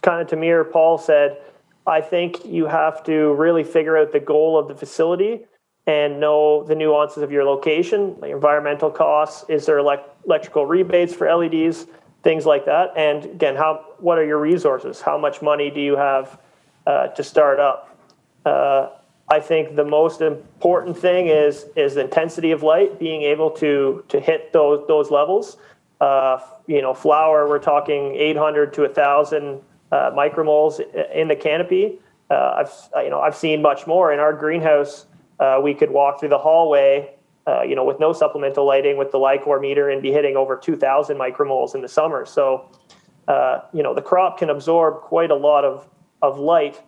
kind 0.02 0.20
of 0.20 0.28
to 0.28 0.36
mirror 0.36 0.64
Paul 0.64 0.98
said, 0.98 1.38
I 1.87 2.01
think 2.01 2.45
you 2.45 2.66
have 2.66 3.05
to 3.05 3.34
really 3.34 3.64
figure 3.64 3.97
out 3.97 4.12
the 4.12 4.20
goal 4.20 4.59
of 4.59 4.68
the 4.68 4.74
facility 4.74 5.47
and 5.87 6.18
know 6.18 6.64
the 6.64 6.74
nuances 6.74 7.22
of 7.22 7.30
your 7.30 7.45
location, 7.45 8.16
like 8.20 8.32
environmental 8.32 8.91
costs. 8.91 9.49
Is 9.49 9.66
there 9.66 9.78
elect- 9.78 10.09
electrical 10.26 10.66
rebates 10.66 11.14
for 11.14 11.32
LEDs, 11.32 11.87
things 12.24 12.45
like 12.45 12.64
that? 12.64 12.93
And 12.97 13.24
again, 13.24 13.55
how 13.55 13.84
what 13.99 14.18
are 14.18 14.24
your 14.24 14.41
resources? 14.41 15.01
How 15.01 15.16
much 15.16 15.43
money 15.43 15.70
do 15.70 15.80
you 15.80 15.97
have 15.97 16.41
uh, 16.87 17.09
to 17.09 17.22
start 17.22 17.61
up? 17.61 17.97
Uh, 18.45 18.89
I 19.28 19.41
think 19.41 19.76
the 19.76 19.84
most 19.84 20.20
important 20.20 20.99
thing 20.99 21.28
is 21.28 21.66
is 21.76 21.95
the 21.95 22.03
intensity 22.03 22.51
of 22.51 22.64
light, 22.64 22.99
being 22.99 23.22
able 23.22 23.51
to 23.53 24.05
to 24.09 24.18
hit 24.18 24.53
those 24.53 24.87
those 24.89 25.11
levels. 25.12 25.57
Uh, 26.01 26.39
you 26.66 26.82
know, 26.82 26.93
flower, 26.93 27.49
we're 27.49 27.59
talking 27.59 28.14
800 28.16 28.74
to 28.74 28.82
1,000 28.82 29.62
uh, 29.97 30.11
micromoles 30.12 30.80
in 31.12 31.28
the 31.28 31.36
canopy. 31.36 31.99
Uh, 32.30 32.55
I've 32.59 32.72
uh, 32.94 33.01
you 33.01 33.11
know 33.11 33.20
I've 33.20 33.36
seen 33.36 33.62
much 33.62 33.86
more 33.86 34.12
in 34.12 34.18
our 34.18 34.32
greenhouse. 34.32 35.07
Uh, 35.40 35.61
we 35.62 35.74
could 35.74 35.90
walk 35.90 36.20
through 36.20 36.30
the 36.30 36.38
hallway, 36.38 37.11
uh, 37.47 37.62
you 37.62 37.74
know, 37.74 37.84
with 37.84 38.01
no 38.01 38.12
supplemental 38.12 38.66
lighting, 38.66 38.97
with 38.97 39.11
the 39.11 39.18
LI-COR 39.18 39.61
meter, 39.61 39.90
and 39.90 40.01
be 40.01 40.11
hitting 40.11 40.34
over 40.34 40.57
2,000 40.57 41.18
micromoles 41.18 41.74
in 41.74 41.82
the 41.82 41.88
summer. 41.88 42.24
So, 42.24 42.70
uh, 43.28 43.61
you 43.74 43.82
know, 43.82 43.92
the 43.94 44.01
crop 44.01 44.38
can 44.38 44.49
absorb 44.49 45.03
quite 45.03 45.30
a 45.30 45.34
lot 45.34 45.64
of 45.64 45.88
of 46.22 46.38
light. 46.38 46.82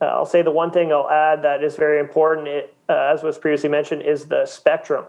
I'll 0.00 0.26
say 0.26 0.42
the 0.42 0.52
one 0.52 0.70
thing 0.70 0.92
I'll 0.92 1.10
add 1.10 1.42
that 1.42 1.64
is 1.64 1.74
very 1.74 1.98
important, 1.98 2.46
it, 2.46 2.74
as 2.88 3.24
was 3.24 3.36
previously 3.36 3.68
mentioned, 3.68 4.02
is 4.02 4.26
the 4.26 4.46
spectrum. 4.46 5.04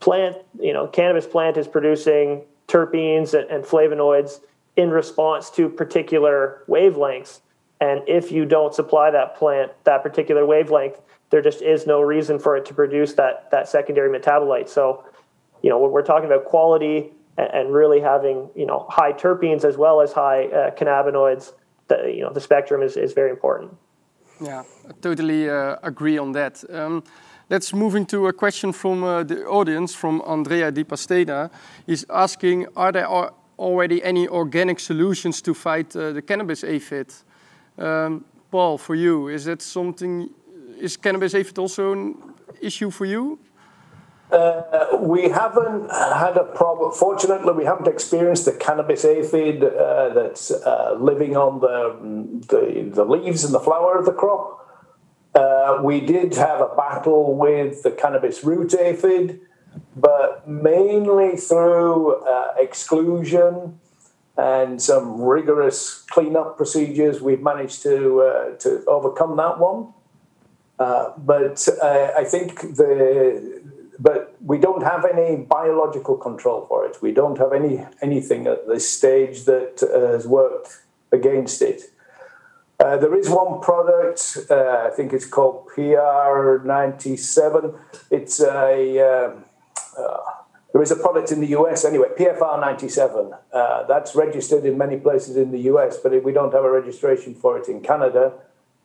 plant, 0.00 0.36
you 0.58 0.72
know, 0.72 0.86
cannabis 0.86 1.26
plant 1.26 1.58
is 1.58 1.68
producing 1.68 2.42
terpenes 2.66 3.34
and, 3.38 3.50
and 3.50 3.62
flavonoids 3.62 4.40
in 4.76 4.90
response 4.90 5.50
to 5.50 5.68
particular 5.68 6.64
wavelengths. 6.68 7.40
And 7.80 8.02
if 8.06 8.30
you 8.30 8.44
don't 8.44 8.74
supply 8.74 9.10
that 9.10 9.36
plant 9.36 9.72
that 9.84 10.02
particular 10.02 10.44
wavelength, 10.44 11.00
there 11.30 11.40
just 11.40 11.62
is 11.62 11.86
no 11.86 12.00
reason 12.00 12.38
for 12.38 12.56
it 12.56 12.64
to 12.66 12.74
produce 12.74 13.14
that 13.14 13.50
that 13.50 13.68
secondary 13.68 14.10
metabolite. 14.16 14.68
So, 14.68 15.04
you 15.62 15.70
know, 15.70 15.78
when 15.78 15.90
we're 15.90 16.02
talking 16.02 16.26
about 16.26 16.44
quality 16.44 17.12
and, 17.38 17.72
really 17.72 18.00
having 18.00 18.50
you 18.54 18.66
know 18.66 18.86
high 18.90 19.12
terpenes 19.12 19.64
as 19.64 19.76
well 19.76 20.00
as 20.02 20.12
high 20.12 20.46
uh, 20.46 20.70
cannabinoids, 20.72 21.52
the, 21.88 22.12
you 22.14 22.22
know 22.22 22.32
the 22.32 22.40
spectrum 22.40 22.82
is, 22.82 22.96
is 22.96 23.12
very 23.12 23.30
important. 23.30 23.74
Yeah, 24.40 24.62
I 24.88 24.92
totally 25.00 25.48
uh, 25.48 25.76
agree 25.82 26.18
on 26.18 26.32
that. 26.32 26.64
Um, 26.70 27.02
let's 27.50 27.74
move 27.74 27.94
into 27.94 28.26
a 28.26 28.32
question 28.32 28.72
from 28.72 29.04
uh, 29.04 29.22
the 29.22 29.44
audience 29.46 29.94
from 29.94 30.22
Andrea 30.26 30.70
Di 30.70 30.84
Pastena. 30.84 31.50
He's 31.86 32.06
asking, 32.08 32.66
are 32.74 32.90
there 32.90 33.06
already 33.60 34.02
any 34.02 34.26
organic 34.26 34.80
solutions 34.80 35.42
to 35.42 35.54
fight 35.54 35.94
uh, 35.94 36.12
the 36.12 36.22
cannabis 36.22 36.64
aphid? 36.64 37.12
Um, 37.78 38.24
Paul, 38.50 38.78
for 38.78 38.94
you, 38.94 39.28
is 39.28 39.44
that 39.44 39.62
something? 39.62 40.30
Is 40.78 40.96
cannabis 40.96 41.34
aphid 41.34 41.58
also 41.58 41.92
an 41.92 42.16
issue 42.60 42.90
for 42.90 43.04
you? 43.04 43.38
Uh, 44.32 44.96
we 45.00 45.28
haven't 45.28 45.90
had 45.90 46.36
a 46.36 46.44
problem. 46.54 46.92
Fortunately, 46.92 47.52
we 47.52 47.64
haven't 47.64 47.88
experienced 47.88 48.44
the 48.44 48.52
cannabis 48.52 49.04
aphid 49.04 49.62
uh, 49.64 50.10
that's 50.14 50.50
uh, 50.52 50.96
living 51.00 51.36
on 51.36 51.60
the, 51.60 52.46
the, 52.46 52.90
the 52.94 53.04
leaves 53.04 53.44
and 53.44 53.52
the 53.52 53.60
flower 53.60 53.98
of 53.98 54.04
the 54.04 54.12
crop. 54.12 54.56
Uh, 55.34 55.80
we 55.82 56.00
did 56.00 56.34
have 56.34 56.60
a 56.60 56.74
battle 56.76 57.36
with 57.36 57.82
the 57.82 57.90
cannabis 57.90 58.44
root 58.44 58.74
aphid, 58.74 59.40
but 59.96 60.48
mainly 60.48 61.36
through 61.36 62.22
uh, 62.24 62.54
exclusion 62.58 63.78
and 64.36 64.80
some 64.80 65.20
rigorous 65.20 66.02
cleanup 66.10 66.56
procedures, 66.56 67.20
we've 67.20 67.42
managed 67.42 67.82
to 67.82 68.22
uh, 68.22 68.56
to 68.58 68.84
overcome 68.86 69.36
that 69.36 69.58
one. 69.58 69.92
Uh, 70.78 71.12
but 71.18 71.68
uh, 71.82 72.12
I 72.16 72.24
think 72.24 72.60
the 72.60 73.60
but 73.98 74.34
we 74.42 74.58
don't 74.58 74.82
have 74.82 75.04
any 75.04 75.36
biological 75.36 76.16
control 76.16 76.64
for 76.66 76.86
it. 76.86 77.02
We 77.02 77.12
don't 77.12 77.36
have 77.38 77.52
any 77.52 77.84
anything 78.00 78.46
at 78.46 78.66
this 78.66 78.88
stage 78.88 79.44
that 79.44 79.80
has 79.80 80.26
worked 80.26 80.82
against 81.12 81.60
it. 81.60 81.82
Uh, 82.80 82.96
there 82.96 83.14
is 83.14 83.28
one 83.28 83.60
product, 83.60 84.38
uh, 84.50 84.86
I 84.86 84.90
think 84.96 85.12
it's 85.12 85.26
called 85.26 85.68
PR97. 85.76 87.78
It's 88.10 88.40
a, 88.40 88.98
uh, 88.98 89.32
there 90.72 90.82
is 90.82 90.90
a 90.90 90.96
product 90.96 91.32
in 91.32 91.40
the 91.40 91.48
US 91.48 91.84
anyway, 91.84 92.08
PFR97. 92.18 93.38
Uh, 93.52 93.82
that's 93.84 94.14
registered 94.14 94.64
in 94.64 94.78
many 94.78 94.96
places 94.96 95.36
in 95.36 95.50
the 95.50 95.60
US, 95.72 95.96
but 95.96 96.22
we 96.22 96.32
don't 96.32 96.52
have 96.52 96.64
a 96.64 96.70
registration 96.70 97.34
for 97.34 97.58
it 97.58 97.68
in 97.68 97.80
Canada. 97.80 98.32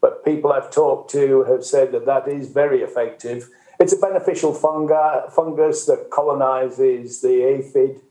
But 0.02 0.26
people 0.26 0.52
I've 0.52 0.72
talked 0.72 1.12
to 1.12 1.44
have 1.44 1.64
said 1.64 1.92
that 1.92 2.06
that 2.06 2.28
is 2.28 2.50
very 2.50 2.82
effective. 2.82 3.50
It's 3.80 3.94
a 3.94 3.98
beneficial 3.98 4.54
fungi, 4.54 5.28
fungus 5.30 5.86
that 5.86 6.10
colonizes 6.10 7.22
the 7.22 7.44
aphid 7.44 8.02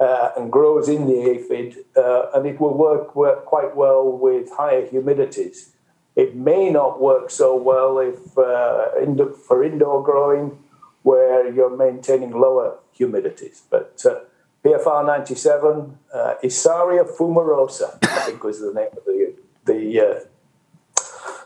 uh, 0.00 0.30
and 0.36 0.50
grows 0.50 0.88
in 0.88 1.06
the 1.06 1.20
aphid, 1.30 1.84
uh, 1.96 2.30
and 2.34 2.46
it 2.46 2.60
will 2.60 2.74
work, 2.74 3.16
work 3.16 3.44
quite 3.44 3.74
well 3.74 4.10
with 4.10 4.50
higher 4.52 4.86
humidities. 4.86 5.70
It 6.16 6.34
may 6.34 6.70
not 6.70 7.00
work 7.00 7.30
so 7.30 7.56
well 7.56 7.98
if 7.98 8.36
uh, 8.38 9.34
for 9.46 9.64
indoor 9.64 10.02
growing, 10.02 10.58
where 11.02 11.52
you're 11.52 11.76
maintaining 11.76 12.32
lower 12.32 12.78
humidities. 12.98 13.62
But 13.70 14.02
uh, 14.04 14.20
PFR 14.64 15.06
97, 15.06 15.98
uh, 16.12 16.34
Isaria 16.42 17.04
fumarosa, 17.04 17.98
I 18.02 18.26
think 18.26 18.42
was 18.44 18.60
the 18.60 18.72
name 18.72 18.88
of 18.96 19.04
the 19.04 19.34
the 19.64 20.00
uh, 20.00 20.20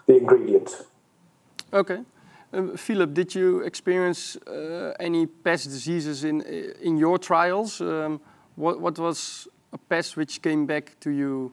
the 0.06 0.16
ingredient. 0.16 0.86
Okay. 1.72 2.00
Um, 2.54 2.76
Philip, 2.76 3.14
did 3.14 3.34
you 3.34 3.60
experience 3.60 4.36
any 5.00 5.26
pest 5.26 5.64
diseases 5.64 6.24
in 6.24 6.42
in 6.82 6.98
your 6.98 7.18
trials? 7.18 7.80
Um, 7.80 8.20
what, 8.56 8.80
what 8.80 8.98
was 8.98 9.48
a 9.72 9.78
pest 9.78 10.16
which 10.16 10.42
came 10.42 10.66
back 10.66 10.98
to 11.00 11.10
you? 11.10 11.52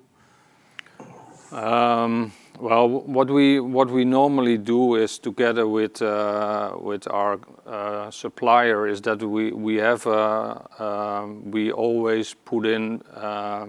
Um, 1.51 2.31
well, 2.59 2.89
what 2.89 3.29
we 3.29 3.59
what 3.59 3.89
we 3.89 4.03
normally 4.03 4.57
do 4.57 4.95
is 4.95 5.17
together 5.17 5.67
with 5.67 6.01
uh, 6.01 6.75
with 6.77 7.07
our 7.07 7.39
uh, 7.65 8.11
supplier 8.11 8.87
is 8.87 9.01
that 9.01 9.23
we 9.23 9.51
we 9.51 9.75
have 9.77 10.05
uh, 10.05 10.59
um, 10.79 11.51
we 11.51 11.71
always 11.71 12.33
put 12.33 12.65
in 12.65 13.01
uh, 13.15 13.67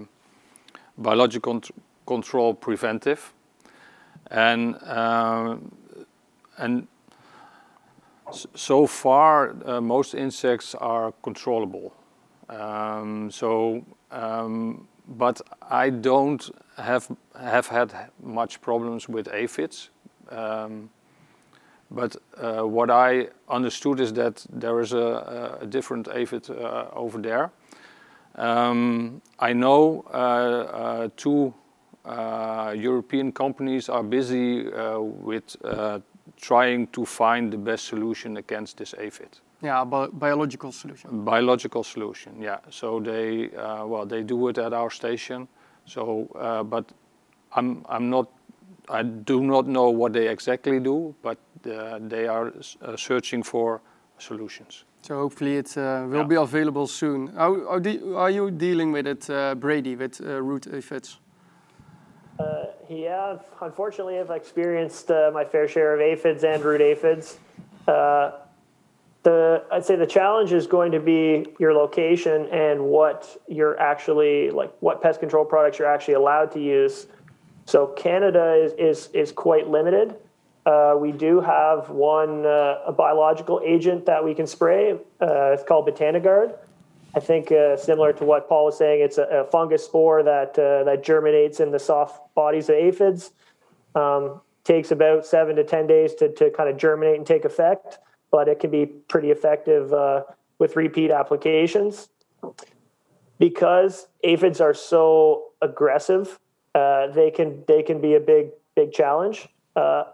biological 0.97 1.61
control 2.05 2.53
preventive, 2.53 3.33
and 4.29 4.75
um, 4.83 5.71
and 6.57 6.87
so 8.31 8.87
far 8.87 9.55
uh, 9.65 9.79
most 9.79 10.13
insects 10.13 10.75
are 10.75 11.13
controllable. 11.23 11.93
Um, 12.49 13.31
so, 13.31 13.85
um, 14.11 14.87
but 15.07 15.41
I 15.69 15.89
don't 15.89 16.49
have 16.81 17.07
have 17.39 17.67
had 17.67 17.93
much 18.21 18.61
problems 18.61 19.07
with 19.09 19.27
aphids. 19.33 19.89
Um, 20.29 20.89
but 21.89 22.15
uh, 22.37 22.61
what 22.61 22.89
I 22.89 23.27
understood 23.49 23.99
is 23.99 24.13
that 24.13 24.45
there 24.49 24.79
is 24.79 24.93
a, 24.93 25.57
a 25.61 25.65
different 25.65 26.07
aphid 26.07 26.49
uh, 26.49 26.85
over 26.93 27.19
there. 27.21 27.51
Um, 28.35 29.21
I 29.39 29.53
know 29.53 30.05
uh, 30.13 30.17
uh 30.17 31.09
two 31.17 31.53
uh, 32.05 32.73
European 32.77 33.31
companies 33.31 33.89
are 33.89 34.03
busy 34.03 34.71
uh, 34.73 34.99
with 34.99 35.57
trying 36.41 36.87
to 36.87 37.05
find 37.05 37.51
the 37.51 37.57
best 37.57 37.85
solution 37.85 38.37
against 38.37 38.77
this 38.77 38.95
aphid. 38.97 39.39
Yeah, 39.61 39.83
bi 39.85 40.07
biological 40.07 40.71
solution. 40.71 41.23
Biological 41.23 41.83
solution, 41.83 42.41
yeah. 42.41 42.59
So 42.69 42.99
they, 42.99 43.51
uh, 43.51 43.85
well, 43.85 44.05
they 44.05 44.23
do 44.23 44.47
it 44.47 44.57
at 44.57 44.73
our 44.73 44.89
station. 44.89 45.47
So, 45.85 46.27
uh, 46.35 46.63
but 46.63 46.85
I'm, 47.53 47.85
I'm 47.89 48.09
not, 48.09 48.29
I 48.89 49.03
do 49.03 49.41
not 49.41 49.67
know 49.67 49.89
what 49.89 50.13
they 50.13 50.27
exactly 50.27 50.79
do, 50.79 51.15
but 51.21 51.37
uh, 51.69 51.99
they 52.01 52.27
are 52.27 52.53
uh, 52.81 52.95
searching 52.95 53.43
for 53.43 53.81
solutions. 54.17 54.85
So 55.01 55.17
hopefully 55.17 55.57
it 55.57 55.77
uh, 55.77 56.05
will 56.07 56.17
yeah. 56.17 56.23
be 56.23 56.35
available 56.35 56.87
soon. 56.87 57.27
How, 57.35 57.55
how 57.55 58.17
are 58.17 58.29
you 58.29 58.51
dealing 58.51 58.91
with 58.91 59.07
it, 59.07 59.29
uh, 59.29 59.55
Brady, 59.55 59.95
with 59.95 60.19
root 60.19 60.67
aphids? 60.67 61.17
yeah, 62.89 63.37
unfortunately, 63.61 64.19
I've 64.19 64.31
experienced 64.31 65.09
my 65.09 65.45
fair 65.45 65.67
share 65.67 65.93
of 65.93 66.01
aphids 66.01 66.43
and 66.43 66.61
root 66.63 66.81
aphids 66.81 67.37
the 69.23 69.63
I'd 69.71 69.85
say 69.85 69.95
the 69.95 70.07
challenge 70.07 70.51
is 70.51 70.65
going 70.67 70.91
to 70.93 70.99
be 70.99 71.45
your 71.59 71.73
location 71.73 72.47
and 72.47 72.81
what 72.85 73.41
you're 73.47 73.79
actually 73.79 74.49
like 74.49 74.73
what 74.79 75.01
pest 75.01 75.19
control 75.19 75.45
products 75.45 75.77
you're 75.79 75.91
actually 75.91 76.15
allowed 76.15 76.51
to 76.53 76.59
use. 76.59 77.07
So 77.65 77.87
Canada 77.87 78.53
is 78.55 78.73
is 78.73 79.09
is 79.13 79.31
quite 79.31 79.67
limited. 79.67 80.15
Uh, 80.65 80.95
we 80.97 81.11
do 81.11 81.39
have 81.41 81.89
one 81.89 82.45
uh, 82.45 82.81
a 82.85 82.91
biological 82.91 83.61
agent 83.63 84.05
that 84.05 84.23
we 84.23 84.33
can 84.33 84.47
spray. 84.47 84.93
Uh, 84.93 85.51
it's 85.51 85.63
called 85.63 85.87
Botanigard. 85.87 86.55
I 87.13 87.19
think 87.19 87.51
uh, 87.51 87.75
similar 87.77 88.13
to 88.13 88.23
what 88.23 88.47
Paul 88.47 88.65
was 88.65 88.77
saying, 88.77 89.01
it's 89.01 89.17
a, 89.17 89.23
a 89.23 89.43
fungus 89.45 89.83
spore 89.83 90.23
that 90.23 90.57
uh, 90.57 90.83
that 90.85 91.03
germinates 91.03 91.59
in 91.59 91.71
the 91.71 91.79
soft 91.79 92.33
bodies 92.33 92.69
of 92.69 92.75
aphids. 92.75 93.31
Um, 93.93 94.41
takes 94.63 94.91
about 94.91 95.25
seven 95.25 95.55
to 95.57 95.63
ten 95.63 95.85
days 95.85 96.15
to 96.15 96.29
to 96.33 96.49
kind 96.49 96.69
of 96.69 96.77
germinate 96.77 97.17
and 97.17 97.27
take 97.27 97.45
effect 97.45 97.99
but 98.31 98.47
it 98.47 98.59
can 98.59 98.71
be 98.71 98.85
pretty 98.85 99.29
effective 99.29 99.93
uh, 99.93 100.23
with 100.57 100.75
repeat 100.75 101.11
applications. 101.11 102.09
Because 103.37 104.07
aphids 104.23 104.61
are 104.61 104.73
so 104.73 105.49
aggressive, 105.61 106.39
uh, 106.73 107.07
they 107.07 107.29
can 107.29 107.63
they 107.67 107.83
can 107.83 107.99
be 107.99 108.15
a 108.15 108.19
big 108.19 108.49
big 108.75 108.93
challenge. 108.93 109.49
Uh, 109.75 110.05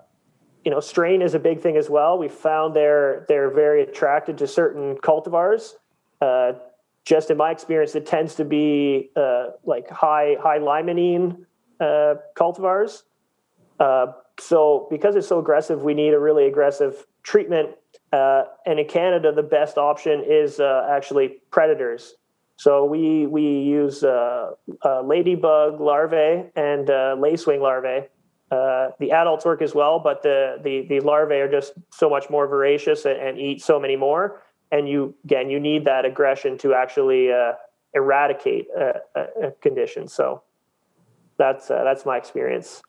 you 0.66 0.72
know, 0.72 0.80
strain 0.80 1.22
is 1.22 1.34
a 1.34 1.40
big 1.40 1.62
thing 1.62 1.78
as 1.78 1.90
well. 1.90 2.18
We 2.18 2.28
found 2.28 2.76
they're 2.76 3.26
they're 3.28 3.52
very 3.52 3.84
attracted 3.84 4.38
to 4.40 4.48
certain 4.48 4.96
cultivars. 4.96 5.74
Uh, 6.22 6.54
just 7.06 7.30
in 7.30 7.38
my 7.38 7.52
experience, 7.52 7.96
it 7.96 8.06
tends 8.06 8.36
to 8.36 8.46
be 8.46 9.12
uh, 9.16 9.52
like 9.64 9.90
high 9.90 10.36
high 10.42 10.60
limonene 10.60 11.46
uh, 11.80 12.16
cultivars. 12.36 13.04
so 14.40 14.88
because 14.90 15.16
it's 15.16 15.28
so 15.28 15.40
aggressive, 15.40 15.84
we 15.84 15.94
need 15.94 16.14
a 16.14 16.20
really 16.20 16.48
aggressive 16.48 17.06
treatment 17.24 17.70
uh, 18.12 18.44
and 18.66 18.80
in 18.80 18.88
Canada, 18.88 19.32
the 19.32 19.44
best 19.44 19.78
option 19.78 20.24
is 20.26 20.60
uh, 20.60 20.88
actually 20.90 21.40
predators. 21.52 22.16
So 22.58 22.86
we 22.86 23.28
we 23.28 23.44
use 23.44 24.04
uh, 24.04 24.52
uh 24.84 25.02
ladybug 25.02 25.80
larvae 25.80 26.50
and 26.56 26.90
uh, 26.90 27.16
lacewing 27.18 27.62
larvae. 27.62 28.08
Uh, 28.50 28.92
the 29.00 29.12
adults 29.12 29.44
work 29.44 29.62
as 29.62 29.76
well, 29.76 30.00
but 30.00 30.24
the, 30.24 30.58
the 30.64 30.86
the 30.88 31.00
larvae 31.02 31.36
are 31.36 31.52
just 31.52 31.74
so 31.92 32.10
much 32.10 32.30
more 32.30 32.48
voracious 32.48 33.06
and, 33.06 33.20
and 33.20 33.38
eat 33.38 33.62
so 33.62 33.80
many 33.80 33.96
more. 33.96 34.42
And 34.72 34.88
you 34.88 35.14
again, 35.26 35.50
you 35.50 35.60
need 35.60 35.86
that 35.86 36.06
aggression 36.06 36.58
to 36.60 36.74
actually 36.74 37.30
eradicate 37.94 38.68
a, 38.76 39.02
a, 39.16 39.52
condition. 39.62 40.08
So 40.08 40.42
that's 41.38 41.68
that's 41.68 42.06
my 42.06 42.18
experience. 42.18 42.82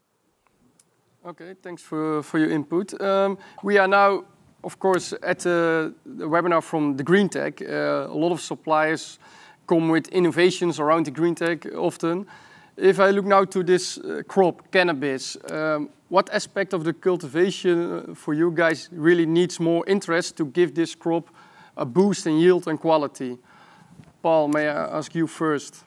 Okay, 1.27 1.55
thanks 1.63 1.83
for 1.83 2.23
for 2.23 2.39
your 2.39 2.51
input. 2.51 2.99
Um, 3.03 3.37
we 3.63 3.77
are 3.79 3.89
now 3.89 4.25
of 4.69 4.79
course, 4.79 5.15
at 5.23 5.39
the, 5.39 5.95
the 6.05 6.29
webinar 6.29 6.63
from 6.63 6.97
the 6.99 7.03
GreenTech, 7.03 7.63
uh, 7.63 8.13
a 8.13 8.19
lot 8.25 8.33
of 8.33 8.41
suppliers 8.41 9.19
come 9.67 9.89
with 9.89 10.09
innovations 10.09 10.79
around 10.79 11.07
the 11.07 11.11
GreenTech 11.11 11.75
often. 11.75 12.27
If 12.77 13.01
I 13.01 13.11
look 13.11 13.25
now 13.25 13.47
to 13.47 13.63
this 13.63 13.97
uh, 13.97 14.23
crop, 14.29 14.71
cannabis, 14.71 15.39
um, 15.51 15.89
what 16.11 16.29
aspect 16.35 16.75
of 16.75 16.85
the 16.85 16.93
cultivation 16.93 17.79
uh, 17.79 18.15
for 18.15 18.35
you 18.35 18.51
guys 18.51 18.91
really 18.93 19.25
needs 19.25 19.59
more 19.59 19.85
interest 19.87 20.37
to 20.37 20.45
give 20.45 20.75
this 20.75 20.95
crop 20.95 21.31
a 21.75 21.87
boost 21.87 22.27
in 22.27 22.39
yield 22.39 22.69
and 22.69 22.79
quality? 22.79 23.39
Paul, 24.23 24.49
may 24.49 24.69
I 24.69 24.99
ask 24.99 25.15
you 25.15 25.27
first? 25.27 25.83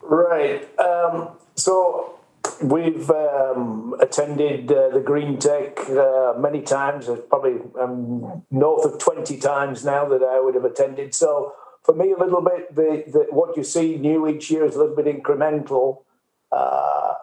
Right. 0.00 0.68
Um, 0.80 1.28
so 1.54 2.15
We've 2.62 3.10
um, 3.10 3.94
attended 4.00 4.70
uh, 4.72 4.88
the 4.90 5.00
GreenTech 5.00 5.90
uh, 5.90 6.38
many 6.38 6.62
times. 6.62 7.08
Probably 7.28 7.60
um, 7.80 8.44
north 8.50 8.84
of 8.84 8.98
20 8.98 9.38
times 9.38 9.84
now 9.84 10.08
that 10.08 10.22
I 10.22 10.40
would 10.40 10.54
have 10.54 10.64
attended. 10.64 11.14
So 11.14 11.52
for 11.84 11.94
me, 11.94 12.12
a 12.12 12.18
little 12.18 12.42
bit, 12.42 12.74
the, 12.74 13.04
the 13.06 13.26
what 13.30 13.56
you 13.56 13.62
see 13.62 13.96
new 13.96 14.26
each 14.26 14.50
year 14.50 14.64
is 14.64 14.74
a 14.74 14.78
little 14.78 14.96
bit 14.96 15.06
incremental. 15.06 16.02
Uh, 16.50 17.14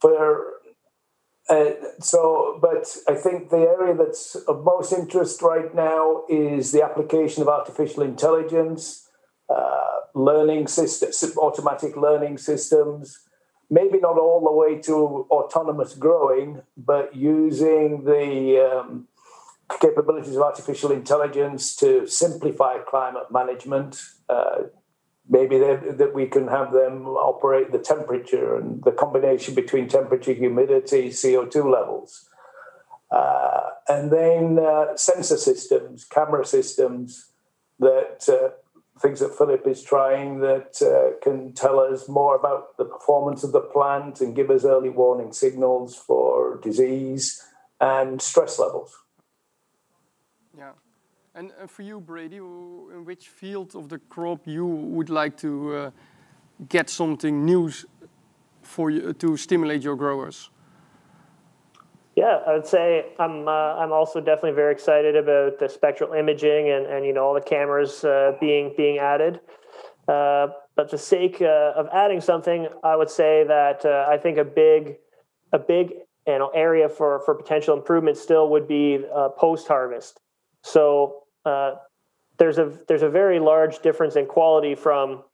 for 0.00 0.54
uh, 1.48 1.70
so, 2.00 2.58
but 2.60 2.96
I 3.06 3.14
think 3.14 3.50
the 3.50 3.58
area 3.58 3.94
that's 3.94 4.34
of 4.34 4.64
most 4.64 4.92
interest 4.92 5.42
right 5.42 5.74
now 5.74 6.22
is 6.28 6.72
the 6.72 6.82
application 6.82 7.42
of 7.42 7.48
artificial 7.48 8.02
intelligence, 8.02 9.08
uh, 9.48 10.00
learning 10.14 10.68
systems, 10.68 11.36
automatic 11.36 11.96
learning 11.96 12.38
systems. 12.38 13.18
Maybe 13.70 13.98
not 13.98 14.18
all 14.18 14.42
the 14.44 14.52
way 14.52 14.80
to 14.82 15.26
autonomous 15.30 15.94
growing, 15.94 16.62
but 16.76 17.16
using 17.16 18.04
the 18.04 18.60
um, 18.60 19.08
capabilities 19.80 20.36
of 20.36 20.42
artificial 20.42 20.92
intelligence 20.92 21.74
to 21.76 22.06
simplify 22.06 22.78
climate 22.78 23.30
management, 23.30 24.00
uh, 24.28 24.64
maybe 25.28 25.58
that 25.58 26.12
we 26.14 26.26
can 26.26 26.48
have 26.48 26.72
them 26.72 27.06
operate 27.06 27.72
the 27.72 27.78
temperature 27.78 28.56
and 28.56 28.84
the 28.84 28.92
combination 28.92 29.54
between 29.54 29.88
temperature, 29.88 30.32
humidity, 30.32 31.08
CO2 31.08 31.70
levels. 31.70 32.28
Uh, 33.10 33.70
and 33.88 34.12
then 34.12 34.58
uh, 34.58 34.96
sensor 34.96 35.36
systems, 35.36 36.04
camera 36.04 36.44
systems 36.44 37.30
that 37.78 38.28
uh, 38.28 38.50
things 39.00 39.20
that 39.20 39.36
Philip 39.36 39.66
is 39.66 39.82
trying 39.82 40.40
that 40.40 40.80
uh, 40.80 41.18
can 41.22 41.52
tell 41.52 41.80
us 41.80 42.08
more 42.08 42.36
about 42.36 42.76
the 42.76 42.84
performance 42.84 43.42
of 43.42 43.52
the 43.52 43.60
plant 43.60 44.20
and 44.20 44.36
give 44.36 44.50
us 44.50 44.64
early 44.64 44.88
warning 44.88 45.32
signals 45.32 45.96
for 45.96 46.60
disease 46.62 47.42
and 47.80 48.22
stress 48.22 48.58
levels. 48.58 48.96
Yeah. 50.56 50.72
And, 51.34 51.50
and 51.60 51.68
for 51.68 51.82
you, 51.82 52.00
Brady, 52.00 52.36
in 52.36 53.04
which 53.04 53.28
field 53.28 53.74
of 53.74 53.88
the 53.88 53.98
crop 53.98 54.46
you 54.46 54.64
would 54.64 55.10
like 55.10 55.36
to 55.38 55.74
uh, 55.74 55.90
get 56.68 56.88
something 56.88 57.44
new 57.44 57.72
for 58.62 58.90
you 58.90 59.12
to 59.12 59.36
stimulate 59.36 59.82
your 59.82 59.96
growers? 59.96 60.50
Yeah, 62.24 62.40
I 62.46 62.54
would 62.54 62.66
say 62.66 63.12
I'm 63.18 63.46
uh, 63.46 63.50
I'm 63.50 63.92
also 63.92 64.18
definitely 64.18 64.52
very 64.52 64.72
excited 64.72 65.14
about 65.14 65.58
the 65.58 65.68
spectral 65.68 66.14
imaging 66.14 66.70
and, 66.70 66.86
and 66.86 67.04
you 67.04 67.12
know 67.12 67.22
all 67.22 67.34
the 67.34 67.40
cameras 67.42 68.02
uh, 68.02 68.32
being 68.40 68.72
being 68.78 68.96
added. 68.96 69.40
Uh, 70.08 70.46
but 70.74 70.90
the 70.90 70.96
sake 70.96 71.42
uh, 71.42 71.72
of 71.76 71.86
adding 71.92 72.22
something, 72.22 72.66
I 72.82 72.96
would 72.96 73.10
say 73.10 73.44
that 73.46 73.84
uh, 73.84 74.06
I 74.08 74.16
think 74.16 74.38
a 74.38 74.44
big 74.44 74.96
a 75.52 75.58
big 75.58 75.92
you 76.26 76.38
know 76.38 76.48
area 76.54 76.88
for 76.88 77.20
for 77.26 77.34
potential 77.34 77.76
improvement 77.76 78.16
still 78.16 78.48
would 78.48 78.66
be 78.66 79.04
uh, 79.14 79.28
post 79.28 79.68
harvest. 79.68 80.18
So 80.62 81.24
there's 82.38 82.56
a 82.56 82.72
there's 82.88 83.02
a 83.02 83.10
very 83.10 83.38
large 83.38 83.80
difference 83.80 84.16
in 84.16 84.24
quality 84.24 84.74
from 84.74 85.24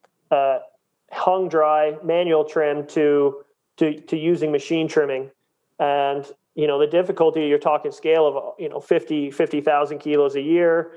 hung 1.12 1.49
dry 1.49 1.95
manual 2.03 2.45
trim 2.45 2.84
to 2.88 3.45
to 3.76 3.95
to 4.01 4.16
using 4.18 4.51
machine 4.51 4.88
trimming, 4.88 5.30
and 5.78 6.26
you 6.55 6.66
know 6.66 6.78
the 6.78 6.86
difficulty 6.86 7.46
you're 7.46 7.59
talking 7.59 7.92
scale 7.92 8.26
of 8.26 8.55
you 8.59 8.68
know 8.68 8.80
50 8.80 9.30
50,000 9.30 9.98
kilos 9.98 10.36
a 10.36 10.40
year, 10.40 10.92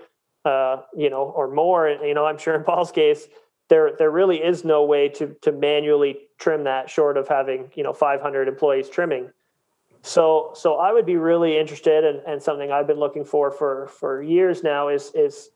uh, 0.46 0.78
you 0.96 1.10
know 1.10 1.24
or 1.24 1.54
more. 1.54 1.90
You 1.90 2.14
know 2.14 2.26
I'm 2.26 2.38
sure 2.38 2.56
in 2.56 2.64
Paul's 2.64 2.92
case 2.92 3.28
there 3.70 3.96
there 3.98 4.12
really 4.12 4.38
is 4.38 4.64
no 4.64 4.84
way 4.84 5.10
to 5.10 5.36
to 5.42 5.52
manually 5.52 6.18
trim 6.38 6.64
that 6.66 6.90
short 6.90 7.18
of 7.18 7.28
having 7.28 7.72
you 7.76 7.84
know 7.84 7.94
500 7.94 8.48
employees 8.48 8.90
trimming. 8.90 9.32
So, 10.06 10.52
so 10.54 10.76
I 10.76 10.92
would 10.92 11.06
be 11.06 11.16
really 11.16 11.58
interested, 11.58 12.04
and, 12.04 12.22
and 12.28 12.44
something 12.44 12.74
I've 12.74 12.88
been 12.88 13.00
looking 13.00 13.24
for 13.24 13.50
for 13.52 13.88
for 13.88 14.22
years 14.22 14.62
now 14.62 14.90
is 14.90 15.12
is 15.16 15.50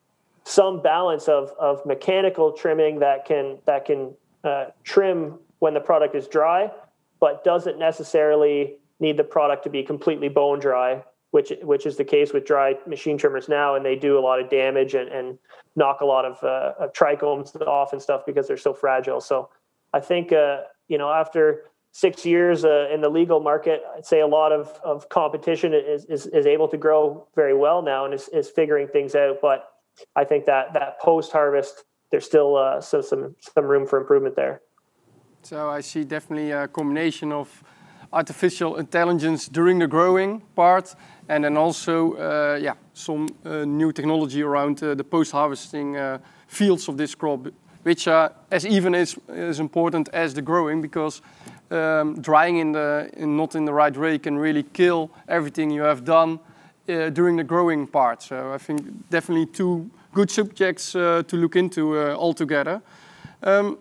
some 0.46 0.82
balance 0.82 1.28
of 1.28 1.52
of 1.60 1.86
mechanical 1.86 2.54
trimming 2.54 3.00
that 3.00 3.26
can 3.26 3.58
that 3.66 3.86
can 3.86 4.14
uh, 4.46 4.68
trim 4.84 5.38
when 5.60 5.74
the 5.74 5.82
product 5.82 6.16
is 6.16 6.28
dry, 6.28 6.72
but 7.20 7.44
doesn't 7.44 7.78
necessarily 7.78 8.78
need 9.00 9.18
the 9.18 9.24
product 9.24 9.64
to 9.64 9.70
be 9.70 9.84
completely 9.84 10.30
bone 10.30 10.60
dry, 10.60 11.04
which 11.32 11.52
which 11.62 11.86
is 11.86 11.98
the 11.98 12.06
case 12.06 12.34
with 12.34 12.46
dry 12.46 12.76
machine 12.88 13.18
trimmers 13.18 13.48
now, 13.50 13.76
and 13.76 13.86
they 13.86 13.96
do 13.96 14.18
a 14.18 14.22
lot 14.22 14.40
of 14.40 14.50
damage 14.50 14.94
and, 14.94 15.10
and 15.10 15.38
knock 15.76 16.02
a 16.02 16.06
lot 16.06 16.26
of, 16.26 16.44
uh, 16.44 16.74
of 16.80 16.94
trichomes 16.94 17.56
off 17.68 17.94
and 17.94 18.02
stuff 18.02 18.26
because 18.26 18.48
they're 18.48 18.58
so 18.58 18.74
fragile. 18.74 19.22
So, 19.22 19.50
I 19.94 20.00
think 20.00 20.32
uh, 20.32 20.62
you 20.88 20.98
know 20.98 21.12
after 21.12 21.66
six 21.92 22.26
years 22.26 22.64
uh, 22.64 22.88
in 22.94 23.02
the 23.02 23.10
legal 23.10 23.40
market, 23.40 23.82
I'd 23.96 24.06
say 24.06 24.20
a 24.22 24.28
lot 24.28 24.52
of, 24.52 24.80
of 24.84 25.10
competition 25.10 25.74
is, 25.74 26.06
is, 26.06 26.28
is 26.28 26.46
able 26.46 26.68
to 26.68 26.78
grow 26.78 27.28
very 27.36 27.56
well 27.56 27.82
now 27.82 28.06
and 28.06 28.14
is, 28.14 28.30
is 28.30 28.50
figuring 28.50 28.88
things 28.88 29.16
out. 29.16 29.40
But 29.42 29.68
I 30.16 30.24
think 30.24 30.46
that 30.46 30.74
that 30.74 31.00
post 31.00 31.32
harvest, 31.32 31.86
there's 32.12 32.26
still 32.26 32.56
uh, 32.56 32.82
so 32.82 33.02
some 33.02 33.36
some 33.40 33.66
room 33.66 33.88
for 33.88 34.00
improvement 34.00 34.36
there. 34.36 34.62
So 35.42 35.70
I 35.70 35.82
see 35.82 36.04
definitely 36.04 36.52
a 36.52 36.68
combination 36.68 37.32
of 37.32 37.64
artificial 38.12 38.78
intelligence 38.78 39.48
during 39.48 39.80
the 39.80 39.88
growing 39.88 40.42
part, 40.56 40.96
and 41.30 41.44
then 41.44 41.58
also 41.58 42.14
uh, 42.14 42.60
yeah 42.62 42.76
some 42.94 43.28
uh, 43.46 43.66
new 43.66 43.92
technology 43.92 44.44
around 44.44 44.82
uh, 44.84 44.96
the 44.96 45.04
post 45.04 45.32
harvesting 45.32 45.98
uh, 45.98 46.18
fields 46.48 46.88
of 46.88 46.98
this 46.98 47.16
crop, 47.16 47.48
which 47.84 48.08
are 48.08 48.32
as 48.52 48.66
even 48.66 48.96
as, 48.96 49.18
as 49.28 49.60
important 49.60 50.10
as 50.14 50.34
the 50.34 50.42
growing 50.42 50.82
because 50.82 51.22
um, 51.72 52.22
drying 52.22 52.58
in 52.58 52.72
the 52.72 53.10
in 53.18 53.36
not 53.36 53.56
in 53.56 53.66
the 53.66 53.74
right 53.74 53.98
way 53.98 54.18
can 54.18 54.38
really 54.38 54.64
kill 54.64 55.10
everything 55.28 55.70
you 55.70 55.84
have 55.84 56.04
done 56.04 56.40
uh, 56.90 57.10
during 57.10 57.38
the 57.38 57.44
growing 57.44 57.88
part. 57.88 58.24
So 58.24 58.54
I 58.54 58.58
think 58.58 59.10
definitely 59.10 59.46
two 59.48 59.90
good 60.14 60.32
subjects 60.32 60.96
uh, 60.96 61.24
to 61.28 61.38
look 61.38 61.56
into 61.56 62.00
altogether. 62.00 62.82
Um, 63.44 63.78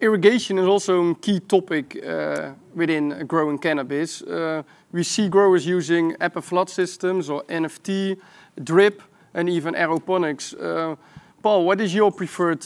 irrigation 0.00 0.58
is 0.58 0.66
also 0.66 1.10
a 1.10 1.14
key 1.14 1.40
topic 1.40 1.98
uh, 2.04 2.52
within 2.74 3.26
growing 3.26 3.58
cannabis. 3.58 4.22
Uh, 4.22 4.62
we 4.92 5.02
see 5.02 5.28
growers 5.28 5.66
using 5.66 6.16
flood 6.40 6.68
systems 6.68 7.30
or 7.30 7.42
NFT, 7.44 8.18
drip, 8.62 9.02
and 9.34 9.48
even 9.48 9.74
aeroponics. 9.74 10.54
Uh, 10.54 10.96
Paul, 11.42 11.64
what 11.64 11.80
is 11.80 11.94
your 11.94 12.12
preferred 12.12 12.62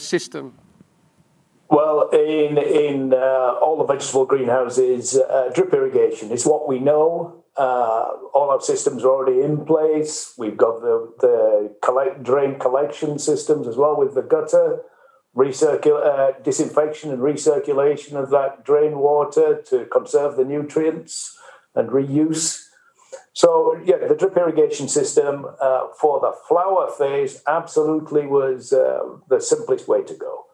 system? 0.00 0.54
Well, 1.74 2.10
in 2.10 2.58
in 2.58 3.14
uh, 3.14 3.58
all 3.62 3.76
the 3.78 3.84
vegetable 3.84 4.26
greenhouses, 4.26 5.16
uh, 5.16 5.50
drip 5.54 5.72
irrigation 5.72 6.30
is 6.30 6.46
what 6.46 6.68
we 6.68 6.78
know. 6.78 7.42
Uh, 7.56 8.10
all 8.34 8.50
our 8.50 8.60
systems 8.60 9.04
are 9.04 9.08
already 9.08 9.40
in 9.40 9.64
place. 9.64 10.34
We've 10.36 10.56
got 10.56 10.82
the 10.82 11.12
the 11.20 11.76
collect, 11.82 12.22
drain 12.22 12.58
collection 12.58 13.18
systems 13.18 13.66
as 13.66 13.76
well 13.76 13.96
with 13.96 14.14
the 14.14 14.22
gutter, 14.22 14.82
recircul- 15.36 16.04
uh, 16.04 16.32
disinfection 16.42 17.10
and 17.10 17.20
recirculation 17.20 18.14
of 18.14 18.30
that 18.30 18.64
drain 18.64 18.98
water 18.98 19.60
to 19.70 19.84
conserve 19.86 20.36
the 20.36 20.44
nutrients 20.44 21.36
and 21.74 21.90
reuse. 21.90 22.64
So 23.32 23.80
yeah, 23.84 23.96
the 24.06 24.14
drip 24.14 24.36
irrigation 24.36 24.88
system 24.88 25.46
uh, 25.60 25.88
for 26.00 26.20
the 26.20 26.32
flower 26.48 26.90
phase 26.90 27.42
absolutely 27.46 28.26
was 28.26 28.72
uh, 28.72 29.00
the 29.28 29.40
simplest 29.40 29.88
way 29.88 30.02
to 30.04 30.14
go. 30.14 30.46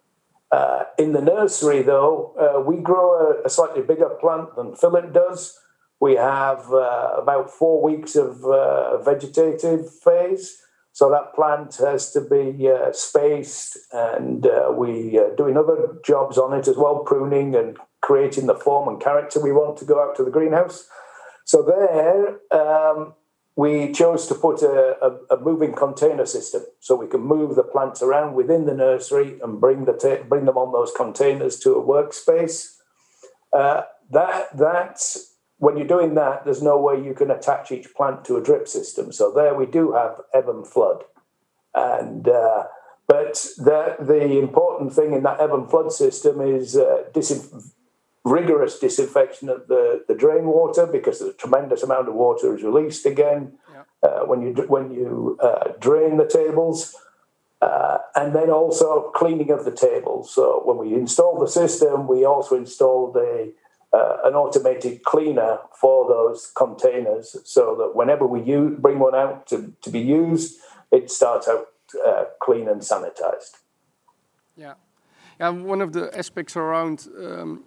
Uh, 0.50 0.84
in 0.98 1.12
the 1.12 1.20
nursery, 1.20 1.82
though, 1.82 2.34
uh, 2.40 2.60
we 2.60 2.76
grow 2.76 3.14
a, 3.14 3.46
a, 3.46 3.48
slightly 3.48 3.82
bigger 3.82 4.08
plant 4.08 4.56
than 4.56 4.74
Philip 4.74 5.12
does. 5.12 5.56
We 6.00 6.16
have 6.16 6.72
uh, 6.72 7.12
about 7.18 7.50
four 7.50 7.80
weeks 7.80 8.16
of 8.16 8.44
uh, 8.44 9.00
vegetative 9.02 9.94
phase. 9.94 10.60
So 10.92 11.08
that 11.10 11.34
plant 11.34 11.76
has 11.76 12.10
to 12.12 12.20
be 12.20 12.68
uh, 12.68 12.92
spaced, 12.92 13.78
and 13.92 14.46
uh, 14.46 14.72
we 14.76 15.18
are 15.18 15.34
doing 15.36 15.56
other 15.56 15.96
jobs 16.04 16.36
on 16.36 16.52
it 16.52 16.66
as 16.66 16.76
well, 16.76 16.98
pruning 16.98 17.54
and 17.54 17.78
creating 18.00 18.46
the 18.46 18.54
form 18.54 18.88
and 18.88 19.00
character 19.00 19.40
we 19.40 19.52
want 19.52 19.76
to 19.78 19.84
go 19.84 20.02
out 20.02 20.16
to 20.16 20.24
the 20.24 20.30
greenhouse. 20.30 20.88
So 21.44 21.62
there, 21.62 22.40
um, 22.50 23.14
we 23.56 23.92
chose 23.92 24.26
to 24.28 24.34
put 24.34 24.62
a, 24.62 24.96
a, 25.02 25.36
a, 25.36 25.40
moving 25.40 25.74
container 25.74 26.24
system 26.24 26.62
so 26.78 26.94
we 26.94 27.06
can 27.06 27.20
move 27.20 27.56
the 27.56 27.62
plants 27.62 28.02
around 28.02 28.34
within 28.34 28.66
the 28.66 28.74
nursery 28.74 29.38
and 29.42 29.60
bring 29.60 29.84
the 29.84 29.92
ta- 29.92 30.22
bring 30.28 30.44
them 30.44 30.56
on 30.56 30.72
those 30.72 30.92
containers 30.96 31.58
to 31.60 31.74
a 31.74 31.82
workspace. 31.82 32.76
Uh, 33.52 33.82
that 34.10 34.56
that's 34.56 35.29
when 35.60 35.76
you're 35.76 35.86
doing 35.86 36.14
that, 36.14 36.44
there's 36.44 36.62
no 36.62 36.78
way 36.80 37.00
you 37.00 37.12
can 37.12 37.30
attach 37.30 37.70
each 37.70 37.94
plant 37.94 38.24
to 38.24 38.36
a 38.36 38.42
drip 38.42 38.66
system. 38.66 39.12
So 39.12 39.30
there 39.30 39.54
we 39.54 39.66
do 39.66 39.92
have 39.92 40.20
ebb 40.34 40.48
and 40.48 40.66
flood, 40.66 41.04
and 41.74 42.26
uh, 42.26 42.64
but 43.06 43.46
the 43.58 43.96
the 44.00 44.38
important 44.38 44.94
thing 44.94 45.12
in 45.12 45.22
that 45.22 45.38
ebb 45.38 45.52
and 45.52 45.68
flood 45.70 45.92
system 45.92 46.40
is 46.40 46.76
uh, 46.76 47.04
rigorous 48.24 48.78
disinfection 48.78 49.50
of 49.50 49.68
the, 49.68 50.04
the 50.08 50.14
drain 50.14 50.46
water 50.46 50.86
because 50.86 51.20
a 51.20 51.32
tremendous 51.34 51.82
amount 51.82 52.08
of 52.08 52.14
water 52.14 52.54
is 52.56 52.62
released 52.62 53.04
again 53.04 53.52
yeah. 53.72 53.82
uh, 54.02 54.20
when 54.24 54.40
you 54.40 54.52
when 54.66 54.90
you 54.90 55.38
uh, 55.42 55.72
drain 55.78 56.16
the 56.16 56.26
tables. 56.26 56.96
Uh, 57.62 57.98
and 58.14 58.34
then 58.34 58.48
also 58.48 59.10
cleaning 59.14 59.50
of 59.50 59.66
the 59.66 59.70
tables. 59.70 60.32
So 60.32 60.62
when 60.64 60.78
we 60.78 60.94
installed 60.94 61.42
the 61.42 61.46
system, 61.46 62.08
we 62.08 62.24
also 62.24 62.56
installed 62.56 63.14
a 63.18 63.52
uh, 63.92 64.16
an 64.24 64.34
automated 64.34 65.02
cleaner 65.02 65.58
for 65.80 66.08
those 66.08 66.52
containers, 66.56 67.36
so 67.44 67.74
that 67.76 67.96
whenever 67.96 68.26
we 68.26 68.40
bring 68.78 68.98
one 68.98 69.14
out 69.14 69.46
to, 69.46 69.72
to 69.82 69.90
be 69.90 70.00
used, 70.00 70.60
it 70.92 71.10
starts 71.10 71.48
out 71.48 71.66
uh, 72.06 72.24
clean 72.40 72.68
and 72.68 72.82
sanitized. 72.82 73.58
Yeah, 74.56 74.74
and 75.38 75.64
one 75.64 75.80
of 75.80 75.92
the 75.92 76.16
aspects 76.16 76.56
around 76.56 77.08
um, 77.18 77.64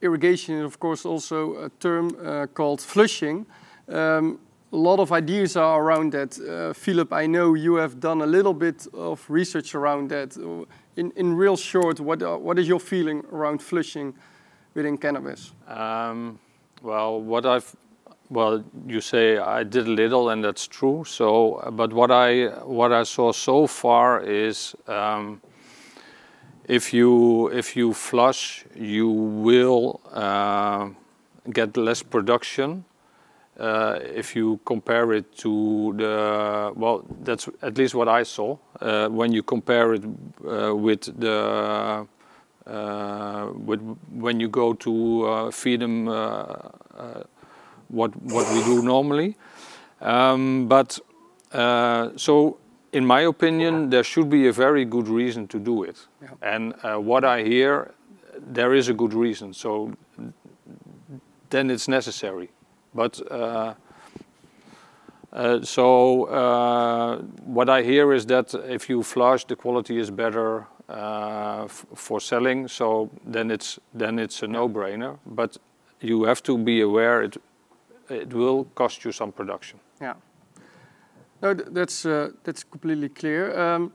irrigation 0.00 0.58
is, 0.58 0.64
of 0.64 0.78
course, 0.78 1.04
also 1.04 1.64
a 1.64 1.68
term 1.80 2.16
uh, 2.22 2.46
called 2.46 2.80
flushing. 2.80 3.46
Um, 3.88 4.38
a 4.72 4.76
lot 4.76 4.98
of 4.98 5.12
ideas 5.12 5.56
are 5.56 5.80
around 5.80 6.12
that. 6.12 6.38
Uh, 6.38 6.72
Philip, 6.72 7.12
I 7.12 7.26
know 7.26 7.54
you 7.54 7.76
have 7.76 8.00
done 8.00 8.22
a 8.22 8.26
little 8.26 8.54
bit 8.54 8.86
of 8.92 9.24
research 9.28 9.74
around 9.74 10.10
that. 10.10 10.36
In, 10.96 11.12
in 11.16 11.36
real 11.36 11.56
short, 11.56 12.00
what, 12.00 12.22
uh, 12.22 12.36
what 12.36 12.58
is 12.58 12.66
your 12.66 12.80
feeling 12.80 13.24
around 13.32 13.62
flushing 13.62 14.14
within 14.74 14.98
cannabis? 14.98 15.52
Um, 15.68 16.38
well, 16.82 17.20
what 17.20 17.46
I've 17.46 17.74
well, 18.30 18.64
you 18.86 19.00
say 19.00 19.38
I 19.38 19.62
did 19.64 19.86
little, 19.86 20.30
and 20.30 20.42
that's 20.42 20.66
true. 20.66 21.04
So, 21.04 21.62
but 21.72 21.92
what 21.92 22.10
I 22.10 22.46
what 22.64 22.92
I 22.92 23.04
saw 23.04 23.32
so 23.32 23.66
far 23.66 24.20
is 24.20 24.74
um, 24.88 25.40
if 26.66 26.92
you 26.92 27.48
if 27.48 27.76
you 27.76 27.92
flush, 27.92 28.64
you 28.74 29.08
will 29.08 30.00
uh, 30.12 30.88
get 31.52 31.76
less 31.76 32.02
production. 32.02 32.84
Uh, 33.58 34.00
if 34.02 34.34
you 34.34 34.58
compare 34.64 35.12
it 35.12 35.36
to 35.38 35.94
the 35.96 36.72
well, 36.74 37.04
that's 37.22 37.48
at 37.62 37.78
least 37.78 37.94
what 37.94 38.08
I 38.08 38.24
saw 38.24 38.56
uh, 38.80 39.08
when 39.08 39.32
you 39.32 39.42
compare 39.44 39.94
it 39.94 40.04
uh, 40.04 40.74
with 40.74 41.02
the 41.20 42.06
uh, 42.66 43.50
with 43.54 43.80
when 44.10 44.40
you 44.40 44.48
go 44.48 44.72
to 44.72 45.26
uh, 45.26 45.50
feed 45.50 45.80
them 45.80 46.06
what 47.88 48.16
what 48.22 48.52
we 48.54 48.62
do 48.64 48.82
normally. 48.82 49.36
Um, 50.00 50.66
but 50.68 50.98
so 52.16 52.58
in 52.94 53.04
my 53.04 53.22
opinion, 53.22 53.90
there 53.90 54.04
should 54.04 54.30
be 54.30 54.46
a 54.46 54.52
very 54.52 54.84
good 54.84 55.08
reason 55.08 55.48
to 55.48 55.58
do 55.58 55.82
it. 55.82 56.06
Yeah. 56.22 56.28
And 56.42 56.74
uh, 56.82 56.96
what 56.98 57.24
I 57.24 57.42
hear, 57.42 57.92
there 58.38 58.72
is 58.72 58.88
a 58.88 58.94
good 58.94 59.12
reason. 59.12 59.52
So 59.52 59.92
then 61.50 61.70
it's 61.70 61.88
necessary. 61.88 62.50
But 62.94 63.20
uh, 63.30 63.74
uh, 65.32 65.62
so 65.62 66.24
uh, 66.26 67.18
what 67.44 67.68
I 67.68 67.82
hear 67.82 68.12
is 68.12 68.26
that 68.26 68.54
if 68.54 68.88
you 68.88 69.02
flush, 69.02 69.44
the 69.44 69.56
quality 69.56 69.98
is 69.98 70.10
better 70.10 70.60
uh, 70.60 70.73
for 70.86 72.20
selling. 72.20 72.68
So 72.68 73.10
then 73.24 73.50
it's 73.50 73.78
then 73.98 74.18
it's 74.18 74.42
a 74.42 74.46
no-brainer. 74.46 75.18
But 75.26 75.56
you 76.00 76.24
have 76.24 76.42
to 76.42 76.58
be 76.58 76.82
aware 76.82 77.22
it 77.22 77.36
it 78.10 78.32
will 78.32 78.64
cost 78.74 79.04
you 79.04 79.12
some 79.12 79.32
production. 79.32 79.80
Yeah. 80.00 80.14
No, 81.42 81.54
that's 81.54 82.06
uh, 82.06 82.30
that's 82.42 82.64
completely 82.64 83.08
clear. 83.08 83.58
Um, 83.58 83.92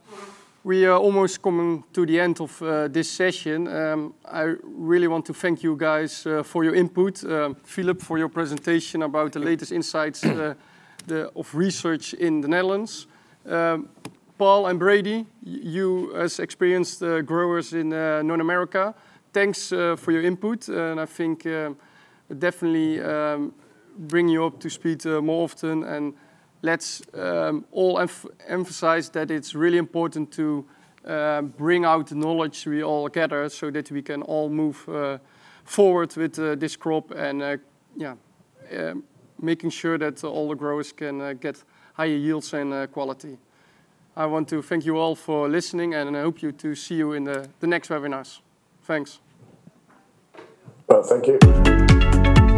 we 0.63 0.85
are 0.85 0.99
almost 0.99 1.41
coming 1.41 1.83
to 1.93 2.05
the 2.05 2.19
end 2.19 2.41
of 2.41 2.61
uh, 2.61 2.87
this 2.87 3.09
session. 3.09 3.67
Um, 3.67 4.13
I 4.25 4.55
really 4.63 5.07
want 5.07 5.25
to 5.25 5.33
thank 5.33 5.63
you 5.63 5.75
guys 5.75 6.25
uh, 6.25 6.43
for 6.43 6.63
your 6.63 6.75
input. 6.75 7.23
Um, 7.23 7.55
Philip, 7.63 8.01
for 8.01 8.17
your 8.17 8.29
presentation 8.29 9.03
about 9.03 9.31
the 9.31 9.39
latest 9.39 9.71
insights 9.71 10.23
uh, 10.25 10.53
the, 11.07 11.31
of 11.35 11.55
research 11.55 12.13
in 12.13 12.41
the 12.41 12.47
Netherlands. 12.47 13.07
Um, 13.45 13.89
Paul 14.39 14.65
and 14.67 14.79
Brady, 14.79 15.27
you 15.43 16.15
as 16.15 16.39
experienced 16.39 17.03
uh, 17.03 17.21
growers 17.21 17.73
in 17.73 17.93
uh, 17.93 18.23
North 18.23 18.41
America, 18.41 18.95
thanks 19.33 19.69
for 19.69 20.11
your 20.11 20.23
input. 20.23 20.69
And 20.69 20.99
I 20.99 21.05
think 21.05 21.45
um, 21.45 21.77
definitely 22.37 23.01
um, 23.01 23.53
bring 23.97 24.29
you 24.29 24.45
up 24.45 24.59
to 24.61 24.69
speed 24.69 25.05
more 25.05 25.43
often 25.43 25.83
and 25.83 26.13
let's 26.61 27.01
um, 27.13 27.65
all 27.71 27.99
emphasize 28.47 29.09
that 29.09 29.29
it's 29.29 29.55
really 29.55 29.77
important 29.77 30.31
to 30.31 30.65
uh, 31.05 31.41
bring 31.41 31.85
out 31.85 32.07
the 32.07 32.15
knowledge 32.15 32.65
we 32.65 32.83
all 32.83 33.07
gather 33.07 33.49
so 33.49 33.71
that 33.71 33.91
we 33.91 34.01
can 34.01 34.21
all 34.23 34.49
move 34.49 34.87
uh, 34.89 35.17
forward 35.65 36.15
with 36.15 36.39
uh, 36.39 36.55
this 36.55 36.75
crop 36.75 37.11
and 37.11 37.41
uh, 37.41 37.57
yeah, 37.95 38.15
um, 38.77 39.03
making 39.41 39.69
sure 39.69 39.97
that 39.97 40.23
all 40.23 40.49
the 40.49 40.55
growers 40.55 40.91
can 40.91 41.21
uh, 41.21 41.33
get 41.33 41.63
higher 41.93 42.07
yields 42.07 42.53
and 42.53 42.73
uh, 42.73 42.87
quality. 42.87 43.37
I 44.19 44.25
want 44.25 44.49
to 44.49 44.61
thank 44.61 44.85
you 44.85 44.97
all 44.97 45.15
for 45.15 45.47
listening 45.47 45.93
and 45.93 46.17
I 46.17 46.21
hope 46.23 46.41
you 46.41 46.51
to 46.51 46.75
see 46.75 46.95
you 46.95 47.13
in 47.13 47.23
the, 47.23 47.49
the 47.61 47.67
next 47.67 47.87
webinars. 47.87 48.39
Thanks. 48.83 49.19
Well, 50.89 51.03
thank 51.03 51.25
you. 51.25 52.48